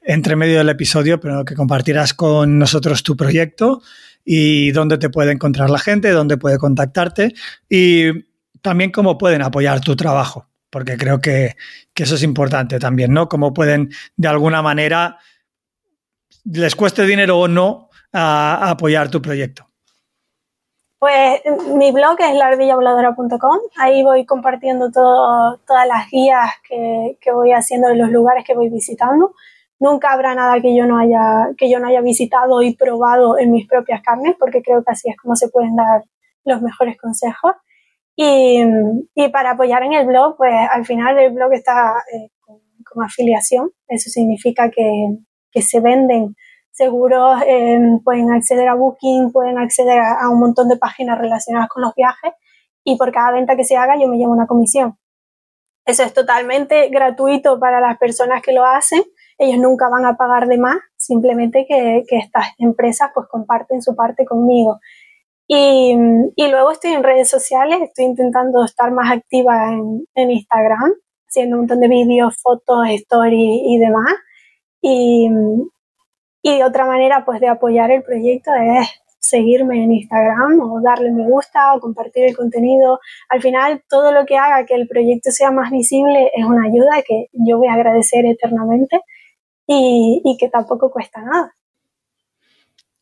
entre 0.00 0.36
medio 0.36 0.58
del 0.58 0.68
episodio, 0.70 1.20
pero 1.20 1.44
que 1.44 1.54
compartieras 1.54 2.14
con 2.14 2.58
nosotros 2.58 3.02
tu 3.02 3.16
proyecto 3.16 3.82
y 4.30 4.72
dónde 4.72 4.98
te 4.98 5.08
puede 5.08 5.32
encontrar 5.32 5.70
la 5.70 5.78
gente, 5.78 6.10
dónde 6.10 6.36
puede 6.36 6.58
contactarte. 6.58 7.32
Y 7.66 8.26
también 8.60 8.92
cómo 8.92 9.16
pueden 9.16 9.40
apoyar 9.40 9.80
tu 9.80 9.96
trabajo, 9.96 10.46
porque 10.68 10.98
creo 10.98 11.18
que, 11.18 11.56
eso 11.94 12.14
es 12.14 12.22
importante 12.22 12.78
también, 12.78 13.14
¿no? 13.14 13.26
Cómo 13.26 13.54
pueden, 13.54 13.88
de 14.18 14.28
alguna 14.28 14.60
manera, 14.60 15.16
les 16.44 16.76
cueste 16.76 17.06
dinero 17.06 17.38
o 17.38 17.48
no, 17.48 17.88
a, 18.12 18.68
apoyar 18.68 19.10
tu 19.10 19.22
proyecto. 19.22 19.66
Pues 20.98 21.40
mi 21.74 21.90
blog 21.90 22.20
es 22.20 22.34
larvillavoladora.com. 22.34 23.58
Ahí 23.78 24.02
voy 24.02 24.26
compartiendo 24.26 24.90
todas 24.90 25.88
las 25.88 26.10
guías 26.10 26.50
que, 26.68 27.16
que, 27.18 27.32
voy 27.32 27.52
haciendo 27.52 27.88
en 27.88 27.98
los 27.98 28.10
lugares 28.10 28.44
que 28.44 28.54
voy 28.54 28.68
visitando. 28.68 29.34
Nunca 29.80 30.12
habrá 30.12 30.34
nada 30.34 30.60
que 30.60 30.76
yo, 30.76 30.86
no 30.86 30.98
haya, 30.98 31.50
que 31.56 31.70
yo 31.70 31.78
no 31.78 31.88
haya 31.88 32.00
visitado 32.00 32.62
y 32.62 32.74
probado 32.74 33.38
en 33.38 33.52
mis 33.52 33.66
propias 33.68 34.02
carnes, 34.02 34.36
porque 34.38 34.62
creo 34.62 34.82
que 34.82 34.90
así 34.90 35.08
es 35.08 35.16
como 35.16 35.36
se 35.36 35.48
pueden 35.48 35.76
dar 35.76 36.02
los 36.44 36.60
mejores 36.62 36.96
consejos. 36.96 37.52
Y, 38.16 38.64
y, 39.14 39.28
para 39.28 39.52
apoyar 39.52 39.84
en 39.84 39.92
el 39.92 40.06
blog, 40.06 40.36
pues 40.36 40.52
al 40.72 40.84
final 40.84 41.16
el 41.18 41.32
blog 41.32 41.52
está 41.52 42.02
eh, 42.12 42.30
con, 42.40 42.58
afiliación. 43.04 43.70
Eso 43.86 44.10
significa 44.10 44.70
que, 44.70 45.18
que 45.52 45.62
se 45.62 45.80
venden 45.80 46.34
seguros, 46.78 47.42
eh, 47.46 47.78
pueden 48.04 48.30
acceder 48.30 48.68
a 48.68 48.74
Booking, 48.74 49.32
pueden 49.32 49.58
acceder 49.58 50.00
a, 50.00 50.28
un 50.30 50.38
montón 50.38 50.68
de 50.68 50.76
páginas 50.76 51.18
relacionadas 51.18 51.68
con 51.68 51.82
los 51.82 51.92
viajes 51.94 52.32
y 52.84 52.96
por 52.96 53.12
cada 53.12 53.32
venta 53.32 53.56
que 53.56 53.64
se 53.64 53.76
haga 53.76 53.96
yo 54.00 54.08
me 54.08 54.16
llevo 54.16 54.32
una 54.32 54.46
comisión. 54.46 54.96
Eso 55.84 56.04
es 56.04 56.12
totalmente 56.12 56.88
gratuito 56.88 57.58
para 57.58 57.80
las 57.80 57.98
personas 57.98 58.42
que 58.42 58.52
lo 58.52 58.64
hacen. 58.64 59.02
Ellos 59.38 59.58
nunca 59.58 59.88
van 59.88 60.04
a 60.04 60.16
pagar 60.16 60.48
de 60.48 60.58
más, 60.58 60.78
simplemente 60.96 61.64
que, 61.68 62.04
que 62.08 62.16
estas 62.18 62.48
empresas 62.58 63.10
pues 63.14 63.26
comparten 63.28 63.80
su 63.82 63.94
parte 63.94 64.24
conmigo. 64.24 64.80
Y, 65.46 65.96
y, 66.36 66.48
luego 66.48 66.72
estoy 66.72 66.92
en 66.92 67.02
redes 67.02 67.30
sociales, 67.30 67.78
estoy 67.80 68.04
intentando 68.04 68.64
estar 68.64 68.90
más 68.92 69.10
activa 69.10 69.72
en, 69.72 70.04
en 70.14 70.30
Instagram, 70.30 70.92
haciendo 71.26 71.56
un 71.56 71.62
montón 71.62 71.80
de 71.80 71.88
vídeos, 71.88 72.36
fotos, 72.42 72.86
stories 72.90 73.60
y 73.64 73.78
demás. 73.78 74.14
Y, 74.82 75.30
y 76.42 76.62
otra 76.62 76.84
manera 76.84 77.24
pues 77.24 77.40
de 77.40 77.48
apoyar 77.48 77.90
el 77.90 78.02
proyecto 78.02 78.50
es 78.54 78.88
seguirme 79.18 79.82
en 79.84 79.92
Instagram 79.92 80.60
o 80.60 80.80
darle 80.82 81.12
me 81.12 81.28
gusta 81.28 81.74
o 81.74 81.80
compartir 81.80 82.24
el 82.24 82.36
contenido. 82.36 83.00
Al 83.28 83.40
final, 83.40 83.82
todo 83.88 84.12
lo 84.12 84.26
que 84.26 84.36
haga 84.36 84.66
que 84.66 84.74
el 84.74 84.88
proyecto 84.88 85.30
sea 85.30 85.50
más 85.50 85.70
visible 85.70 86.30
es 86.34 86.44
una 86.44 86.66
ayuda 86.66 87.02
que 87.06 87.28
yo 87.32 87.58
voy 87.58 87.68
a 87.68 87.74
agradecer 87.74 88.26
eternamente 88.26 89.00
y, 89.68 90.22
y 90.24 90.36
que 90.36 90.48
tampoco 90.48 90.90
cuesta 90.90 91.20
nada. 91.20 91.54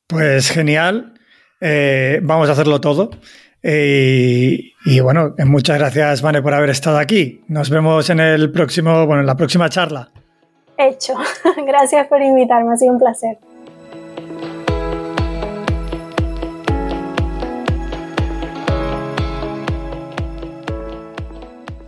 Pues 0.06 0.50
genial. 0.50 1.14
Eh, 1.60 2.20
vamos 2.22 2.48
a 2.48 2.52
hacerlo 2.52 2.80
todo. 2.80 3.10
Eh, 3.62 4.72
y 4.84 5.00
bueno, 5.00 5.34
muchas 5.44 5.78
gracias, 5.78 6.22
Vane, 6.22 6.42
por 6.42 6.54
haber 6.54 6.70
estado 6.70 6.98
aquí. 6.98 7.42
Nos 7.48 7.70
vemos 7.70 8.10
en 8.10 8.20
el 8.20 8.52
próximo, 8.52 9.06
bueno, 9.06 9.20
en 9.20 9.26
la 9.26 9.36
próxima 9.36 9.68
charla. 9.68 10.10
Hecho. 10.76 11.14
Gracias 11.66 12.06
por 12.06 12.20
invitarme, 12.20 12.74
ha 12.74 12.76
sido 12.76 12.92
un 12.92 12.98
placer. 12.98 13.38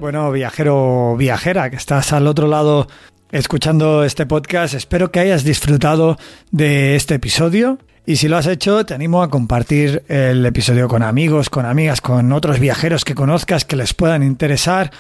Bueno, 0.01 0.31
viajero, 0.31 1.17
viajera, 1.17 1.71
que 1.71 1.77
estás 1.77 2.13
al 2.13 2.27
otro 2.29 2.47
lado 2.47 2.87
escuchando 3.31 4.05
este 4.05 4.27
podcast, 4.27 4.75
espero 4.75 5.11
que 5.11 5.21
hayas 5.21 5.45
disfrutado 5.45 6.19
de 6.51 6.97
este 6.97 7.15
episodio. 7.15 7.79
Y 8.07 8.17
si 8.17 8.29
lo 8.29 8.37
has 8.37 8.47
hecho, 8.47 8.87
te 8.87 8.95
animo 8.95 9.23
a 9.23 9.31
compartir 9.31 10.03
el 10.09 10.45
episodio 10.47 10.89
con 10.89 11.03
amigos, 11.03 11.51
con 11.51 11.67
amigas, 11.67 12.01
con 12.01 12.33
otros 12.33 12.59
viajeros 12.59 13.05
que 13.05 13.15
conozcas 13.15 13.65
que 13.65 13.77
les 13.77 13.93
puedan 13.95 14.23
interesar 14.23 14.91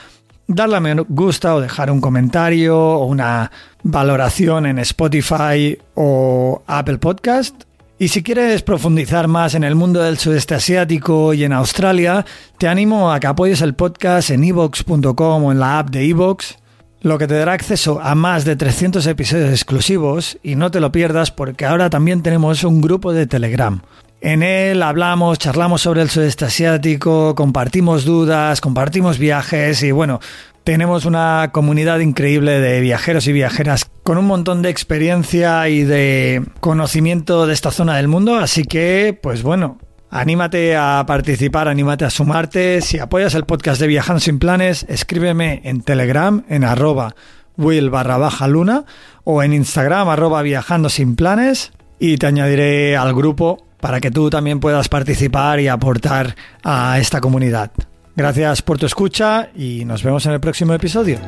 darle 0.48 0.76
a 0.76 0.80
me 0.80 0.94
gusta 0.94 1.54
o 1.54 1.60
dejar 1.60 1.90
un 1.90 2.00
comentario 2.00 2.76
o 2.76 3.04
una 3.04 3.52
valoración 3.82 4.66
en 4.66 4.78
Spotify 4.78 5.78
o 5.94 6.62
Apple 6.66 6.98
Podcast. 6.98 7.64
Y 7.98 8.08
si 8.08 8.22
quieres 8.22 8.62
profundizar 8.62 9.28
más 9.28 9.54
en 9.54 9.64
el 9.64 9.74
mundo 9.74 10.00
del 10.02 10.18
sudeste 10.18 10.54
asiático 10.54 11.34
y 11.34 11.44
en 11.44 11.52
Australia, 11.52 12.24
te 12.56 12.68
animo 12.68 13.12
a 13.12 13.20
que 13.20 13.26
apoyes 13.26 13.60
el 13.60 13.74
podcast 13.74 14.30
en 14.30 14.44
evox.com 14.44 15.44
o 15.44 15.52
en 15.52 15.58
la 15.58 15.80
app 15.80 15.90
de 15.90 16.08
evox, 16.08 16.56
lo 17.00 17.18
que 17.18 17.26
te 17.26 17.34
dará 17.34 17.52
acceso 17.52 18.00
a 18.00 18.14
más 18.14 18.44
de 18.44 18.56
300 18.56 19.06
episodios 19.06 19.50
exclusivos 19.50 20.38
y 20.42 20.56
no 20.56 20.70
te 20.70 20.80
lo 20.80 20.92
pierdas 20.92 21.30
porque 21.30 21.64
ahora 21.64 21.90
también 21.90 22.22
tenemos 22.22 22.64
un 22.64 22.80
grupo 22.80 23.12
de 23.12 23.26
Telegram. 23.26 23.80
En 24.20 24.42
él 24.42 24.82
hablamos, 24.82 25.38
charlamos 25.38 25.82
sobre 25.82 26.02
el 26.02 26.10
sudeste 26.10 26.46
asiático, 26.46 27.36
compartimos 27.36 28.04
dudas, 28.04 28.60
compartimos 28.60 29.18
viajes 29.18 29.80
y 29.84 29.92
bueno, 29.92 30.18
tenemos 30.64 31.04
una 31.04 31.50
comunidad 31.52 32.00
increíble 32.00 32.60
de 32.60 32.80
viajeros 32.80 33.28
y 33.28 33.32
viajeras 33.32 33.88
con 34.02 34.18
un 34.18 34.26
montón 34.26 34.60
de 34.60 34.70
experiencia 34.70 35.68
y 35.68 35.84
de 35.84 36.42
conocimiento 36.58 37.46
de 37.46 37.54
esta 37.54 37.70
zona 37.70 37.96
del 37.96 38.08
mundo, 38.08 38.36
así 38.36 38.64
que 38.64 39.16
pues 39.22 39.44
bueno, 39.44 39.78
anímate 40.10 40.76
a 40.76 41.04
participar, 41.06 41.68
anímate 41.68 42.04
a 42.04 42.10
sumarte. 42.10 42.80
Si 42.80 42.98
apoyas 42.98 43.34
el 43.34 43.44
podcast 43.44 43.80
de 43.80 43.86
Viajando 43.86 44.20
sin 44.20 44.38
Planes, 44.38 44.86
escríbeme 44.88 45.60
en 45.64 45.82
Telegram 45.82 46.44
en 46.48 46.64
arroba 46.64 47.14
o 49.24 49.42
en 49.42 49.52
Instagram 49.52 50.08
arroba 50.08 50.42
viajando 50.42 50.88
sin 50.88 51.16
planes 51.16 51.72
y 51.98 52.16
te 52.16 52.26
añadiré 52.26 52.96
al 52.96 53.14
grupo 53.14 53.66
para 53.80 54.00
que 54.00 54.10
tú 54.10 54.30
también 54.30 54.60
puedas 54.60 54.88
participar 54.88 55.60
y 55.60 55.68
aportar 55.68 56.36
a 56.62 56.98
esta 56.98 57.20
comunidad. 57.20 57.70
Gracias 58.16 58.62
por 58.62 58.78
tu 58.78 58.86
escucha 58.86 59.50
y 59.54 59.84
nos 59.84 60.02
vemos 60.02 60.26
en 60.26 60.32
el 60.32 60.40
próximo 60.40 60.74
episodio. 60.74 61.18